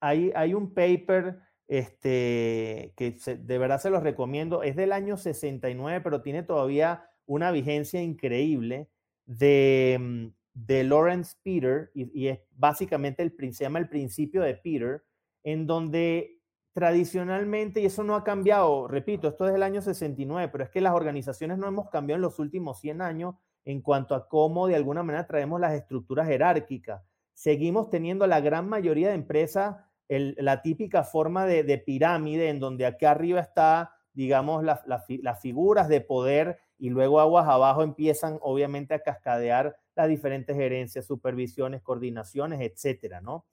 hay, 0.00 0.32
hay 0.34 0.54
un 0.54 0.72
paper 0.72 1.40
este, 1.68 2.94
que 2.96 3.16
de 3.38 3.58
verdad 3.58 3.80
se 3.80 3.90
los 3.90 4.02
recomiendo, 4.02 4.62
es 4.62 4.76
del 4.76 4.92
año 4.92 5.16
69, 5.16 6.00
pero 6.00 6.22
tiene 6.22 6.42
todavía 6.42 7.10
una 7.26 7.50
vigencia 7.50 8.00
increíble 8.02 8.88
de, 9.26 9.98
mm, 10.00 10.26
de 10.54 10.84
Lawrence 10.84 11.36
Peter, 11.42 11.90
y, 11.94 12.28
es 12.28 12.40
básicamente 12.52 13.22
el, 13.22 13.54
se 13.54 13.64
llama 13.64 13.78
el 13.78 13.88
principio 13.88 14.42
de 14.42 14.54
Peter, 14.54 15.02
en 15.42 15.66
donde 15.66 16.35
tradicionalmente, 16.76 17.80
y 17.80 17.86
eso 17.86 18.04
no 18.04 18.14
ha 18.16 18.22
cambiado, 18.22 18.86
repito, 18.86 19.28
esto 19.28 19.46
es 19.46 19.54
del 19.54 19.62
año 19.62 19.80
69, 19.80 20.50
pero 20.52 20.62
es 20.62 20.68
que 20.68 20.82
las 20.82 20.92
organizaciones 20.92 21.56
no 21.56 21.66
hemos 21.66 21.88
cambiado 21.88 22.16
en 22.16 22.20
los 22.20 22.38
últimos 22.38 22.80
100 22.80 23.00
años 23.00 23.34
en 23.64 23.80
cuanto 23.80 24.14
a 24.14 24.28
cómo 24.28 24.66
de 24.66 24.76
alguna 24.76 25.02
manera 25.02 25.26
traemos 25.26 25.58
las 25.58 25.72
estructuras 25.72 26.28
jerárquicas. 26.28 27.02
Seguimos 27.32 27.88
teniendo 27.88 28.26
la 28.26 28.40
gran 28.40 28.68
mayoría 28.68 29.08
de 29.08 29.14
empresas 29.14 29.76
la 30.08 30.60
típica 30.60 31.02
forma 31.02 31.46
de, 31.46 31.78
pirámide 31.78 32.50
en 32.50 32.60
donde 32.60 32.84
acá 32.84 33.12
arriba 33.12 33.40
está, 33.40 33.94
digamos, 34.12 34.62
las 34.62 35.40
figuras 35.40 35.88
de 35.88 36.02
poder 36.02 36.58
y 36.76 36.90
luego 36.90 37.20
aguas 37.20 37.48
abajo 37.48 37.84
empiezan 37.84 38.36
obviamente 38.42 38.92
a 38.92 39.00
cascadear 39.00 39.78
las 39.94 40.08
diferentes 40.08 40.54
gerencias, 40.54 41.06
supervisiones, 41.06 41.80
coordinaciones, 41.80 42.60
etcétera, 42.60 43.22
¿no? 43.22 43.46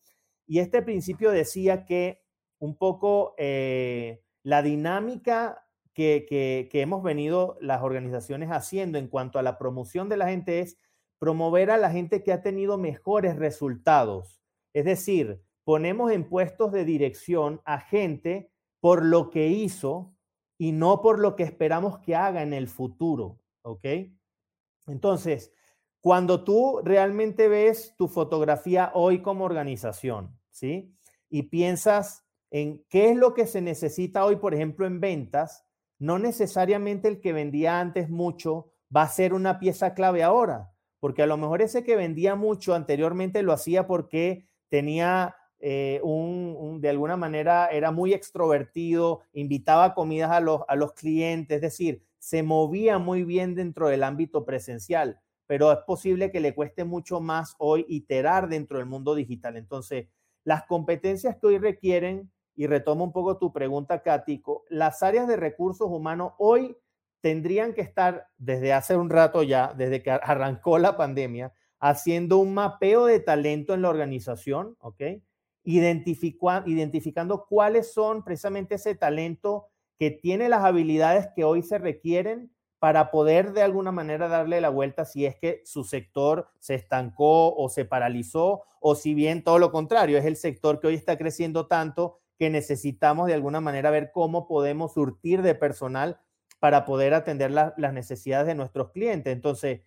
Y 0.45 0.59
este 0.59 0.81
principio 0.81 1.31
decía 1.31 1.85
que 1.85 2.22
un 2.63 2.77
poco 2.77 3.35
eh, 3.37 4.23
la 4.41 4.61
dinámica 4.61 5.67
que, 5.93 6.69
hemos 6.71 7.03
venido 7.03 7.57
las 7.59 7.83
organizaciones 7.83 8.51
haciendo 8.51 8.97
en 8.97 9.09
cuanto 9.09 9.37
a 9.37 9.43
la 9.43 9.57
promoción 9.57 10.07
de 10.07 10.15
la 10.15 10.29
gente 10.29 10.61
es 10.61 10.77
promover 11.19 11.71
a 11.71 11.77
la 11.77 11.91
gente 11.91 12.23
que 12.23 12.31
ha 12.31 12.41
tenido 12.41 12.77
mejores 12.77 13.35
resultados. 13.35 14.41
Es 14.71 14.85
decir, 14.85 15.43
ponemos 15.65 16.09
en 16.13 16.29
puestos 16.29 16.71
de 16.71 16.85
dirección 16.85 17.61
a 17.65 17.81
gente 17.81 18.49
por 18.79 19.03
lo 19.03 19.29
que 19.29 19.49
hizo 19.49 20.15
y 20.57 20.71
no 20.71 21.01
por 21.01 21.19
lo 21.19 21.35
que 21.35 21.43
esperamos 21.43 21.99
que 21.99 22.15
haga 22.15 22.43
en 22.43 22.53
el 22.53 22.69
futuro. 22.69 23.41
¿Ok? 23.63 23.85
Entonces, 24.87 25.51
cuando 25.99 26.45
tú 26.45 26.79
realmente 26.81 27.49
ves 27.49 27.93
tu 27.97 28.07
fotografía 28.07 28.91
hoy 28.93 29.21
como 29.21 29.43
organización, 29.43 30.39
¿sí? 30.49 30.95
Y 31.29 31.43
piensas 31.43 32.22
en 32.53 32.85
qué 32.87 33.09
es 33.09 33.17
lo 33.17 33.33
que 33.33 33.47
se 33.47 33.61
necesita 33.61 34.23
hoy, 34.23 34.35
por 34.35 34.53
ejemplo, 34.53 34.85
en 34.85 34.99
ventas, 34.99 35.65
no 35.97 36.19
necesariamente 36.19 37.07
el 37.07 37.19
que 37.19 37.33
vendía 37.33 37.79
antes 37.79 38.11
mucho 38.11 38.71
va 38.95 39.01
a 39.01 39.09
ser 39.09 39.33
una 39.33 39.57
pieza 39.57 39.95
clave 39.95 40.21
ahora, 40.21 40.71
porque 40.99 41.23
a 41.23 41.25
lo 41.27 41.35
mejor 41.35 41.63
ese 41.63 41.83
que 41.83 41.95
vendía 41.95 42.35
mucho 42.35 42.75
anteriormente 42.75 43.41
lo 43.41 43.53
hacía 43.53 43.87
porque 43.87 44.47
tenía 44.69 45.35
eh, 45.57 45.99
un, 46.03 46.79
de 46.79 46.89
alguna 46.89 47.17
manera, 47.17 47.69
era 47.69 47.89
muy 47.89 48.13
extrovertido, 48.13 49.21
invitaba 49.33 49.95
comidas 49.95 50.29
a 50.29 50.39
los, 50.39 50.61
a 50.67 50.75
los 50.75 50.93
clientes, 50.93 51.55
es 51.55 51.61
decir, 51.61 52.03
se 52.19 52.43
movía 52.43 52.99
muy 52.99 53.23
bien 53.23 53.55
dentro 53.55 53.87
del 53.87 54.03
ámbito 54.03 54.45
presencial, 54.45 55.19
pero 55.47 55.71
es 55.71 55.79
posible 55.87 56.29
que 56.29 56.39
le 56.39 56.53
cueste 56.53 56.83
mucho 56.83 57.19
más 57.19 57.55
hoy 57.57 57.83
iterar 57.89 58.47
dentro 58.47 58.77
del 58.77 58.85
mundo 58.85 59.15
digital. 59.15 59.57
Entonces, 59.57 60.07
las 60.43 60.65
competencias 60.65 61.35
que 61.37 61.47
hoy 61.47 61.57
requieren 61.57 62.31
y 62.55 62.67
retomo 62.67 63.03
un 63.03 63.11
poco 63.11 63.37
tu 63.37 63.51
pregunta, 63.51 64.01
Cático, 64.01 64.65
las 64.69 65.03
áreas 65.03 65.27
de 65.27 65.37
recursos 65.37 65.87
humanos 65.89 66.33
hoy 66.37 66.77
tendrían 67.21 67.73
que 67.73 67.81
estar 67.81 68.27
desde 68.37 68.73
hace 68.73 68.97
un 68.97 69.09
rato 69.09 69.43
ya, 69.43 69.73
desde 69.75 70.03
que 70.03 70.11
arrancó 70.11 70.77
la 70.77 70.97
pandemia, 70.97 71.53
haciendo 71.79 72.37
un 72.37 72.53
mapeo 72.53 73.05
de 73.05 73.19
talento 73.19 73.73
en 73.73 73.81
la 73.81 73.89
organización, 73.89 74.75
¿ok? 74.79 75.01
identificando 75.65 77.45
cuáles 77.47 77.93
son 77.93 78.23
precisamente 78.23 78.75
ese 78.75 78.95
talento 78.95 79.67
que 79.97 80.11
tiene 80.11 80.49
las 80.49 80.63
habilidades 80.63 81.29
que 81.33 81.45
hoy 81.45 81.61
se 81.61 81.77
requieren 81.77 82.51
para 82.79 83.11
poder 83.11 83.53
de 83.53 83.61
alguna 83.61 83.93
manera 83.93 84.27
darle 84.27 84.59
la 84.59 84.67
vuelta 84.67 85.05
si 85.05 85.25
es 85.25 85.37
que 85.37 85.61
su 85.63 85.85
sector 85.85 86.49
se 86.59 86.75
estancó 86.75 87.55
o 87.55 87.69
se 87.69 87.85
paralizó, 87.85 88.63
o 88.81 88.95
si 88.95 89.13
bien 89.13 89.41
todo 89.41 89.57
lo 89.57 89.71
contrario, 89.71 90.17
es 90.17 90.25
el 90.25 90.35
sector 90.35 90.81
que 90.81 90.87
hoy 90.87 90.95
está 90.95 91.17
creciendo 91.17 91.67
tanto 91.67 92.19
que 92.37 92.49
necesitamos 92.49 93.27
de 93.27 93.33
alguna 93.33 93.61
manera 93.61 93.91
ver 93.91 94.11
cómo 94.11 94.47
podemos 94.47 94.93
surtir 94.93 95.41
de 95.41 95.55
personal 95.55 96.19
para 96.59 96.85
poder 96.85 97.13
atender 97.13 97.51
las 97.51 97.93
necesidades 97.93 98.47
de 98.47 98.55
nuestros 98.55 98.91
clientes. 98.91 99.33
Entonces, 99.33 99.81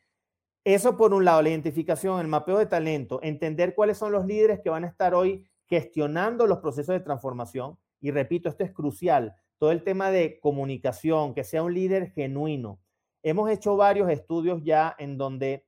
eso 0.65 0.97
por 0.97 1.15
un 1.15 1.25
lado, 1.25 1.43
la 1.43 1.51
identificación, 1.51 2.21
el 2.21 2.29
mapeo 2.29 2.59
de 2.59 2.67
talento, 2.67 3.21
entender 3.23 3.75
cuáles 3.75 3.99
son 3.99 4.13
los 4.13 4.27
líderes 4.27 4.61
que 4.61 4.71
van 4.71 4.85
a 4.85 4.89
estar 4.89 5.15
hoy 5.15 5.47
gestionando 5.67 6.47
los 6.47 6.59
procesos 6.59 6.93
de 6.93 7.01
transformación. 7.01 7.79
Y 8.01 8.11
repito, 8.11 8.49
esto 8.49 8.65
es 8.65 8.73
crucial. 8.73 9.37
Todo 9.59 9.71
el 9.71 9.85
tema 9.85 10.11
de 10.11 10.39
comunicación, 10.41 11.35
que 11.35 11.45
sea 11.45 11.63
un 11.63 11.73
líder 11.73 12.11
genuino. 12.11 12.81
Hemos 13.23 13.51
hecho 13.51 13.77
varios 13.77 14.11
estudios 14.11 14.63
ya 14.63 14.95
en 14.99 15.17
donde 15.19 15.67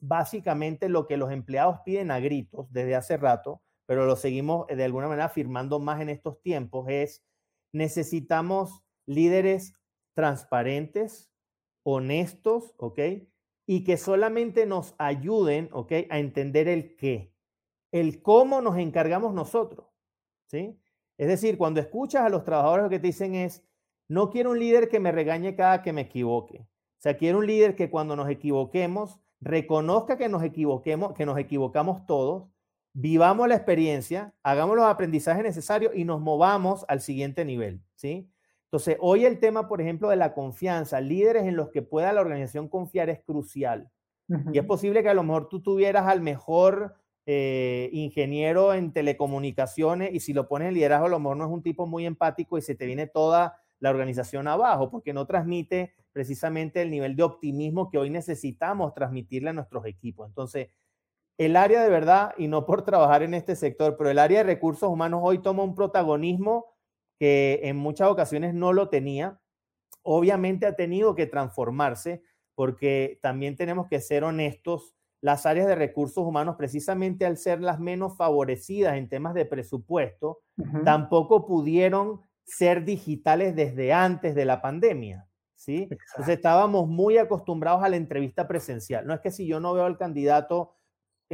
básicamente 0.00 0.88
lo 0.88 1.06
que 1.06 1.16
los 1.16 1.32
empleados 1.32 1.78
piden 1.84 2.10
a 2.10 2.20
gritos 2.20 2.70
desde 2.70 2.94
hace 2.94 3.16
rato 3.16 3.62
pero 3.86 4.06
lo 4.06 4.16
seguimos 4.16 4.66
eh, 4.68 4.76
de 4.76 4.84
alguna 4.84 5.08
manera 5.08 5.26
afirmando 5.26 5.78
más 5.78 6.00
en 6.00 6.08
estos 6.08 6.40
tiempos, 6.40 6.86
es 6.88 7.24
necesitamos 7.72 8.84
líderes 9.06 9.74
transparentes, 10.14 11.30
honestos, 11.82 12.74
¿ok? 12.78 12.98
Y 13.66 13.84
que 13.84 13.96
solamente 13.96 14.66
nos 14.66 14.94
ayuden, 14.98 15.68
¿ok? 15.72 15.92
A 16.10 16.18
entender 16.18 16.68
el 16.68 16.96
qué. 16.96 17.32
El 17.92 18.22
cómo 18.22 18.60
nos 18.60 18.78
encargamos 18.78 19.34
nosotros, 19.34 19.86
¿sí? 20.46 20.78
Es 21.16 21.28
decir, 21.28 21.58
cuando 21.58 21.80
escuchas 21.80 22.22
a 22.22 22.28
los 22.28 22.44
trabajadores 22.44 22.84
lo 22.84 22.90
que 22.90 22.98
te 22.98 23.08
dicen 23.08 23.34
es, 23.34 23.64
no 24.08 24.30
quiero 24.30 24.50
un 24.50 24.58
líder 24.58 24.88
que 24.88 25.00
me 25.00 25.12
regañe 25.12 25.54
cada 25.56 25.82
que 25.82 25.92
me 25.92 26.02
equivoque. 26.02 26.60
O 26.60 27.00
sea, 27.04 27.16
quiero 27.16 27.38
un 27.38 27.46
líder 27.46 27.76
que 27.76 27.90
cuando 27.90 28.16
nos 28.16 28.28
equivoquemos, 28.28 29.20
reconozca 29.40 30.16
que 30.16 30.28
nos 30.28 30.42
equivoquemos, 30.42 31.12
que 31.14 31.26
nos 31.26 31.38
equivocamos 31.38 32.06
todos, 32.06 32.48
vivamos 32.94 33.48
la 33.48 33.56
experiencia, 33.56 34.32
hagamos 34.42 34.76
los 34.76 34.86
aprendizajes 34.86 35.42
necesarios 35.42 35.92
y 35.94 36.04
nos 36.04 36.20
movamos 36.20 36.84
al 36.88 37.00
siguiente 37.00 37.44
nivel, 37.44 37.82
¿sí? 37.96 38.30
Entonces, 38.66 38.96
hoy 39.00 39.24
el 39.24 39.38
tema, 39.38 39.68
por 39.68 39.80
ejemplo, 39.80 40.08
de 40.08 40.16
la 40.16 40.32
confianza, 40.32 41.00
líderes 41.00 41.44
en 41.44 41.56
los 41.56 41.70
que 41.70 41.82
pueda 41.82 42.12
la 42.12 42.20
organización 42.20 42.68
confiar 42.68 43.10
es 43.10 43.20
crucial. 43.20 43.90
Y 44.52 44.58
es 44.58 44.64
posible 44.64 45.02
que 45.02 45.10
a 45.10 45.14
lo 45.14 45.22
mejor 45.22 45.48
tú 45.48 45.60
tuvieras 45.60 46.06
al 46.06 46.22
mejor 46.22 46.96
eh, 47.26 47.90
ingeniero 47.92 48.72
en 48.72 48.92
telecomunicaciones 48.92 50.14
y 50.14 50.20
si 50.20 50.32
lo 50.32 50.48
pones 50.48 50.68
en 50.68 50.74
liderazgo, 50.74 51.06
a 51.06 51.10
lo 51.10 51.20
mejor 51.20 51.36
no 51.36 51.44
es 51.44 51.50
un 51.50 51.62
tipo 51.62 51.86
muy 51.86 52.06
empático 52.06 52.56
y 52.56 52.62
se 52.62 52.74
te 52.74 52.86
viene 52.86 53.06
toda 53.06 53.60
la 53.80 53.90
organización 53.90 54.48
abajo, 54.48 54.90
porque 54.90 55.12
no 55.12 55.26
transmite 55.26 55.92
precisamente 56.12 56.80
el 56.80 56.90
nivel 56.90 57.16
de 57.16 57.22
optimismo 57.22 57.90
que 57.90 57.98
hoy 57.98 58.08
necesitamos 58.08 58.94
transmitirle 58.94 59.50
a 59.50 59.52
nuestros 59.52 59.84
equipos. 59.84 60.26
Entonces, 60.26 60.68
el 61.38 61.56
área 61.56 61.82
de 61.82 61.90
verdad, 61.90 62.32
y 62.38 62.48
no 62.48 62.66
por 62.66 62.82
trabajar 62.84 63.22
en 63.22 63.34
este 63.34 63.56
sector, 63.56 63.96
pero 63.96 64.10
el 64.10 64.18
área 64.18 64.38
de 64.38 64.44
recursos 64.44 64.88
humanos 64.88 65.20
hoy 65.22 65.38
toma 65.38 65.62
un 65.62 65.74
protagonismo 65.74 66.66
que 67.18 67.60
en 67.64 67.76
muchas 67.76 68.08
ocasiones 68.08 68.54
no 68.54 68.72
lo 68.72 68.88
tenía. 68.88 69.40
Obviamente 70.02 70.66
ha 70.66 70.76
tenido 70.76 71.14
que 71.14 71.26
transformarse 71.26 72.22
porque 72.54 73.18
también 73.22 73.56
tenemos 73.56 73.88
que 73.88 74.00
ser 74.00 74.24
honestos 74.24 74.94
las 75.24 75.46
áreas 75.46 75.66
de 75.66 75.74
recursos 75.74 76.22
humanos, 76.22 76.56
precisamente 76.56 77.24
al 77.24 77.38
ser 77.38 77.62
las 77.62 77.80
menos 77.80 78.14
favorecidas 78.14 78.96
en 78.96 79.08
temas 79.08 79.32
de 79.32 79.46
presupuesto, 79.46 80.42
tampoco 80.84 81.46
pudieron 81.46 82.20
ser 82.44 82.84
digitales 82.84 83.56
desde 83.56 83.94
antes 83.94 84.34
de 84.34 84.44
la 84.44 84.60
pandemia. 84.60 85.26
¿sí? 85.54 85.88
Entonces 85.90 86.36
estábamos 86.36 86.88
muy 86.88 87.16
acostumbrados 87.16 87.82
a 87.82 87.88
la 87.88 87.96
entrevista 87.96 88.46
presencial. 88.46 89.06
No 89.06 89.14
es 89.14 89.20
que 89.20 89.30
si 89.30 89.46
yo 89.46 89.60
no 89.60 89.72
veo 89.72 89.86
al 89.86 89.96
candidato 89.96 90.74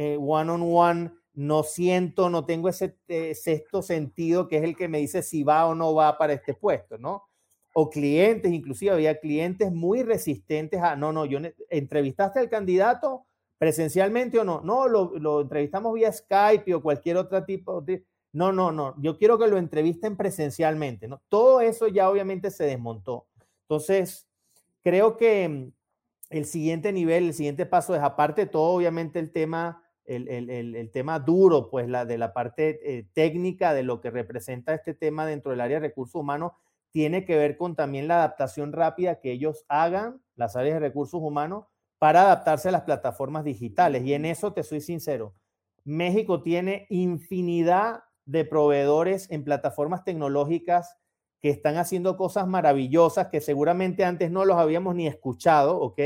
eh, 0.01 0.17
one 0.19 0.51
on 0.51 0.61
one, 0.63 1.11
no 1.33 1.63
siento, 1.63 2.29
no 2.29 2.45
tengo 2.45 2.69
ese 2.69 2.97
eh, 3.07 3.35
sexto 3.35 3.81
sentido 3.81 4.47
que 4.47 4.57
es 4.57 4.63
el 4.63 4.75
que 4.75 4.87
me 4.87 4.97
dice 4.97 5.21
si 5.21 5.43
va 5.43 5.67
o 5.67 5.75
no 5.75 5.93
va 5.93 6.17
para 6.17 6.33
este 6.33 6.53
puesto, 6.53 6.97
¿no? 6.97 7.23
O 7.73 7.89
clientes, 7.89 8.51
inclusive 8.51 8.91
había 8.91 9.19
clientes 9.19 9.71
muy 9.71 10.03
resistentes 10.03 10.81
a, 10.81 10.95
no, 10.95 11.13
no, 11.13 11.25
yo 11.25 11.39
entrevistaste 11.69 12.39
al 12.39 12.49
candidato, 12.49 13.25
presencialmente 13.61 14.39
o 14.39 14.43
no. 14.43 14.61
No, 14.61 14.87
lo, 14.87 15.41
entrevistamos 15.41 15.93
vía 15.93 16.11
Skype 16.11 16.73
o 16.73 16.81
cualquier 16.81 17.17
otro 17.17 17.45
tipo 17.45 17.79
de... 17.79 18.03
No, 18.33 18.51
no, 18.51 18.71
no. 18.71 18.95
Yo 18.97 19.19
quiero 19.19 19.37
que 19.37 19.47
lo 19.47 19.59
entrevisten 19.59 20.17
presencialmente. 20.17 21.07
¿no? 21.07 21.21
Todo 21.29 21.61
eso 21.61 21.87
ya 21.87 22.09
obviamente 22.09 22.49
se 22.49 22.63
desmontó. 22.63 23.27
Entonces, 23.61 24.27
creo 24.83 25.15
que 25.15 25.47
mm, 25.47 25.71
el 26.31 26.45
siguiente 26.45 26.91
nivel, 26.91 27.25
el 27.25 27.33
siguiente 27.35 27.67
paso 27.67 27.93
es, 27.93 28.01
aparte 28.01 28.41
de 28.41 28.47
todo, 28.47 28.63
obviamente, 28.63 29.19
el 29.19 29.31
tema, 29.31 29.83
el, 30.15 30.91
tema 30.91 31.19
duro, 31.19 31.69
pues 31.69 31.87
la 31.87 32.05
de 32.05 32.17
la 32.17 32.33
parte 32.33 32.79
eh, 32.83 33.07
técnica 33.13 33.73
de 33.73 33.83
lo 33.83 34.01
que 34.01 34.11
representa 34.11 34.73
este 34.73 34.93
tema 34.93 35.25
dentro 35.25 35.51
del 35.51 35.61
área 35.61 35.79
de 35.79 35.87
recursos 35.87 36.15
humanos, 36.15 36.53
tiene 36.91 37.25
que 37.25 37.37
ver 37.37 37.57
con 37.57 37.75
también 37.75 38.07
la 38.07 38.15
adaptación 38.15 38.73
rápida 38.73 39.19
que 39.19 39.31
ellos 39.31 39.65
hagan, 39.69 40.21
las 40.35 40.55
áreas 40.55 40.75
de 40.75 40.87
recursos 40.87 41.21
humanos, 41.21 41.65
para 41.97 42.23
adaptarse 42.23 42.69
a 42.69 42.71
las 42.71 42.81
plataformas 42.81 43.43
digitales. 43.43 44.03
Y 44.03 44.13
en 44.13 44.25
eso 44.25 44.53
te 44.53 44.63
soy 44.63 44.81
sincero, 44.81 45.35
México 45.83 46.43
tiene 46.43 46.85
infinidad 46.89 48.03
de 48.25 48.45
proveedores 48.45 49.29
en 49.31 49.43
plataformas 49.43 50.03
tecnológicas 50.03 50.97
que 51.39 51.49
están 51.49 51.77
haciendo 51.77 52.17
cosas 52.17 52.47
maravillosas 52.47 53.27
que 53.27 53.41
seguramente 53.41 54.05
antes 54.05 54.29
no 54.29 54.45
los 54.45 54.57
habíamos 54.57 54.95
ni 54.95 55.07
escuchado, 55.07 55.79
¿ok? 55.79 55.99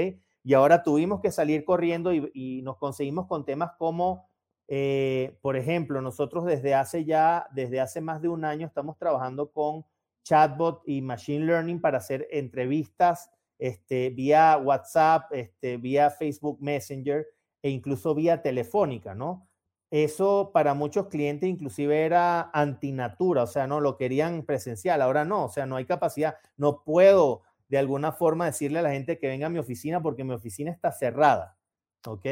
Y 0.45 0.53
ahora 0.53 0.83
tuvimos 0.83 1.21
que 1.21 1.31
salir 1.31 1.65
corriendo 1.65 2.13
y, 2.13 2.61
nos 2.61 2.77
conseguimos 2.77 3.25
con 3.25 3.45
temas 3.45 3.71
como, 3.79 4.29
eh, 4.67 5.39
por 5.41 5.57
ejemplo, 5.57 6.01
nosotros 6.01 6.45
desde 6.45 6.75
hace 6.75 7.03
ya, 7.03 7.47
desde 7.51 7.81
hace 7.81 7.99
más 7.99 8.21
de 8.21 8.29
un 8.29 8.45
año 8.45 8.67
estamos 8.67 8.95
trabajando 8.99 9.51
con 9.51 9.83
chatbot 10.23 10.83
y 10.85 11.01
machine 11.01 11.45
learning 11.45 11.81
para 11.81 11.97
hacer 11.97 12.27
entrevistas 12.29 13.31
este, 13.57 14.11
vía 14.11 14.55
WhatsApp, 14.57 15.31
este, 15.31 15.77
vía 15.77 16.11
Facebook 16.11 16.59
Messenger 16.61 17.25
e 17.63 17.71
incluso 17.71 18.13
vía 18.13 18.43
telefónica, 18.43 19.15
¿no? 19.15 19.47
Eso 19.89 20.51
para 20.53 20.75
muchos 20.75 21.07
clientes 21.07 21.49
inclusive 21.49 22.05
era 22.05 22.51
antinatura, 22.53 23.41
o 23.41 23.47
sea, 23.47 23.65
no 23.65 23.79
lo 23.81 23.97
querían 23.97 24.43
presencial, 24.43 25.01
ahora 25.01 25.25
no, 25.25 25.45
o 25.45 25.49
sea, 25.49 25.65
no 25.65 25.75
hay 25.75 25.85
capacidad, 25.85 26.35
no 26.55 26.83
puedo 26.83 27.41
de 27.67 27.77
alguna 27.77 28.11
forma 28.11 28.45
decirle 28.45 28.79
a 28.79 28.83
la 28.83 28.91
gente 28.91 29.17
que 29.17 29.27
venga 29.27 29.47
a 29.47 29.49
mi 29.49 29.59
oficina 29.59 30.01
porque 30.01 30.23
mi 30.23 30.33
oficina 30.33 30.71
está 30.71 30.91
cerrada, 30.91 31.57
¿ok? 32.05 32.25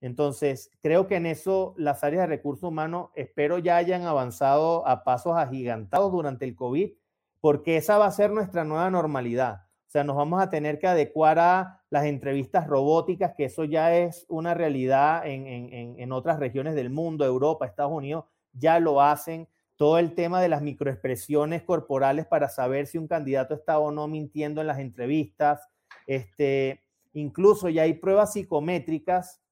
Entonces, 0.00 0.70
creo 0.82 1.06
que 1.06 1.16
en 1.16 1.26
eso 1.26 1.74
las 1.76 2.04
áreas 2.04 2.22
de 2.22 2.36
recursos 2.36 2.68
humanos 2.68 3.10
espero 3.14 3.58
ya 3.58 3.76
hayan 3.76 4.02
avanzado 4.02 4.86
a 4.86 5.04
pasos 5.04 5.36
agigantados 5.36 6.12
durante 6.12 6.44
el 6.44 6.54
COVID, 6.54 6.92
porque 7.40 7.76
esa 7.76 7.98
va 7.98 8.06
a 8.06 8.12
ser 8.12 8.30
nuestra 8.30 8.64
nueva 8.64 8.90
normalidad. 8.90 9.66
O 9.86 9.90
sea, 9.90 10.04
nos 10.04 10.16
vamos 10.16 10.42
a 10.42 10.50
tener 10.50 10.78
que 10.78 10.88
adecuar 10.88 11.38
a 11.38 11.82
las 11.90 12.04
entrevistas 12.04 12.66
robóticas, 12.66 13.34
que 13.34 13.44
eso 13.44 13.64
ya 13.64 13.96
es 13.96 14.26
una 14.28 14.52
realidad 14.52 15.22
en, 15.24 16.12
otras 16.12 16.38
regiones 16.38 16.74
del 16.74 16.90
mundo, 16.90 17.24
Europa, 17.24 17.66
Estados 17.66 17.92
Unidos, 17.92 18.24
ya 18.52 18.80
lo 18.80 19.00
hacen. 19.00 19.48
Todo 19.76 19.98
el 19.98 20.14
tema 20.14 20.40
de 20.40 20.48
las 20.48 20.62
microexpresiones 20.62 21.62
corporales 21.62 22.26
para 22.26 22.48
saber 22.48 22.86
si 22.86 22.98
un 22.98 23.08
candidato 23.08 23.54
está 23.54 23.78
o 23.78 23.90
no 23.92 24.08
mintiendo 24.08 24.60
en 24.60 24.66
las 24.66 24.78
entrevistas. 24.78 25.68
Este, 26.06 26.82
incluso 27.12 27.68
ya 27.68 27.82
hay 27.82 27.94
pruebas 27.94 28.32
psicométricas 28.32 29.42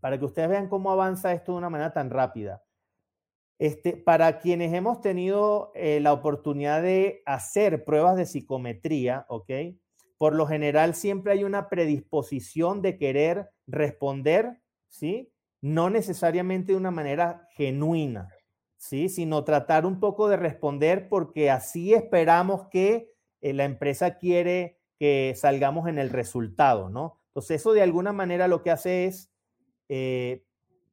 para 0.00 0.18
que 0.18 0.24
ustedes 0.24 0.48
vean 0.48 0.68
cómo 0.68 0.90
avanza 0.90 1.32
esto 1.32 1.52
de 1.52 1.58
una 1.58 1.70
manera 1.70 1.92
tan 1.92 2.10
rápida. 2.10 2.62
Este, 3.58 3.96
para 3.96 4.38
quienes 4.38 4.72
hemos 4.72 5.00
tenido 5.00 5.72
eh, 5.74 5.98
la 6.00 6.12
oportunidad 6.12 6.80
de 6.80 7.22
hacer 7.26 7.84
pruebas 7.84 8.16
de 8.16 8.26
psicometría, 8.26 9.26
¿ok? 9.28 9.50
Por 10.16 10.34
lo 10.34 10.46
general 10.46 10.94
siempre 10.94 11.32
hay 11.32 11.44
una 11.44 11.68
predisposición 11.68 12.82
de 12.82 12.96
querer 12.96 13.50
responder, 13.66 14.60
¿sí? 14.88 15.32
No 15.60 15.90
necesariamente 15.90 16.72
de 16.72 16.78
una 16.78 16.92
manera 16.92 17.48
genuina, 17.56 18.28
¿sí? 18.78 19.08
Sino 19.08 19.44
tratar 19.44 19.84
un 19.84 20.00
poco 20.00 20.28
de 20.28 20.36
responder 20.36 21.08
porque 21.08 21.50
así 21.50 21.92
esperamos 21.92 22.68
que 22.68 23.12
eh, 23.42 23.52
la 23.52 23.64
empresa 23.64 24.16
quiere 24.16 24.78
que 24.98 25.34
salgamos 25.36 25.88
en 25.88 25.98
el 25.98 26.10
resultado, 26.10 26.88
¿no? 26.88 27.20
Entonces 27.28 27.60
eso 27.60 27.72
de 27.72 27.82
alguna 27.82 28.12
manera 28.12 28.48
lo 28.48 28.62
que 28.62 28.70
hace 28.70 29.04
es 29.04 29.30
eh, 29.88 30.44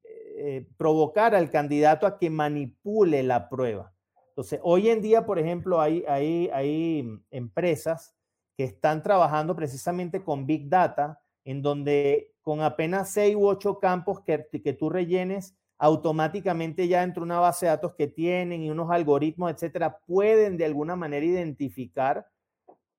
eh, 0.04 0.68
provocar 0.78 1.34
al 1.34 1.50
candidato 1.50 2.06
a 2.06 2.20
que 2.20 2.30
manipule 2.30 3.24
la 3.24 3.50
prueba. 3.50 3.94
Entonces, 4.30 4.60
hoy 4.64 4.90
en 4.90 5.02
día, 5.02 5.26
por 5.26 5.40
ejemplo, 5.40 5.80
hay, 5.80 6.04
hay, 6.10 6.50
hay 6.54 7.10
empresas 7.32 8.14
que 8.58 8.66
están 8.66 9.02
trabajando 9.02 9.56
precisamente 9.56 10.24
con 10.24 10.46
Big 10.46 10.68
Data, 10.68 11.22
en 11.46 11.62
donde 11.62 12.34
con 12.42 12.62
apenas 12.62 13.12
seis 13.12 13.36
u 13.36 13.48
ocho 13.48 13.80
campos 13.80 14.20
que, 14.22 14.46
que 14.62 14.74
tú 14.74 14.90
rellenes, 14.90 15.56
automáticamente 15.78 16.88
ya 16.88 17.04
entre 17.04 17.22
una 17.22 17.40
base 17.40 17.66
de 17.66 17.72
datos 17.72 17.96
que 17.96 18.08
tienen 18.08 18.62
y 18.62 18.70
unos 18.70 18.92
algoritmos, 18.92 19.52
etcétera, 19.52 20.00
pueden 20.06 20.58
de 20.58 20.66
alguna 20.66 20.96
manera 20.96 21.26
identificar 21.26 22.28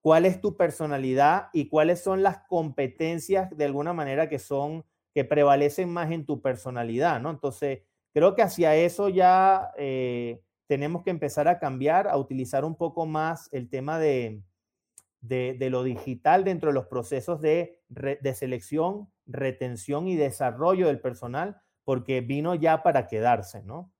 cuál 0.02 0.26
es 0.26 0.40
tu 0.40 0.56
personalidad 0.56 1.48
y 1.52 1.68
cuáles 1.68 2.00
son 2.00 2.22
las 2.22 2.38
competencias 2.48 3.50
de 3.56 3.64
alguna 3.64 3.92
manera 3.92 4.28
que 4.28 4.38
son 4.38 4.84
que 5.14 5.24
prevalecen 5.24 5.88
más 5.88 6.10
en 6.10 6.26
tu 6.26 6.42
personalidad, 6.42 7.22
¿no? 7.22 7.30
Entonces, 7.30 7.80
creo 8.12 8.34
que 8.34 8.42
hacia 8.42 8.76
eso 8.76 9.08
ya 9.08 9.72
eh, 9.78 10.42
tenemos 10.66 11.02
que 11.02 11.10
empezar 11.10 11.48
a 11.48 11.58
cambiar, 11.58 12.06
a 12.06 12.18
utilizar 12.18 12.66
un 12.66 12.76
poco 12.76 13.06
más 13.06 13.48
el 13.50 13.70
tema 13.70 13.98
de, 13.98 14.42
de, 15.20 15.70
lo 15.70 15.82
digital 15.82 16.44
dentro 16.44 16.68
de 16.68 16.74
los 16.74 16.86
procesos 16.86 17.40
de, 17.40 17.80
de, 17.88 18.34
selección, 18.34 19.10
retención 19.26 20.06
y 20.06 20.16
desarrollo 20.16 20.86
del 20.86 21.00
personal, 21.00 21.60
porque 21.86 22.20
vino 22.20 22.56
ya 22.56 22.82
para 22.82 23.06
quedarse, 23.06 23.62
¿no? 23.62 23.92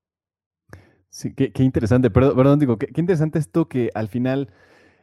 Sí, 1.09 1.33
qué, 1.35 1.53
interesante, 1.63 2.11
perdón, 2.11 2.37
perdón 2.37 2.59
digo, 2.59 2.77
qué, 2.79 2.89
interesante 2.97 3.39
esto 3.39 3.69
que 3.69 3.91
al 3.95 4.09
final 4.09 4.53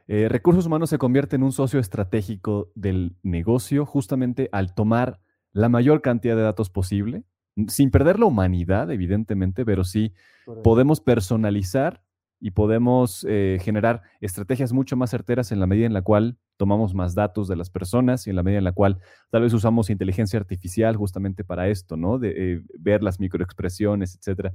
eh, 0.07 0.27
recursos 0.29 0.67
humanos 0.67 0.89
se 0.89 0.97
convierte 0.97 1.37
en 1.37 1.43
un 1.43 1.53
socio 1.53 1.79
estratégico 1.79 2.71
del 2.75 3.15
negocio 3.23 3.85
justamente 3.85 4.49
al 4.51 4.75
tomar 4.75 5.21
la 5.53 5.69
mayor 5.69 6.01
cantidad 6.01 6.35
de 6.35 6.41
datos 6.41 6.69
posible, 6.69 7.23
sin 7.67 7.89
perder 7.89 8.19
la 8.19 8.25
humanidad, 8.25 8.91
evidentemente, 8.91 9.65
pero 9.65 9.85
sí 9.85 10.13
podemos 10.61 10.99
personalizar 10.99 12.02
y 12.43 12.51
podemos 12.51 13.25
eh, 13.29 13.57
generar 13.61 14.01
estrategias 14.19 14.73
mucho 14.73 14.97
más 14.97 15.11
certeras 15.11 15.53
en 15.53 15.59
la 15.59 15.65
medida 15.65 15.85
en 15.85 15.93
la 15.93 16.01
cual 16.01 16.37
tomamos 16.57 16.93
más 16.93 17.15
datos 17.15 17.47
de 17.47 17.55
las 17.55 17.69
personas 17.69 18.27
y 18.27 18.31
en 18.31 18.35
la 18.35 18.43
medida 18.43 18.57
en 18.57 18.65
la 18.65 18.73
cual 18.73 18.99
tal 19.31 19.43
vez 19.43 19.53
usamos 19.53 19.89
inteligencia 19.89 20.39
artificial 20.39 20.95
justamente 20.97 21.43
para 21.43 21.69
esto, 21.69 21.95
¿no? 21.95 22.19
De 22.19 22.33
eh, 22.35 22.61
ver 22.77 23.01
las 23.01 23.19
microexpresiones, 23.19 24.15
etcétera. 24.15 24.53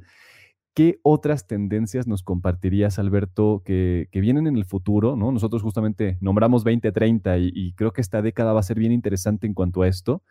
¿Qué 0.74 1.00
otras 1.02 1.46
tendencias 1.46 2.06
nos 2.06 2.22
compartirías, 2.22 2.98
Alberto, 2.98 3.62
que, 3.64 4.08
vienen 4.12 4.46
en 4.46 4.56
el 4.56 4.66
futuro? 4.66 5.16
¿no? 5.16 5.32
Nosotros 5.32 5.62
justamente 5.62 6.18
nombramos 6.20 6.62
2030 6.64 7.38
y, 7.38 7.50
y 7.54 7.72
creo 7.72 7.92
que 7.92 8.02
esta 8.02 8.22
década 8.22 8.52
va 8.52 8.60
a 8.60 8.62
ser 8.62 8.78
bien 8.78 8.92
interesante 8.92 9.46
en 9.46 9.54
cuanto 9.54 9.82
a 9.82 9.88
esto. 9.88 10.22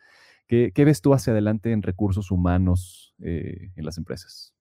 ¿Qué, 0.48 0.72
ves 0.86 1.02
tú 1.02 1.14
hacia 1.14 1.34
adelante 1.34 1.74
en 1.74 1.82
recursos 1.82 2.32
humanos 2.32 3.14
eh, 3.22 3.72
en 3.76 3.84
las 3.84 3.98
empresas? 3.98 4.54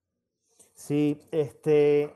Sí, 0.74 1.16
este, 1.30 2.12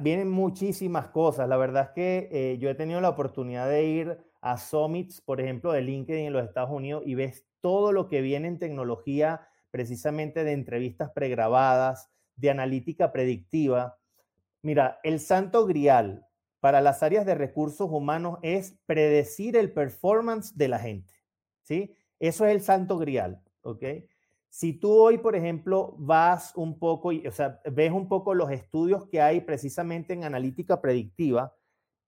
vienen 0.00 0.30
muchísimas 0.30 1.08
cosas. 1.08 1.48
La 1.48 1.56
verdad 1.56 1.84
es 1.84 1.90
que 1.90 2.28
eh, 2.32 2.58
yo 2.58 2.68
he 2.68 2.74
tenido 2.74 3.00
la 3.00 3.10
oportunidad 3.10 3.68
de 3.68 3.84
ir 3.84 4.18
a 4.40 4.58
summits, 4.58 5.20
por 5.20 5.40
ejemplo, 5.40 5.72
de 5.72 5.82
LinkedIn 5.82 6.26
en 6.26 6.32
los 6.32 6.44
Estados 6.44 6.70
Unidos 6.70 7.02
y 7.06 7.14
ves 7.14 7.46
todo 7.60 7.92
lo 7.92 8.08
que 8.08 8.20
viene 8.20 8.48
en 8.48 8.58
tecnología 8.58 9.48
precisamente 9.70 10.44
de 10.44 10.52
entrevistas 10.52 11.10
pregrabadas, 11.10 12.10
de 12.36 12.50
analítica 12.50 13.12
predictiva. 13.12 13.98
Mira, 14.62 14.98
el 15.02 15.20
santo 15.20 15.66
grial 15.66 16.26
para 16.60 16.80
las 16.80 17.02
áreas 17.02 17.24
de 17.26 17.34
recursos 17.34 17.88
humanos 17.90 18.38
es 18.42 18.76
predecir 18.86 19.56
el 19.56 19.72
performance 19.72 20.56
de 20.56 20.68
la 20.68 20.78
gente, 20.78 21.14
¿sí? 21.62 21.94
Eso 22.18 22.46
es 22.46 22.52
el 22.52 22.60
santo 22.62 22.98
grial, 22.98 23.40
¿ok? 23.62 23.84
Si 24.50 24.72
tú 24.72 24.92
hoy, 24.92 25.18
por 25.18 25.36
ejemplo, 25.36 25.94
vas 25.98 26.52
un 26.56 26.78
poco, 26.78 27.10
o 27.10 27.30
sea, 27.30 27.60
ves 27.70 27.92
un 27.92 28.08
poco 28.08 28.34
los 28.34 28.50
estudios 28.50 29.06
que 29.06 29.20
hay 29.20 29.40
precisamente 29.42 30.14
en 30.14 30.24
analítica 30.24 30.80
predictiva, 30.80 31.54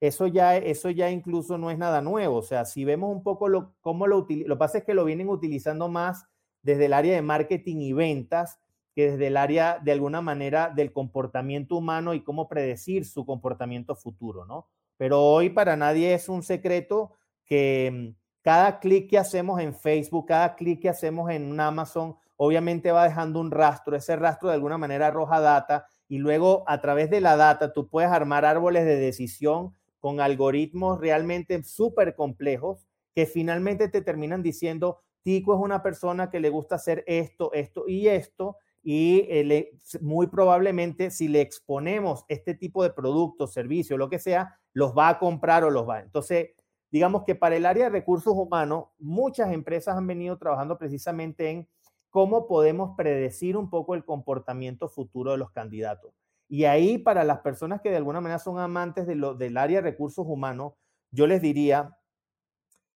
eso 0.00 0.26
ya, 0.26 0.56
eso 0.56 0.88
ya 0.90 1.10
incluso 1.10 1.58
no 1.58 1.70
es 1.70 1.78
nada 1.78 2.00
nuevo. 2.00 2.36
O 2.36 2.42
sea, 2.42 2.64
si 2.64 2.84
vemos 2.84 3.14
un 3.14 3.22
poco 3.22 3.48
lo, 3.48 3.74
cómo 3.80 4.06
lo 4.06 4.16
utilizan, 4.16 4.48
lo 4.48 4.54
que 4.56 4.58
pasa 4.58 4.78
es 4.78 4.84
que 4.84 4.94
lo 4.94 5.04
vienen 5.04 5.28
utilizando 5.28 5.88
más 5.88 6.26
desde 6.62 6.86
el 6.86 6.94
área 6.94 7.14
de 7.14 7.22
marketing 7.22 7.76
y 7.76 7.92
ventas 7.92 8.58
que 8.94 9.12
desde 9.12 9.28
el 9.28 9.36
área, 9.36 9.78
de 9.78 9.92
alguna 9.92 10.20
manera, 10.20 10.70
del 10.74 10.92
comportamiento 10.92 11.76
humano 11.76 12.14
y 12.14 12.24
cómo 12.24 12.48
predecir 12.48 13.04
su 13.04 13.24
comportamiento 13.24 13.94
futuro, 13.94 14.46
¿no? 14.46 14.68
Pero 14.96 15.22
hoy 15.22 15.50
para 15.50 15.76
nadie 15.76 16.12
es 16.14 16.28
un 16.28 16.42
secreto 16.42 17.12
que 17.44 17.90
mm, 17.92 18.20
cada 18.42 18.80
clic 18.80 19.08
que 19.08 19.18
hacemos 19.18 19.60
en 19.60 19.74
Facebook, 19.74 20.26
cada 20.26 20.56
clic 20.56 20.80
que 20.80 20.88
hacemos 20.88 21.30
en 21.30 21.58
Amazon, 21.60 22.16
obviamente 22.42 22.90
va 22.90 23.04
dejando 23.04 23.38
un 23.38 23.50
rastro. 23.50 23.94
Ese 23.94 24.16
rastro 24.16 24.48
de 24.48 24.54
alguna 24.54 24.78
manera 24.78 25.08
arroja 25.08 25.40
data 25.40 25.86
y 26.08 26.16
luego 26.16 26.64
a 26.66 26.80
través 26.80 27.10
de 27.10 27.20
la 27.20 27.36
data 27.36 27.74
tú 27.74 27.86
puedes 27.86 28.10
armar 28.10 28.46
árboles 28.46 28.86
de 28.86 28.96
decisión 28.96 29.74
con 29.98 30.22
algoritmos 30.22 30.98
realmente 30.98 31.62
súper 31.62 32.14
complejos 32.14 32.86
que 33.14 33.26
finalmente 33.26 33.88
te 33.88 34.00
terminan 34.00 34.42
diciendo, 34.42 35.00
Tico 35.20 35.52
es 35.52 35.60
una 35.60 35.82
persona 35.82 36.30
que 36.30 36.40
le 36.40 36.48
gusta 36.48 36.76
hacer 36.76 37.04
esto, 37.06 37.52
esto 37.52 37.84
y 37.86 38.08
esto, 38.08 38.56
y 38.82 39.26
eh, 39.28 39.72
muy 40.00 40.26
probablemente 40.28 41.10
si 41.10 41.28
le 41.28 41.42
exponemos 41.42 42.24
este 42.28 42.54
tipo 42.54 42.82
de 42.82 42.90
producto, 42.90 43.48
servicio, 43.48 43.98
lo 43.98 44.08
que 44.08 44.18
sea, 44.18 44.58
los 44.72 44.96
va 44.96 45.10
a 45.10 45.18
comprar 45.18 45.62
o 45.64 45.68
los 45.68 45.86
va. 45.86 46.00
Entonces, 46.00 46.52
digamos 46.90 47.24
que 47.24 47.34
para 47.34 47.56
el 47.56 47.66
área 47.66 47.84
de 47.84 47.90
recursos 47.90 48.32
humanos, 48.34 48.86
muchas 48.98 49.52
empresas 49.52 49.98
han 49.98 50.06
venido 50.06 50.38
trabajando 50.38 50.78
precisamente 50.78 51.50
en 51.50 51.68
cómo 52.10 52.46
podemos 52.46 52.96
predecir 52.96 53.56
un 53.56 53.70
poco 53.70 53.94
el 53.94 54.04
comportamiento 54.04 54.88
futuro 54.88 55.32
de 55.32 55.38
los 55.38 55.50
candidatos. 55.52 56.12
Y 56.48 56.64
ahí 56.64 56.98
para 56.98 57.24
las 57.24 57.40
personas 57.40 57.80
que 57.80 57.90
de 57.90 57.96
alguna 57.96 58.20
manera 58.20 58.40
son 58.40 58.58
amantes 58.58 59.06
del 59.06 59.56
área 59.56 59.80
de 59.80 59.90
recursos 59.90 60.26
humanos, 60.28 60.74
yo 61.12 61.26
les 61.26 61.40
diría, 61.40 61.96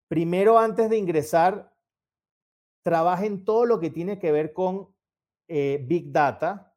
primero 0.08 0.58
antes 0.58 0.90
de 0.90 0.98
ingresar, 0.98 1.74
trabajen 2.82 3.44
todo 3.44 3.66
lo 3.66 3.80
que 3.80 3.90
tiene 3.90 4.20
que 4.20 4.32
ver 4.32 4.54
con 4.54 4.90
eh, 5.50 5.84
Big 5.86 6.12
Data, 6.12 6.74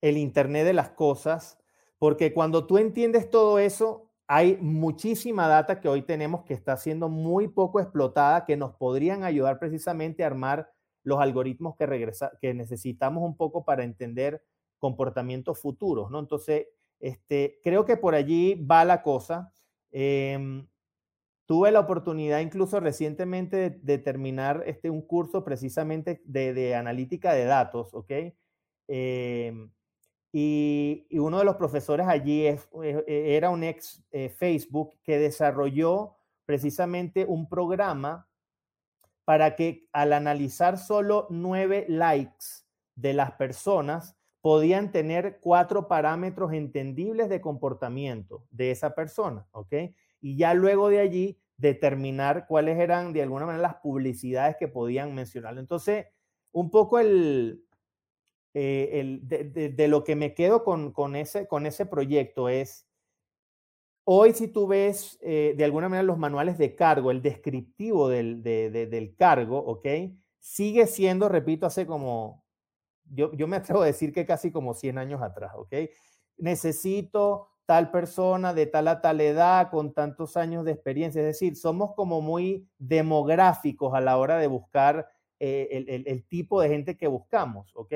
el 0.00 0.16
Internet 0.16 0.66
de 0.66 0.72
las 0.72 0.90
Cosas, 0.90 1.58
porque 1.98 2.34
cuando 2.34 2.66
tú 2.66 2.78
entiendes 2.78 3.30
todo 3.30 3.58
eso, 3.58 4.10
hay 4.26 4.58
muchísima 4.60 5.48
data 5.48 5.80
que 5.80 5.88
hoy 5.88 6.02
tenemos 6.02 6.44
que 6.44 6.54
está 6.54 6.76
siendo 6.76 7.08
muy 7.08 7.48
poco 7.48 7.80
explotada, 7.80 8.44
que 8.44 8.56
nos 8.56 8.74
podrían 8.74 9.24
ayudar 9.24 9.58
precisamente 9.58 10.22
a 10.22 10.26
armar 10.26 10.70
los 11.08 11.20
algoritmos 11.20 11.74
que, 11.74 11.86
regresa, 11.86 12.32
que 12.40 12.52
necesitamos 12.52 13.24
un 13.24 13.36
poco 13.36 13.64
para 13.64 13.82
entender 13.82 14.42
comportamientos 14.78 15.58
futuros, 15.58 16.10
¿no? 16.10 16.20
Entonces, 16.20 16.66
este, 17.00 17.60
creo 17.64 17.84
que 17.84 17.96
por 17.96 18.14
allí 18.14 18.54
va 18.54 18.84
la 18.84 19.02
cosa. 19.02 19.52
Em, 19.90 20.66
tuve 21.46 21.70
la 21.72 21.80
oportunidad 21.80 22.40
incluso 22.40 22.78
recientemente 22.78 23.70
de, 23.70 23.98
terminar 23.98 24.62
este, 24.66 24.90
un 24.90 25.00
curso 25.00 25.44
precisamente 25.44 26.20
de, 26.26 26.74
analítica 26.74 27.32
de 27.32 27.44
datos, 27.46 27.94
¿ok? 27.94 28.12
Em, 28.86 29.70
y, 30.30 31.06
uno 31.12 31.38
de 31.38 31.44
los 31.44 31.56
profesores 31.56 32.06
allí 32.06 32.46
es, 32.46 32.68
e, 32.84 33.02
e, 33.06 33.36
era 33.36 33.48
un 33.48 33.64
ex 33.64 34.04
eh, 34.10 34.28
Facebook 34.28 34.90
que 35.02 35.18
desarrolló 35.18 36.16
precisamente 36.44 37.24
un 37.26 37.48
programa 37.48 38.28
para 39.28 39.56
que 39.56 39.86
al 39.92 40.14
analizar 40.14 40.78
solo 40.78 41.26
nueve 41.28 41.84
likes 41.86 42.64
de 42.94 43.12
las 43.12 43.32
personas, 43.32 44.16
podían 44.40 44.90
tener 44.90 45.38
cuatro 45.42 45.86
parámetros 45.86 46.54
entendibles 46.54 47.28
de 47.28 47.42
comportamiento 47.42 48.46
de 48.50 48.70
esa 48.70 48.94
persona, 48.94 49.46
¿ok? 49.50 49.74
Y 50.22 50.38
ya 50.38 50.54
luego 50.54 50.88
de 50.88 51.00
allí 51.00 51.38
determinar 51.58 52.46
cuáles 52.46 52.78
eran 52.78 53.12
de 53.12 53.22
alguna 53.22 53.44
manera 53.44 53.60
las 53.60 53.74
publicidades 53.82 54.56
que 54.56 54.66
podían 54.66 55.14
mencionar. 55.14 55.58
Entonces, 55.58 56.06
un 56.50 56.70
poco 56.70 56.98
el, 56.98 57.66
eh, 58.54 59.18
de, 59.20 59.88
lo 59.88 60.04
que 60.04 60.16
me 60.16 60.32
quedo 60.32 60.64
con, 60.64 61.16
ese, 61.16 61.46
con 61.46 61.66
ese 61.66 61.84
proyecto 61.84 62.48
es, 62.48 62.87
hoy 64.10 64.32
si 64.32 64.48
tú 64.48 64.66
ves 64.66 65.18
eh, 65.20 65.54
de 65.54 65.64
alguna 65.64 65.90
manera 65.90 66.02
los 66.02 66.16
manuales 66.16 66.56
de 66.56 66.74
cargo, 66.74 67.10
el 67.10 67.20
descriptivo 67.20 68.08
del, 68.08 68.42
del 68.42 69.14
cargo, 69.16 69.58
¿ok? 69.58 69.86
Sigue 70.38 70.86
siendo, 70.86 71.28
repito, 71.28 71.66
hace 71.66 71.86
como 71.86 72.42
yo, 73.10 73.30
me 73.46 73.56
atrevo 73.56 73.82
a 73.82 73.86
decir 73.86 74.12
que 74.12 74.24
casi 74.24 74.50
como 74.50 74.72
100 74.72 74.96
años 74.96 75.20
atrás, 75.20 75.52
¿ok? 75.56 75.74
Necesito 76.38 77.48
tal 77.66 77.90
persona 77.90 78.54
de 78.54 78.64
tal 78.64 78.88
a 78.88 79.02
tal 79.02 79.20
edad 79.20 79.70
con 79.70 79.92
tantos 79.92 80.38
años 80.38 80.64
de 80.64 80.72
experiencia. 80.72 81.20
Es 81.20 81.26
decir, 81.26 81.54
somos 81.54 81.94
como 81.94 82.22
muy 82.22 82.66
demográficos 82.78 83.92
a 83.92 84.00
la 84.00 84.16
hora 84.16 84.38
de 84.38 84.46
buscar 84.46 85.06
eh, 85.38 86.04
el, 86.06 86.24
tipo 86.26 86.62
de 86.62 86.70
gente 86.70 86.96
que 86.96 87.08
buscamos, 87.08 87.70
¿ok? 87.76 87.92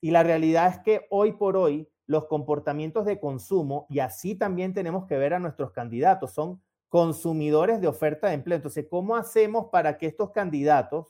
Y 0.00 0.12
la 0.12 0.22
realidad 0.22 0.68
es 0.68 0.78
que 0.78 1.06
hoy 1.10 1.32
por 1.32 1.56
hoy 1.56 1.88
los 2.08 2.24
comportamientos 2.26 3.06
de 3.06 3.20
consumo, 3.20 3.86
y 3.88 4.00
así 4.00 4.34
también 4.34 4.74
tenemos 4.74 5.06
que 5.06 5.16
ver 5.16 5.34
a 5.34 5.38
nuestros 5.38 5.70
candidatos, 5.70 6.32
son 6.32 6.60
consumidores 6.88 7.80
de 7.80 7.86
oferta 7.86 8.26
de 8.26 8.34
empleo. 8.34 8.56
Entonces, 8.56 8.86
¿cómo 8.90 9.14
hacemos 9.14 9.66
para 9.66 9.96
que 9.96 10.06
estos 10.06 10.32
candidatos 10.32 11.06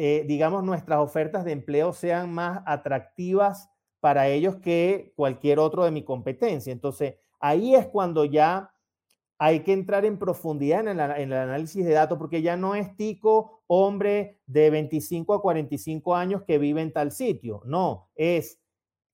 eh, 0.00 0.24
digamos, 0.28 0.62
nuestras 0.62 1.00
ofertas 1.00 1.44
de 1.44 1.50
empleo 1.50 1.92
sean 1.92 2.32
más 2.32 2.62
atractivas 2.66 3.68
para 3.98 4.28
ellos 4.28 4.54
que 4.62 5.12
cualquier 5.16 5.58
otro 5.58 5.84
de 5.84 5.90
mi 5.90 6.04
competencia. 6.04 6.72
Entonces, 6.72 7.16
ahí 7.40 7.74
es 7.74 7.88
cuando 7.88 8.24
ya 8.24 8.72
hay 9.38 9.64
que 9.64 9.72
entrar 9.72 10.04
en 10.04 10.16
profundidad 10.16 10.86
en 10.86 11.00
el, 11.00 11.32
análisis 11.32 11.84
de 11.84 11.94
datos, 11.94 12.16
porque 12.16 12.42
ya 12.42 12.56
no 12.56 12.76
es 12.76 12.94
tico 12.96 13.64
hombre 13.66 14.40
de 14.46 14.70
25 14.70 15.34
a 15.34 15.42
45 15.42 16.14
años 16.14 16.44
que 16.44 16.58
vive 16.58 16.80
en 16.80 16.92
tal 16.92 17.10
sitio. 17.10 17.60
No, 17.64 18.08
es 18.14 18.60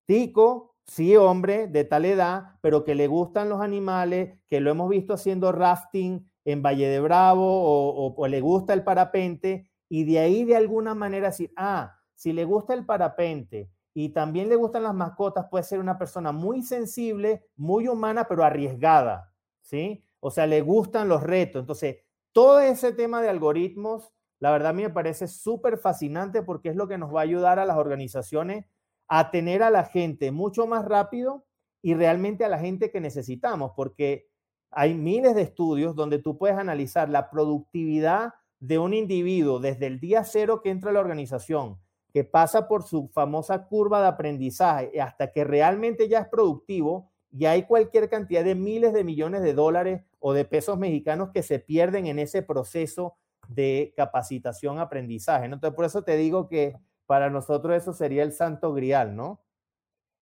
tico, 0.06 0.76
sí 0.86 1.16
hombre 1.16 1.66
de 1.66 1.84
tal 1.84 2.04
edad, 2.04 2.56
pero 2.60 2.84
que 2.84 2.94
le 2.94 3.06
gustan 3.06 3.48
los 3.48 3.60
animales, 3.60 4.38
que 4.48 4.60
lo 4.60 4.70
hemos 4.70 4.88
visto 4.88 5.14
haciendo 5.14 5.52
rafting 5.52 6.28
en 6.44 6.62
Valle 6.62 6.88
de 6.88 7.00
Bravo 7.00 8.14
o 8.14 8.28
le 8.28 8.40
gusta 8.40 8.74
el 8.74 8.84
parapente 8.84 9.70
y 9.88 10.04
de 10.04 10.18
ahí 10.18 10.44
de 10.44 10.56
alguna 10.56 10.94
manera 10.94 11.28
decir, 11.28 11.52
ah, 11.56 11.96
si 12.14 12.32
le 12.32 12.44
gusta 12.44 12.74
el 12.74 12.84
parapente 12.84 13.70
y 13.92 14.08
también 14.08 14.48
le 14.48 14.56
gustan 14.56 14.82
las 14.82 14.94
mascotas, 14.94 15.46
puede 15.50 15.64
ser 15.64 15.78
una 15.78 15.98
persona 15.98 16.32
muy 16.32 16.62
sensible, 16.62 17.46
muy 17.56 17.86
humana, 17.86 18.26
pero 18.28 18.42
arriesgada, 18.42 19.32
¿sí? 19.62 20.04
O 20.20 20.30
sea, 20.30 20.46
le 20.46 20.62
gustan 20.62 21.08
los 21.08 21.22
retos. 21.22 21.60
Entonces, 21.60 21.98
todo 22.32 22.60
ese 22.60 22.92
tema 22.92 23.22
de 23.22 23.28
algoritmos, 23.28 24.12
la 24.40 24.50
verdad 24.50 24.74
me 24.74 24.90
parece 24.90 25.28
súper 25.28 25.78
fascinante 25.78 26.42
porque 26.42 26.70
es 26.70 26.76
lo 26.76 26.88
que 26.88 26.98
nos 26.98 27.14
va 27.14 27.20
a 27.20 27.22
ayudar 27.24 27.58
a 27.60 27.64
las 27.64 27.76
organizaciones 27.76 28.66
a 29.08 29.30
tener 29.30 29.62
a 29.62 29.70
la 29.70 29.84
gente 29.84 30.30
mucho 30.32 30.66
más 30.66 30.84
rápido 30.84 31.44
y 31.82 31.94
realmente 31.94 32.44
a 32.44 32.48
la 32.48 32.58
gente 32.58 32.90
que 32.90 33.00
necesitamos, 33.00 33.72
porque 33.76 34.26
hay 34.70 34.94
miles 34.94 35.34
de 35.34 35.42
estudios 35.42 35.94
donde 35.94 36.18
tú 36.18 36.38
puedes 36.38 36.56
analizar 36.56 37.08
la 37.08 37.30
productividad 37.30 38.34
de 38.60 38.78
un 38.78 38.94
individuo 38.94 39.60
desde 39.60 39.86
el 39.86 40.00
día 40.00 40.24
cero 40.24 40.62
que 40.62 40.70
entra 40.70 40.90
a 40.90 40.94
la 40.94 41.00
organización, 41.00 41.78
que 42.12 42.24
pasa 42.24 42.66
por 42.68 42.82
su 42.82 43.08
famosa 43.08 43.66
curva 43.66 44.00
de 44.00 44.08
aprendizaje 44.08 45.00
hasta 45.00 45.32
que 45.32 45.44
realmente 45.44 46.08
ya 46.08 46.20
es 46.20 46.28
productivo, 46.28 47.10
y 47.36 47.46
hay 47.46 47.64
cualquier 47.64 48.08
cantidad 48.08 48.44
de 48.44 48.54
miles 48.54 48.92
de 48.92 49.02
millones 49.02 49.42
de 49.42 49.54
dólares 49.54 50.02
o 50.20 50.32
de 50.32 50.44
pesos 50.44 50.78
mexicanos 50.78 51.30
que 51.34 51.42
se 51.42 51.58
pierden 51.58 52.06
en 52.06 52.20
ese 52.20 52.42
proceso 52.42 53.16
de 53.48 53.92
capacitación, 53.96 54.78
aprendizaje. 54.78 55.46
Entonces, 55.46 55.74
por 55.74 55.84
eso 55.84 56.02
te 56.02 56.16
digo 56.16 56.48
que 56.48 56.76
para 57.06 57.30
nosotros 57.30 57.76
eso 57.76 57.92
sería 57.92 58.22
el 58.22 58.32
santo 58.32 58.72
grial, 58.72 59.16
¿no? 59.16 59.40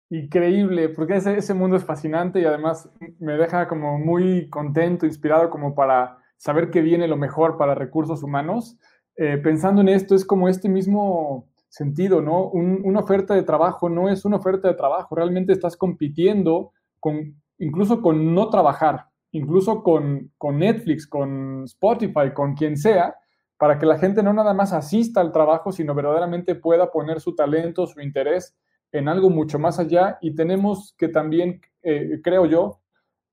Increíble, 0.09 0.89
porque 0.89 1.15
ese, 1.15 1.53
mundo 1.53 1.77
es 1.77 1.83
fascinante 1.83 2.39
y 2.39 2.45
además 2.45 2.89
me 3.19 3.33
deja 3.33 3.67
como 3.67 3.97
muy 3.97 4.49
contento, 4.49 5.05
inspirado 5.05 5.49
como 5.49 5.73
para 5.73 6.19
saber 6.37 6.69
que 6.69 6.81
viene 6.81 7.07
lo 7.07 7.17
mejor 7.17 7.57
para 7.57 7.73
recursos 7.73 8.21
humanos. 8.21 8.77
Eh, 9.17 9.37
pensando 9.37 9.81
en 9.81 9.89
esto, 9.89 10.13
es 10.13 10.23
como 10.23 10.47
este 10.47 10.69
mismo 10.69 11.49
sentido, 11.69 12.21
¿no? 12.21 12.49
una 12.51 13.01
oferta 13.01 13.33
de 13.33 13.43
trabajo 13.43 13.89
no 13.89 14.07
es 14.07 14.23
una 14.23 14.37
oferta 14.37 14.69
de 14.69 14.75
trabajo, 14.75 15.13
realmente 15.13 15.51
estás 15.51 15.75
compitiendo 15.75 16.71
con, 17.01 17.41
incluso 17.57 18.01
con 18.01 18.33
no 18.33 18.49
trabajar, 18.49 19.07
incluso 19.31 19.83
con, 19.83 20.31
con 20.37 20.59
Netflix, 20.59 21.05
con 21.05 21.63
Spotify, 21.65 22.31
con 22.33 22.53
quien 22.53 22.77
sea, 22.77 23.15
para 23.57 23.79
que 23.79 23.85
la 23.85 23.97
gente 23.97 24.21
no 24.21 24.33
nada 24.33 24.53
más 24.53 24.73
asista 24.73 25.21
al 25.21 25.31
trabajo, 25.31 25.71
sino 25.71 25.95
verdaderamente 25.95 26.55
pueda 26.55 26.91
poner 26.91 27.21
su 27.21 27.35
talento, 27.35 27.87
su 27.87 28.01
interés 28.01 28.55
en 28.91 29.07
algo 29.07 29.29
mucho 29.29 29.59
más 29.59 29.79
allá 29.79 30.17
y 30.21 30.35
tenemos 30.35 30.93
que 30.97 31.07
también, 31.07 31.61
eh, 31.83 32.19
creo 32.23 32.45
yo, 32.45 32.81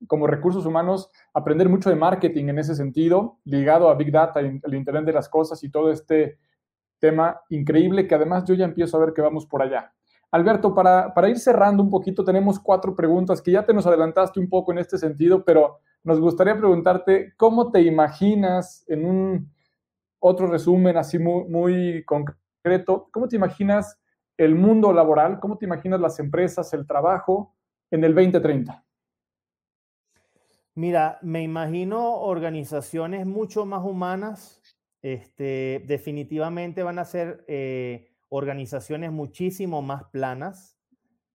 como 0.06 0.26
recursos 0.26 0.66
humanos, 0.66 1.10
aprender 1.32 1.68
mucho 1.68 1.90
de 1.90 1.96
marketing 1.96 2.46
en 2.46 2.58
ese 2.58 2.74
sentido, 2.74 3.38
ligado 3.44 3.88
a 3.88 3.94
Big 3.94 4.10
Data, 4.10 4.40
el 4.40 4.74
Internet 4.74 5.04
de 5.04 5.12
las 5.12 5.28
Cosas 5.28 5.62
y 5.62 5.70
todo 5.70 5.90
este 5.90 6.38
tema 6.98 7.40
increíble 7.48 8.06
que 8.06 8.14
además 8.14 8.44
yo 8.44 8.54
ya 8.54 8.64
empiezo 8.64 8.96
a 8.96 9.00
ver 9.00 9.12
que 9.12 9.22
vamos 9.22 9.46
por 9.46 9.62
allá. 9.62 9.92
Alberto, 10.30 10.74
para, 10.74 11.12
para 11.12 11.28
ir 11.28 11.38
cerrando 11.38 11.82
un 11.82 11.90
poquito, 11.90 12.24
tenemos 12.24 12.58
cuatro 12.58 12.96
preguntas 12.96 13.42
que 13.42 13.52
ya 13.52 13.66
te 13.66 13.74
nos 13.74 13.86
adelantaste 13.86 14.40
un 14.40 14.48
poco 14.48 14.72
en 14.72 14.78
este 14.78 14.96
sentido, 14.96 15.44
pero 15.44 15.80
nos 16.04 16.18
gustaría 16.20 16.56
preguntarte 16.56 17.34
cómo 17.36 17.70
te 17.70 17.82
imaginas 17.82 18.84
en 18.88 19.04
un 19.04 19.52
otro 20.22 20.46
resumen 20.46 20.96
así 20.96 21.18
muy, 21.18 21.44
muy 21.48 22.04
concreto, 22.04 23.08
¿cómo 23.10 23.26
te 23.26 23.36
imaginas 23.36 23.98
el 24.36 24.54
mundo 24.54 24.92
laboral? 24.92 25.40
¿Cómo 25.40 25.58
te 25.58 25.66
imaginas 25.66 26.00
las 26.00 26.18
empresas, 26.20 26.72
el 26.72 26.86
trabajo 26.86 27.54
en 27.90 28.04
el 28.04 28.14
2030? 28.14 28.84
Mira, 30.74 31.18
me 31.22 31.42
imagino 31.42 32.20
organizaciones 32.20 33.26
mucho 33.26 33.66
más 33.66 33.84
humanas. 33.84 34.62
Este, 35.02 35.82
definitivamente 35.86 36.84
van 36.84 37.00
a 37.00 37.04
ser 37.04 37.44
eh, 37.48 38.12
organizaciones 38.28 39.10
muchísimo 39.10 39.82
más 39.82 40.04
planas, 40.04 40.78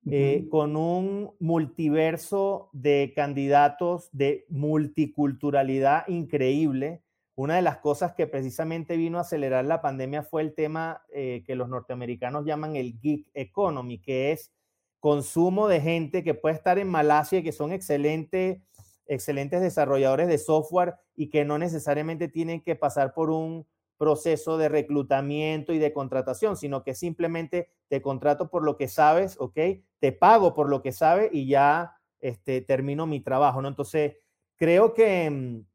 eh, 0.09 0.47
con 0.49 0.77
un 0.77 1.31
multiverso 1.41 2.69
de 2.71 3.11
candidatos 3.13 4.09
de 4.13 4.45
multiculturalidad 4.47 6.07
increíble. 6.07 7.03
Una 7.37 7.55
de 7.55 7.61
las 7.61 7.77
cosas 7.77 8.13
que 8.13 8.25
precisamente 8.25 8.97
vino 8.97 9.19
a 9.19 9.21
acelerar 9.21 9.63
la 9.63 9.79
pandemia 9.79 10.23
fue 10.23 10.41
el 10.41 10.55
tema 10.55 11.03
eh, 11.13 11.43
que 11.45 11.55
los 11.55 11.69
norteamericanos 11.69 12.45
llaman 12.45 12.75
el 12.75 12.97
gig 12.99 13.29
economy, 13.35 14.01
que 14.01 14.31
es 14.31 14.51
consumo 14.99 15.67
de 15.67 15.79
gente 15.79 16.23
que 16.23 16.33
puede 16.33 16.55
estar 16.55 16.79
en 16.79 16.89
Malasia, 16.89 17.43
que 17.43 17.51
son 17.51 17.71
excelentes 17.71 18.59
excelentes 19.05 19.61
desarrolladores 19.61 20.27
de 20.27 20.39
software 20.39 20.95
y 21.15 21.29
que 21.29 21.45
no 21.45 21.59
necesariamente 21.59 22.27
tienen 22.27 22.61
que 22.61 22.75
pasar 22.75 23.13
por 23.13 23.29
un 23.29 23.67
proceso 23.97 24.57
de 24.57 24.69
reclutamiento 24.69 25.73
y 25.73 25.79
de 25.79 25.93
contratación, 25.93 26.57
sino 26.57 26.83
que 26.83 26.93
simplemente 26.93 27.69
te 27.87 28.01
contrato 28.01 28.49
por 28.49 28.63
lo 28.63 28.77
que 28.77 28.87
sabes, 28.87 29.37
¿ok? 29.39 29.59
Te 29.99 30.11
pago 30.11 30.53
por 30.53 30.69
lo 30.69 30.81
que 30.81 30.91
sabes 30.91 31.29
y 31.31 31.47
ya 31.47 31.95
este, 32.19 32.61
termino 32.61 33.07
mi 33.07 33.21
trabajo, 33.21 33.61
¿no? 33.61 33.67
Entonces, 33.67 34.17
creo 34.55 34.93
que, 34.93 35.29
mm, 35.29 35.65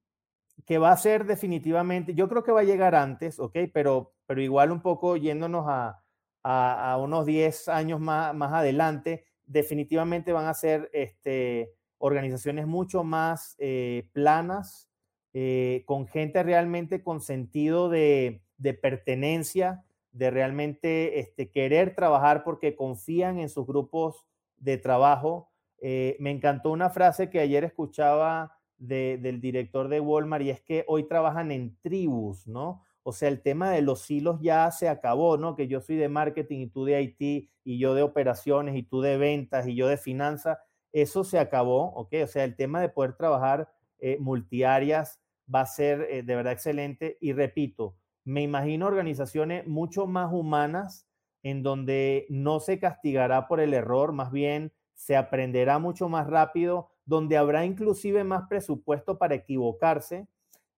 que 0.67 0.79
va 0.79 0.93
a 0.93 0.97
ser 0.97 1.25
definitivamente, 1.25 2.15
yo 2.15 2.29
creo 2.29 2.45
que 2.45 2.53
va 2.53 2.61
a 2.61 2.65
llegar 2.65 2.95
antes, 2.95 3.39
¿ok? 3.39 3.57
Pero, 3.73 4.15
pero 4.27 4.41
igual 4.41 4.71
un 4.71 4.81
poco 4.81 5.17
yéndonos 5.17 5.67
a, 5.69 6.03
a, 6.43 6.97
unos 6.99 7.27
10 7.27 7.69
años 7.69 8.01
más, 8.01 8.35
más 8.35 8.53
adelante, 8.53 9.25
definitivamente 9.47 10.33
van 10.33 10.47
a 10.47 10.55
ser 10.55 10.91
este, 10.93 11.75
organizaciones 11.99 12.67
mucho 12.67 13.05
más 13.05 13.55
eh, 13.59 14.09
planas, 14.13 14.89
eh, 15.35 15.83
con 15.87 16.07
gente 16.07 16.43
realmente 16.43 17.03
con 17.03 17.21
sentido 17.21 17.89
de, 17.89 18.43
pertenencia, 18.83 19.85
de 20.11 20.31
realmente 20.31 21.21
este, 21.21 21.51
querer 21.51 21.95
trabajar 21.95 22.45
porque 22.45 22.77
confían 22.77 23.39
en 23.39 23.49
sus 23.49 23.67
grupos 23.67 24.27
de 24.57 24.79
trabajo. 24.79 25.51
Eh, 25.81 26.17
me 26.21 26.31
encantó 26.31 26.71
una 26.71 26.91
frase 26.91 27.31
que 27.31 27.41
ayer 27.41 27.65
escuchaba 27.65 28.59
del 28.89 29.41
director 29.41 29.89
de 29.89 30.01
Walmart 30.01 30.45
y 30.45 30.51
es 30.51 30.61
que 30.61 30.85
hoy 30.89 31.07
trabajan 31.09 31.53
en 31.53 31.77
tribus, 31.81 32.47
¿no? 32.47 32.83
O 33.05 33.13
sea, 33.13 33.29
el 33.29 33.43
tema 33.43 33.71
de 33.71 33.83
los 33.83 34.11
hilos 34.11 34.41
ya 34.41 34.71
se 34.71 34.89
acabó, 34.89 35.37
¿no? 35.37 35.57
Que 35.57 35.69
yo 35.69 35.81
soy 35.81 35.97
de 35.97 36.09
marketing 36.09 36.61
y 36.61 36.67
tú 36.69 36.85
de 36.85 37.01
IT 37.03 37.51
y 37.65 37.79
yo 37.79 37.95
de 37.95 38.03
operaciones 38.03 38.77
y 38.77 38.83
tú 38.83 39.01
de 39.01 39.17
ventas 39.17 39.67
y 39.67 39.75
yo 39.75 39.89
de 39.89 39.97
finanzas 39.97 40.59
eso 40.93 41.25
se 41.25 41.39
acabó, 41.39 41.87
¿ok? 41.95 42.15
O 42.25 42.27
sea, 42.27 42.45
el 42.45 42.55
tema 42.55 42.81
de 42.81 42.91
poder 42.91 43.15
trabajar 43.15 43.73
eh, 43.99 44.19
multiáreas 44.21 45.21
va 45.53 45.63
a 45.63 45.67
ser 45.67 46.07
eh, 46.11 46.23
de 46.23 46.37
verdad 46.37 46.53
excelente. 46.53 47.17
Y 47.21 47.33
repito, 47.33 47.97
me 48.25 48.43
imagino 48.43 48.87
organizaciones 48.87 49.67
mucho 49.67 50.07
más 50.07 50.33
humanas 50.33 51.09
en 51.43 51.63
donde 51.63 52.27
no 52.29 52.61
se 52.61 52.79
castigará 52.79 53.49
por 53.49 53.61
el 53.61 53.75
error, 53.75 54.13
más 54.13 54.31
bien 54.31 54.73
se 54.95 55.17
aprenderá 55.17 55.81
mucho 55.81 56.09
más 56.09 56.29
rápido, 56.29 56.92
donde 57.05 57.37
habrá 57.37 57.65
inclusive 57.65 58.25
más 58.25 58.49
presupuesto 58.49 59.19
para 59.19 59.35
equivocarse. 59.35 60.27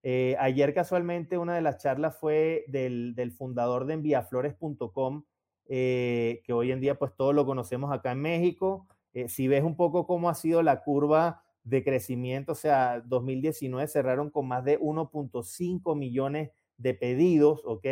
Eh, 0.03 0.37
ayer 0.39 0.75
casualmente 0.75 1.39
una 1.39 1.55
de 1.55 1.63
las 1.63 1.79
charlas 1.79 2.19
fue 2.19 2.65
del, 2.69 3.15
del 3.15 3.33
fundador 3.33 3.87
de 3.87 3.95
enviaflores.com, 3.95 5.25
que 5.67 6.53
hoy 6.53 6.73
en 6.73 6.81
día 6.81 6.99
pues 6.99 7.13
todos 7.17 7.35
lo 7.35 7.47
conocemos 7.47 7.93
acá 7.93 8.13
en 8.13 8.21
México. 8.21 8.87
Eh, 9.15 9.29
si 9.29 9.47
ves 9.49 9.63
un 9.63 9.77
poco 9.77 10.07
cómo 10.07 10.29
ha 10.29 10.35
sido 10.35 10.63
la 10.63 10.83
curva 10.83 11.45
de 11.63 11.83
crecimiento, 11.85 12.53
o 12.53 12.57
sea, 12.57 13.01
2019 13.01 13.87
cerraron 13.89 14.29
con 14.29 14.49
más 14.49 14.65
de 14.65 14.79
1.5 14.79 15.97
millones 15.97 16.51
de 16.77 16.95
pedidos, 16.95 17.63
¿ok? 17.65 17.87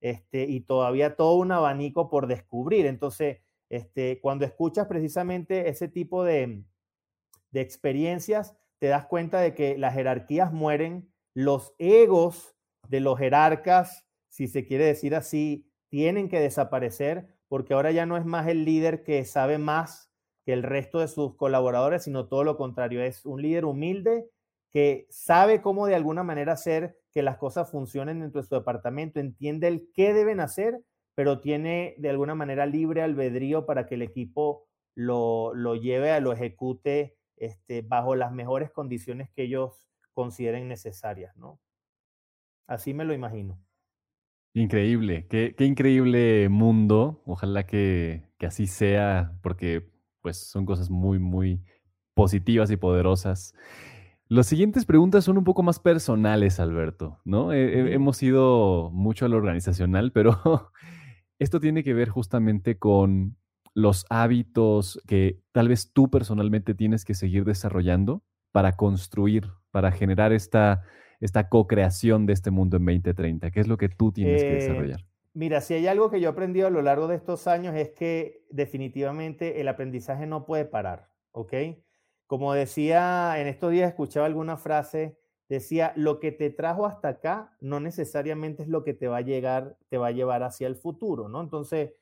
Este, 0.00 0.44
y 0.44 0.60
todavía 0.60 1.16
todo 1.16 1.36
un 1.36 1.50
abanico 1.50 2.10
por 2.10 2.26
descubrir. 2.26 2.86
Entonces, 2.86 3.38
este, 3.70 4.20
cuando 4.20 4.44
escuchas 4.44 4.86
precisamente 4.86 5.68
ese 5.68 5.88
tipo 5.88 6.22
de, 6.22 6.62
de 7.50 7.60
experiencias, 7.60 8.56
te 8.78 8.86
das 8.88 9.06
cuenta 9.06 9.40
de 9.40 9.54
que 9.54 9.76
las 9.78 9.94
jerarquías 9.94 10.52
mueren, 10.52 11.12
los 11.34 11.74
egos 11.78 12.56
de 12.88 13.00
los 13.00 13.18
jerarcas, 13.18 14.06
si 14.28 14.48
se 14.48 14.64
quiere 14.64 14.84
decir 14.84 15.14
así, 15.14 15.68
tienen 15.88 16.28
que 16.28 16.40
desaparecer 16.40 17.38
porque 17.48 17.74
ahora 17.74 17.90
ya 17.90 18.06
no 18.06 18.16
es 18.16 18.24
más 18.24 18.46
el 18.46 18.64
líder 18.64 19.02
que 19.02 19.24
sabe 19.24 19.58
más 19.58 20.12
que 20.44 20.52
el 20.52 20.62
resto 20.62 21.00
de 21.00 21.08
sus 21.08 21.36
colaboradores, 21.36 22.04
sino 22.04 22.28
todo 22.28 22.44
lo 22.44 22.56
contrario. 22.56 23.02
Es 23.02 23.26
un 23.26 23.42
líder 23.42 23.64
humilde 23.64 24.30
que 24.70 25.06
sabe 25.10 25.62
cómo 25.62 25.86
de 25.86 25.94
alguna 25.94 26.22
manera 26.22 26.52
hacer 26.52 26.98
que 27.12 27.22
las 27.22 27.38
cosas 27.38 27.70
funcionen 27.70 28.20
dentro 28.20 28.40
de 28.40 28.46
su 28.46 28.54
departamento, 28.54 29.18
entiende 29.18 29.66
el 29.68 29.90
qué 29.94 30.12
deben 30.12 30.40
hacer, 30.40 30.80
pero 31.14 31.40
tiene 31.40 31.94
de 31.98 32.10
alguna 32.10 32.34
manera 32.34 32.66
libre 32.66 33.02
albedrío 33.02 33.66
para 33.66 33.86
que 33.86 33.96
el 33.96 34.02
equipo 34.02 34.68
lo, 34.94 35.54
lo 35.54 35.74
lleve, 35.74 36.18
lo 36.20 36.32
ejecute 36.32 37.17
este, 37.40 37.82
bajo 37.82 38.14
las 38.14 38.32
mejores 38.32 38.70
condiciones 38.70 39.30
que 39.30 39.44
ellos 39.44 39.88
consideren 40.12 40.68
necesarias, 40.68 41.36
¿no? 41.36 41.60
Así 42.66 42.94
me 42.94 43.04
lo 43.04 43.14
imagino. 43.14 43.58
Increíble, 44.54 45.26
qué, 45.28 45.54
qué 45.56 45.64
increíble 45.64 46.48
mundo. 46.48 47.22
Ojalá 47.24 47.64
que, 47.66 48.24
que 48.38 48.46
así 48.46 48.66
sea, 48.66 49.38
porque 49.42 49.90
pues 50.20 50.36
son 50.36 50.66
cosas 50.66 50.90
muy, 50.90 51.18
muy 51.18 51.62
positivas 52.14 52.70
y 52.70 52.76
poderosas. 52.76 53.54
Las 54.26 54.46
siguientes 54.46 54.84
preguntas 54.84 55.24
son 55.24 55.38
un 55.38 55.44
poco 55.44 55.62
más 55.62 55.78
personales, 55.78 56.60
Alberto, 56.60 57.18
¿no? 57.24 57.52
hemos 57.52 58.22
ido 58.22 58.90
mucho 58.92 59.24
a 59.24 59.28
lo 59.28 59.38
organizacional, 59.38 60.12
pero 60.12 60.32
esto 61.38 61.60
tiene 61.60 61.82
que 61.82 61.94
ver 61.94 62.10
justamente 62.10 62.78
con 62.78 63.38
los 63.74 64.06
hábitos 64.10 65.00
que 65.06 65.40
tal 65.52 65.68
vez 65.68 65.92
tú 65.92 66.10
personalmente 66.10 66.74
tienes 66.74 67.04
que 67.04 67.14
seguir 67.14 67.44
desarrollando 67.44 68.22
para 68.52 68.76
construir, 68.76 69.50
para 69.70 69.92
generar 69.92 70.32
esta, 70.32 70.82
esta 71.20 71.48
co-creación 71.48 72.26
de 72.26 72.32
este 72.32 72.50
mundo 72.50 72.76
en 72.76 72.84
2030. 72.84 73.50
¿Qué 73.50 73.60
es 73.60 73.68
lo 73.68 73.76
que 73.76 73.88
tú 73.88 74.12
tienes 74.12 74.42
que 74.42 74.52
eh, 74.52 74.54
desarrollar? 74.54 75.04
Mira, 75.34 75.60
si 75.60 75.74
hay 75.74 75.86
algo 75.86 76.10
que 76.10 76.20
yo 76.20 76.28
he 76.28 76.32
aprendido 76.32 76.66
a 76.66 76.70
lo 76.70 76.82
largo 76.82 77.06
de 77.06 77.16
estos 77.16 77.46
años 77.46 77.76
es 77.76 77.90
que 77.90 78.44
definitivamente 78.50 79.60
el 79.60 79.68
aprendizaje 79.68 80.26
no 80.26 80.44
puede 80.44 80.64
parar, 80.64 81.10
¿ok? 81.32 81.52
Como 82.26 82.52
decía, 82.54 83.40
en 83.40 83.46
estos 83.46 83.70
días 83.70 83.88
escuchaba 83.88 84.26
alguna 84.26 84.56
frase, 84.56 85.18
decía, 85.48 85.92
lo 85.96 86.20
que 86.20 86.32
te 86.32 86.50
trajo 86.50 86.86
hasta 86.86 87.08
acá 87.08 87.56
no 87.60 87.80
necesariamente 87.80 88.62
es 88.62 88.68
lo 88.68 88.84
que 88.84 88.94
te 88.94 89.08
va 89.08 89.18
a 89.18 89.22
llegar, 89.22 89.78
te 89.88 89.96
va 89.96 90.08
a 90.08 90.12
llevar 90.12 90.42
hacia 90.42 90.66
el 90.66 90.76
futuro, 90.76 91.28
¿no? 91.28 91.40
Entonces, 91.40 91.92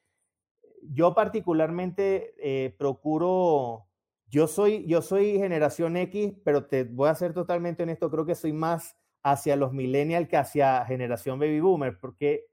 yo 0.93 1.15
particularmente 1.15 2.35
eh, 2.39 2.75
procuro, 2.79 3.87
yo 4.29 4.47
soy, 4.47 4.87
yo 4.87 5.03
soy 5.03 5.39
generación 5.39 5.97
X, 5.97 6.35
pero 6.45 6.67
te 6.67 6.85
voy 6.85 7.09
a 7.09 7.15
ser 7.15 7.33
totalmente 7.33 7.83
honesto, 7.83 8.11
creo 8.11 8.27
que 8.27 8.35
soy 8.35 8.53
más 8.53 8.97
hacia 9.23 9.57
los 9.57 9.73
millennials 9.73 10.29
que 10.29 10.37
hacia 10.37 10.85
generación 10.85 11.39
baby 11.39 11.61
boomer, 11.61 11.99
porque 11.99 12.47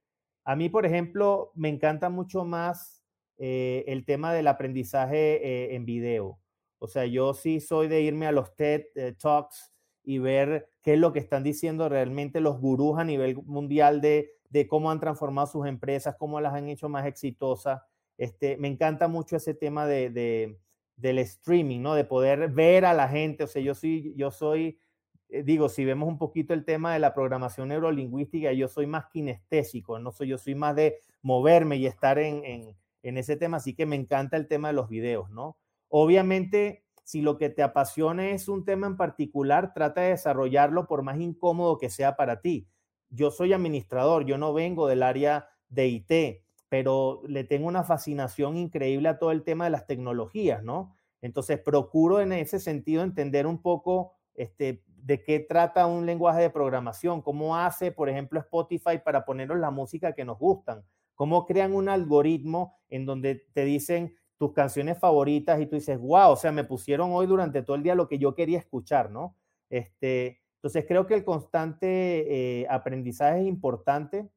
a 0.43 0.55
mí, 0.55 0.69
por 0.69 0.85
ejemplo, 0.85 1.51
me 1.55 1.69
encanta 1.69 2.09
mucho 2.09 2.45
más 2.45 3.03
eh, 3.37 3.83
el 3.87 4.05
tema 4.05 4.33
del 4.33 4.47
aprendizaje 4.47 5.35
eh, 5.35 5.75
en 5.75 5.85
video. 5.85 6.39
O 6.79 6.87
sea, 6.87 7.05
yo 7.05 7.33
sí 7.33 7.59
soy 7.59 7.87
de 7.87 8.01
irme 8.01 8.27
a 8.27 8.31
los 8.31 8.55
TED 8.55 8.83
Talks 9.17 9.73
y 10.03 10.19
ver 10.19 10.69
qué 10.81 10.93
es 10.93 10.99
lo 10.99 11.13
que 11.13 11.19
están 11.19 11.43
diciendo 11.43 11.87
realmente 11.89 12.41
los 12.41 12.59
gurús 12.59 12.99
a 12.99 13.05
nivel 13.05 13.37
mundial 13.45 14.01
de, 14.01 14.31
cómo 14.69 14.91
han 14.91 14.99
transformado 14.99 15.47
sus 15.47 15.65
empresas, 15.65 16.15
cómo 16.17 16.39
las 16.41 16.53
han 16.53 16.67
hecho 16.69 16.89
más 16.89 17.05
exitosas. 17.05 17.81
Este, 18.23 18.55
me 18.57 18.69
encanta 18.69 19.07
mucho 19.07 19.35
ese 19.35 19.53
tema 19.53 19.85
de, 19.85 20.57
del 20.95 21.19
streaming, 21.19 21.81
¿no? 21.81 21.93
De 21.93 22.05
poder 22.05 22.49
ver 22.49 22.85
a 22.85 22.93
la 22.93 23.09
gente. 23.09 23.43
O 23.43 23.47
sea, 23.47 23.61
yo, 23.61 23.75
soy, 23.75 24.13
yo 24.15 24.31
soy 24.31 24.79
eh, 25.27 25.43
digo, 25.43 25.67
si 25.67 25.83
vemos 25.83 26.07
un 26.07 26.17
poquito 26.17 26.53
el 26.53 26.63
tema 26.63 26.93
de 26.93 26.99
la 26.99 27.13
programación 27.13 27.69
neurolingüística, 27.69 28.53
yo 28.53 28.67
soy 28.67 28.87
más 28.87 29.07
kinestésico, 29.07 29.99
no 29.99 30.11
soy, 30.11 30.27
yo 30.29 30.37
soy 30.37 30.55
más 30.55 30.75
de 30.75 30.99
moverme 31.21 31.77
y 31.77 31.87
estar 31.87 32.19
en, 32.19 32.75
en 33.01 33.17
ese 33.17 33.35
tema, 33.35 33.57
así 33.57 33.73
que 33.73 33.85
me 33.85 33.95
encanta 33.95 34.37
el 34.37 34.47
tema 34.47 34.69
de 34.69 34.75
los 34.75 34.87
videos, 34.89 35.29
¿no? 35.31 35.57
Obviamente, 35.89 36.85
si 37.03 37.21
lo 37.21 37.37
que 37.37 37.49
te 37.49 37.63
apasiona 37.63 38.29
es 38.29 38.47
un 38.47 38.63
tema 38.63 38.87
en 38.87 38.95
particular, 38.95 39.73
trata 39.73 40.01
de 40.01 40.09
desarrollarlo 40.09 40.87
por 40.87 41.01
más 41.01 41.19
incómodo 41.19 41.77
que 41.77 41.89
sea 41.89 42.15
para 42.15 42.39
ti. 42.39 42.67
Yo 43.09 43.31
soy 43.31 43.53
administrador, 43.53 44.25
yo 44.25 44.37
no 44.37 44.53
vengo 44.53 44.87
del 44.87 45.03
área 45.03 45.49
de 45.67 45.87
IT, 45.87 46.42
pero 46.73 47.21
le 47.27 47.43
tengo 47.43 47.67
una 47.67 47.83
fascinación 47.83 48.57
increíble 48.57 49.07
a 49.07 49.19
todo 49.19 49.29
el 49.29 49.43
tema 49.43 49.65
de 49.65 49.69
las 49.69 49.85
tecnologías, 49.85 50.63
¿no? 50.63 50.95
Entonces, 51.21 51.59
procuro 51.59 52.19
en 52.19 52.33
ese 52.33 52.59
sentido 52.59 53.03
entender 53.03 53.45
un 53.45 53.61
poco 53.61 54.13
este, 54.33 54.83
de 54.87 55.23
qué 55.23 55.39
trata 55.39 55.85
un 55.85 56.07
lenguaje 56.07 56.41
de 56.41 56.49
programación, 56.49 57.21
cómo 57.21 57.55
hace, 57.57 57.91
por 57.91 58.09
ejemplo, 58.09 58.39
Spotify 58.39 58.97
para 59.05 59.23
ponernos 59.23 59.59
la 59.59 59.69
música 59.69 60.13
que 60.13 60.25
nos 60.25 60.39
gustan, 60.39 60.83
cómo 61.13 61.45
crean 61.45 61.75
un 61.75 61.89
algoritmo 61.89 62.75
en 62.89 63.05
donde 63.05 63.45
te 63.53 63.65
dicen 63.65 64.15
tus 64.39 64.51
canciones 64.51 64.97
favoritas 64.97 65.61
y 65.61 65.67
tú 65.67 65.75
dices, 65.75 65.99
wow, 65.99 66.31
o 66.31 66.35
sea, 66.35 66.51
me 66.51 66.63
pusieron 66.63 67.11
hoy 67.11 67.27
durante 67.27 67.61
todo 67.61 67.75
el 67.75 67.83
día 67.83 67.93
lo 67.93 68.07
que 68.07 68.17
yo 68.17 68.33
quería 68.33 68.57
escuchar, 68.57 69.11
¿no? 69.11 69.37
Este, 69.69 70.41
entonces 70.55 70.85
creo 70.87 71.05
que 71.05 71.13
el 71.13 71.23
constante 71.23 72.61
eh, 72.61 72.67
aprendizaje 72.67 73.41
es 73.41 73.45
importante 73.45 74.31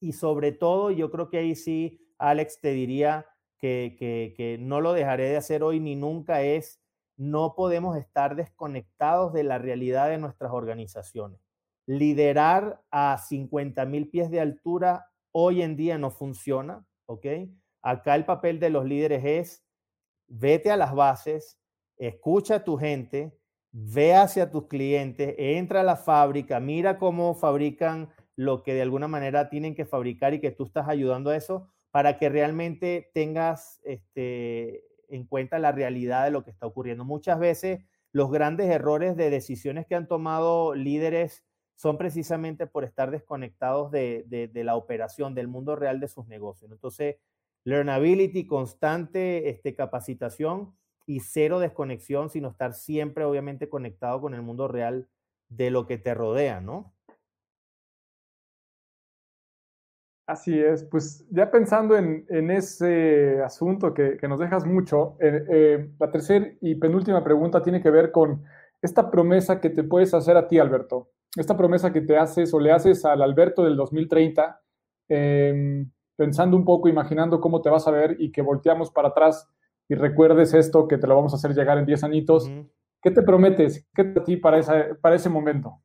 y 0.00 0.12
sobre 0.12 0.52
todo 0.52 0.90
yo 0.90 1.10
creo 1.10 1.28
que 1.28 1.38
ahí 1.38 1.54
sí, 1.54 2.00
Alex, 2.18 2.60
te 2.60 2.72
diría 2.72 3.26
que, 3.58 3.96
que, 4.36 4.56
no 4.60 4.80
lo 4.80 4.92
dejaré 4.92 5.30
de 5.30 5.36
hacer 5.36 5.62
hoy 5.62 5.80
ni 5.80 5.96
nunca 5.96 6.42
es 6.42 6.80
no 7.16 7.54
podemos 7.56 7.96
estar 7.96 8.36
desconectados 8.36 9.32
de 9.32 9.42
la 9.42 9.58
realidad 9.58 10.08
de 10.08 10.18
nuestras 10.18 10.52
organizaciones. 10.52 11.40
Liderar 11.86 12.80
a 12.92 13.18
50 13.18 13.84
mil 13.86 14.08
pies 14.08 14.30
de 14.30 14.40
altura 14.40 15.08
hoy 15.32 15.62
en 15.62 15.76
día 15.76 15.98
no 15.98 16.12
funciona, 16.12 16.86
¿ok? 17.06 17.26
Acá 17.82 18.14
el 18.14 18.24
papel 18.24 18.60
de 18.60 18.70
los 18.70 18.84
líderes 18.84 19.24
es 19.24 19.64
vete 20.28 20.70
a 20.70 20.76
las 20.76 20.94
bases, 20.94 21.58
escucha 21.96 22.56
a 22.56 22.64
tu 22.64 22.76
gente, 22.76 23.36
ve 23.72 24.14
hacia 24.14 24.50
tus 24.50 24.68
clientes, 24.68 25.34
entra 25.38 25.80
a 25.80 25.84
la 25.84 25.96
fábrica, 25.96 26.60
mira 26.60 26.98
cómo 26.98 27.34
fabrican 27.34 28.10
lo 28.38 28.62
que 28.62 28.72
de 28.72 28.82
alguna 28.82 29.08
manera 29.08 29.50
tienen 29.50 29.74
que 29.74 29.84
fabricar 29.84 30.32
y 30.32 30.40
que 30.40 30.52
tú 30.52 30.66
estás 30.66 30.88
ayudando 30.88 31.30
a 31.30 31.36
eso 31.36 31.66
para 31.90 32.18
que 32.18 32.28
realmente 32.28 33.10
tengas 33.12 33.80
este, 33.82 34.84
en 35.08 35.26
cuenta 35.26 35.58
la 35.58 35.72
realidad 35.72 36.24
de 36.24 36.30
lo 36.30 36.44
que 36.44 36.52
está 36.52 36.64
ocurriendo. 36.64 37.04
Muchas 37.04 37.40
veces 37.40 37.80
los 38.12 38.30
grandes 38.30 38.70
errores 38.70 39.16
de 39.16 39.30
decisiones 39.30 39.86
que 39.86 39.96
han 39.96 40.06
tomado 40.06 40.76
líderes 40.76 41.44
son 41.74 41.98
precisamente 41.98 42.68
por 42.68 42.84
estar 42.84 43.10
desconectados 43.10 43.90
de, 43.90 44.50
la 44.54 44.76
operación, 44.76 45.34
del 45.34 45.48
mundo 45.48 45.74
real 45.74 45.98
de 45.98 46.06
sus 46.06 46.28
negocios. 46.28 46.70
Entonces, 46.70 47.16
learnability, 47.64 48.46
constante 48.46 49.48
este, 49.48 49.74
capacitación 49.74 50.76
y 51.06 51.20
cero 51.20 51.58
desconexión, 51.58 52.30
sino 52.30 52.50
estar 52.50 52.72
siempre, 52.72 53.24
obviamente, 53.24 53.68
conectado 53.68 54.20
con 54.20 54.34
el 54.34 54.42
mundo 54.42 54.68
real 54.68 55.08
de 55.48 55.72
lo 55.72 55.88
que 55.88 55.98
te 55.98 56.14
rodea, 56.14 56.60
¿no? 56.60 56.94
Así 60.28 60.60
es, 60.60 60.84
pues 60.84 61.26
ya 61.30 61.50
pensando 61.50 61.96
en, 61.96 62.50
ese 62.50 63.40
asunto 63.40 63.94
que, 63.94 64.18
nos 64.28 64.38
dejas 64.38 64.66
mucho, 64.66 65.16
eh, 65.20 65.42
eh, 65.48 65.90
la 65.98 66.10
tercera 66.10 66.46
y 66.60 66.74
penúltima 66.74 67.24
pregunta 67.24 67.62
tiene 67.62 67.80
que 67.80 67.90
ver 67.90 68.12
con 68.12 68.44
esta 68.82 69.10
promesa 69.10 69.58
que 69.58 69.70
te 69.70 69.84
puedes 69.84 70.12
hacer 70.12 70.36
a 70.36 70.46
ti, 70.46 70.58
Alberto. 70.58 71.08
Esta 71.34 71.56
promesa 71.56 71.94
que 71.94 72.02
te 72.02 72.18
haces 72.18 72.52
o 72.52 72.60
le 72.60 72.72
haces 72.72 73.06
al 73.06 73.22
Alberto 73.22 73.64
del 73.64 73.76
2030, 73.76 74.60
em, 75.08 75.90
pensando 76.14 76.58
un 76.58 76.66
poco, 76.66 76.90
imaginando 76.90 77.40
cómo 77.40 77.62
te 77.62 77.70
vas 77.70 77.88
a 77.88 77.90
ver 77.90 78.16
y 78.18 78.30
que 78.30 78.42
volteamos 78.42 78.90
para 78.90 79.08
atrás 79.08 79.48
y 79.88 79.94
recuerdes 79.94 80.52
esto 80.52 80.88
que 80.88 80.98
te 80.98 81.06
lo 81.06 81.16
vamos 81.16 81.32
a 81.32 81.36
hacer 81.36 81.54
llegar 81.54 81.78
en 81.78 81.86
10 81.86 82.04
añitos. 82.04 82.52
¿Qué 83.00 83.10
te 83.10 83.22
prometes? 83.22 83.88
¿Qué 83.94 84.04
te 84.04 84.20
a 84.20 84.24
ti 84.24 84.36
para, 84.36 84.60
para 85.00 85.16
ese 85.16 85.30
momento? 85.30 85.80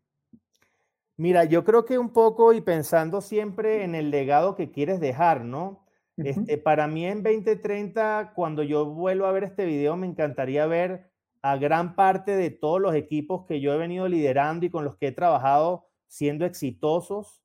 Mira, 1.17 1.45
yo 1.45 1.63
creo 1.63 1.85
que 1.85 1.99
un 1.99 2.11
poco 2.11 2.53
y 2.53 2.61
pensando 2.61 3.21
siempre 3.21 3.83
en 3.83 3.93
el 3.93 4.09
legado 4.09 4.55
que 4.55 4.71
quieres 4.71 4.99
dejar, 4.99 5.45
¿no? 5.45 5.85
Este, 6.17 6.57
para 6.57 6.87
mí 6.87 7.05
en 7.05 7.23
2030, 7.23 8.33
cuando 8.35 8.63
yo 8.63 8.85
vuelvo 8.85 9.25
a 9.25 9.31
ver 9.31 9.43
este 9.43 9.65
video, 9.65 9.95
me 9.95 10.07
encantaría 10.07 10.65
ver 10.67 11.11
a 11.41 11.57
gran 11.57 11.95
parte 11.95 12.35
de 12.35 12.49
todos 12.49 12.79
los 12.79 12.95
equipos 12.95 13.45
que 13.45 13.59
yo 13.61 13.73
he 13.73 13.77
venido 13.77 14.07
liderando 14.07 14.65
y 14.65 14.69
con 14.69 14.85
los 14.85 14.95
que 14.97 15.07
he 15.07 15.11
trabajado 15.11 15.87
siendo 16.07 16.45
exitosos, 16.45 17.43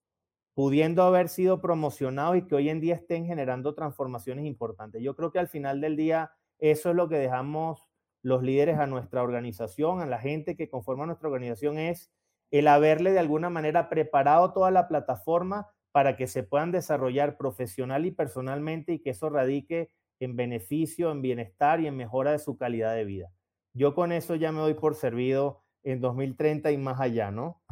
pudiendo 0.55 1.03
haber 1.03 1.29
sido 1.29 1.61
promocionados 1.61 2.37
y 2.37 2.43
que 2.43 2.55
hoy 2.55 2.69
en 2.69 2.81
día 2.81 2.95
estén 2.95 3.27
generando 3.27 3.75
transformaciones 3.75 4.45
importantes. 4.45 5.03
Yo 5.03 5.15
creo 5.17 5.31
que 5.31 5.39
al 5.39 5.49
final 5.49 5.81
del 5.81 5.97
día 5.97 6.33
eso 6.59 6.91
es 6.91 6.97
lo 6.97 7.09
que 7.09 7.17
dejamos 7.17 7.89
los 8.23 8.43
líderes 8.43 8.79
a 8.79 8.87
nuestra 8.87 9.23
organización, 9.23 10.01
a 10.01 10.07
la 10.07 10.19
gente 10.19 10.57
que 10.57 10.69
conforma 10.69 11.07
nuestra 11.07 11.29
organización, 11.29 11.79
es 11.79 12.11
el 12.51 12.69
haberle 12.69 13.13
de 13.13 13.19
alguna 13.19 13.51
manera 13.51 13.89
preparado 13.89 14.53
toda 14.53 14.71
la 14.71 14.89
plataforma 14.89 15.69
para 15.93 16.17
que 16.17 16.27
se 16.27 16.43
puedan 16.43 16.73
desarrollar 16.73 17.37
profesional 17.37 18.07
y 18.07 18.11
personalmente 18.11 18.93
y 18.93 18.99
que 19.01 19.11
eso 19.11 19.31
radique 19.31 19.91
en 20.21 20.37
beneficio, 20.37 21.11
en 21.11 21.23
bienestar 21.23 21.81
y 21.81 21.87
en 21.87 21.97
mejora 21.97 22.33
de 22.33 22.39
su 22.39 22.57
calidad 22.57 22.95
de 22.95 23.05
vida. 23.05 23.31
Yo 23.75 23.95
con 23.95 24.13
eso 24.13 24.35
ya 24.35 24.53
me 24.53 24.59
doy 24.59 24.75
por 24.75 24.95
servido 24.95 25.63
en 25.85 26.01
2030 26.01 26.73
y 26.73 26.79
más 26.79 27.01
allá, 27.01 27.31
¿no? 27.31 27.63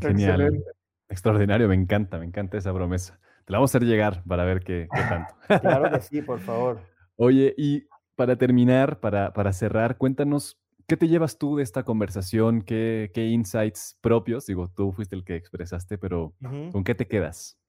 Genial. 0.00 0.62
Extraordinario, 1.08 1.66
me 1.68 1.74
encanta, 1.74 2.18
me 2.18 2.26
encanta 2.26 2.56
esa 2.56 2.72
promesa. 2.72 3.18
Te 3.44 3.52
la 3.52 3.58
vamos 3.58 3.74
a 3.74 3.78
hacer 3.78 3.88
llegar 3.88 4.22
para 4.24 4.44
ver 4.44 4.60
qué, 4.60 4.86
tanto. 4.92 5.34
claro 5.60 5.90
que 5.90 6.00
sí, 6.02 6.22
por 6.22 6.38
favor. 6.40 6.80
Oye, 7.16 7.52
y 7.56 7.88
para 8.14 8.36
terminar, 8.36 9.00
para, 9.00 9.32
para 9.32 9.52
cerrar, 9.52 9.96
cuéntanos 9.96 10.60
¿Qué 10.90 10.96
te 10.96 11.06
llevas 11.06 11.38
tú 11.38 11.54
de 11.54 11.62
esta 11.62 11.84
conversación? 11.84 12.62
¿Qué, 12.62 13.12
insights 13.14 13.96
propios? 14.00 14.46
Digo, 14.46 14.66
tú 14.74 14.90
fuiste 14.90 15.14
el 15.14 15.24
que 15.24 15.36
expresaste, 15.36 15.98
pero 15.98 16.34
¿con 16.72 16.82
qué 16.82 16.96
te 16.96 17.06
quedas? 17.06 17.60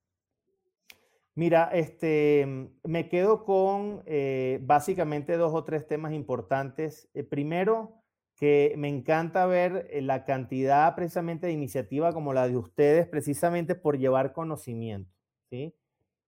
Mira, 1.36 1.70
este, 1.72 2.72
me 2.84 3.10
quedo 3.10 3.46
con 3.46 4.02
eh, 4.08 4.58
básicamente 4.64 5.38
dos 5.38 5.54
o 5.54 5.64
tres 5.64 5.86
temas 5.86 6.14
importantes. 6.14 7.12
Eh, 7.14 7.24
primero, 7.24 8.02
que 8.38 8.74
me 8.76 8.90
encanta 8.90 9.46
ver 9.46 9.88
eh, 9.92 10.02
la 10.02 10.26
cantidad 10.26 10.96
precisamente 10.96 11.46
de 11.46 11.54
iniciativa 11.54 12.14
como 12.14 12.34
la 12.34 12.48
de 12.48 12.58
ustedes, 12.58 13.06
precisamente 13.08 13.76
por 13.76 14.00
llevar 14.00 14.34
conocimiento. 14.34 15.14
¿sí? 15.52 15.76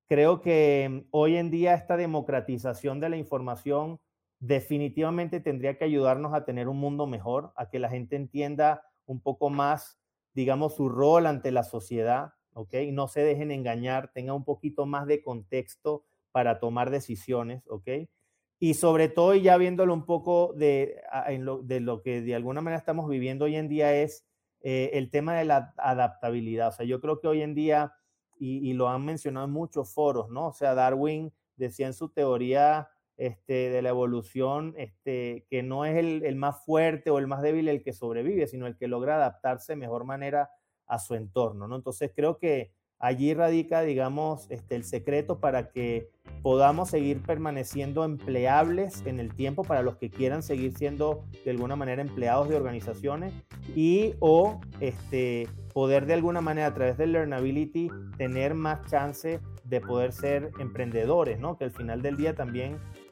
Creo 0.08 0.42
que 0.42 1.08
hoy 1.10 1.38
en 1.38 1.50
día 1.50 1.74
esta 1.74 1.98
democratización 1.98 3.00
de 3.00 3.10
la 3.10 3.18
información 3.18 4.00
definitivamente 4.46 5.40
tendría 5.40 5.78
que 5.78 5.86
ayudarnos 5.86 6.34
a 6.34 6.44
tener 6.44 6.68
un 6.68 6.78
mundo 6.78 7.08
mejor, 7.08 7.54
a 7.56 7.70
que 7.70 7.80
la 7.80 7.90
gente 7.90 8.18
entienda 8.18 8.84
un 9.06 9.22
poco 9.22 9.50
más, 9.50 10.02
digamos, 10.34 10.76
su 10.76 10.90
rol 10.90 11.28
ante 11.28 11.50
la 11.52 11.64
sociedad, 11.64 12.34
¿ok? 12.54 12.74
Y 12.74 12.92
no 12.92 13.08
se 13.08 13.22
dejen 13.22 13.52
engañar, 13.52 14.12
tenga 14.14 14.34
un 14.34 14.44
poquito 14.44 14.86
más 14.86 15.08
de 15.08 15.24
contexto 15.24 16.04
para 16.34 16.60
tomar 16.60 16.90
decisiones, 16.90 17.64
¿ok? 17.70 17.88
Y 18.60 18.74
sobre 18.74 19.08
todo, 19.08 19.34
ya 19.34 19.56
viéndolo 19.56 19.94
un 19.94 20.06
poco 20.06 20.52
de, 20.58 21.02
lo, 21.40 21.62
de 21.62 21.80
lo 21.80 22.02
que 22.02 22.22
de 22.22 22.36
alguna 22.36 22.60
manera 22.60 22.80
estamos 22.80 23.10
viviendo 23.10 23.46
hoy 23.46 23.56
en 23.56 23.70
día 23.70 23.96
es 23.96 24.26
eh, 24.60 24.92
el 24.94 25.10
tema 25.10 25.36
de 25.36 25.46
la 25.46 25.74
adaptabilidad. 25.78 26.68
O 26.68 26.72
sea, 26.74 26.86
yo 26.86 27.00
creo 27.00 27.22
que 27.22 27.30
hoy 27.30 27.44
en 27.44 27.56
día, 27.56 27.94
y, 28.38 28.70
y 28.70 28.74
lo 28.74 28.90
han 28.90 29.06
mencionado 29.06 29.46
en 29.46 29.54
muchos 29.54 29.94
foros, 29.94 30.30
¿no? 30.30 30.48
O 30.48 30.54
sea, 30.54 30.74
Darwin 30.76 31.32
decía 31.56 31.88
en 31.88 31.94
su 31.94 32.10
teoría 32.10 32.90
este, 33.18 33.70
de 33.70 33.82
la 33.82 33.90
evolución, 33.90 34.74
este, 34.78 35.46
que 35.50 35.64
no 35.64 35.86
es 35.86 35.98
el, 35.98 36.36
más 36.36 36.64
fuerte 36.66 37.10
o 37.10 37.20
el 37.20 37.28
más 37.28 37.42
débil 37.42 37.68
el 37.68 37.84
que 37.84 37.94
sobrevive, 37.94 38.48
sino 38.48 38.68
el 38.68 38.78
que 38.78 38.88
logra 38.88 39.16
adaptarse 39.16 39.74
de 39.74 39.78
mejor 39.78 40.04
manera 40.04 40.50
a 40.88 41.00
su 41.00 41.16
entorno, 41.16 41.68
¿no? 41.68 41.76
Entonces 41.76 42.12
creo 42.16 42.38
que 42.38 42.72
allí 43.00 43.34
radica, 43.34 43.82
digamos, 43.82 44.50
este, 44.50 44.76
el 44.76 44.84
secreto 44.84 45.40
para 45.40 45.72
que 45.72 46.10
podamos 46.42 46.90
seguir 46.90 47.22
permaneciendo 47.22 48.04
empleables 48.04 49.06
en 49.06 49.20
el 49.20 49.36
tiempo 49.36 49.64
para 49.64 49.82
los 49.82 49.98
que 49.98 50.10
quieran 50.10 50.42
seguir 50.42 50.74
siendo 50.74 51.26
de 51.44 51.52
alguna 51.52 51.76
manera 51.76 52.02
empleados 52.02 52.50
de 52.50 52.56
organizaciones 52.56 53.34
y 53.76 54.16
o 54.20 54.60
este, 54.80 55.48
poder 55.74 56.06
de 56.06 56.14
alguna 56.14 56.42
manera 56.42 56.68
a 56.68 56.74
través 56.74 56.98
del 56.98 57.12
learnability 57.12 57.90
tener 58.18 58.54
más 58.54 58.86
chance 58.90 59.40
de 59.64 59.82
poder 59.82 60.14
ser 60.14 60.52
emprendedores, 60.60 61.40
¿no? 61.40 61.58
Que 61.58 61.66
al 61.66 61.72
final 61.72 62.02
del 62.02 62.18
día 62.18 62.36
también 62.36 62.78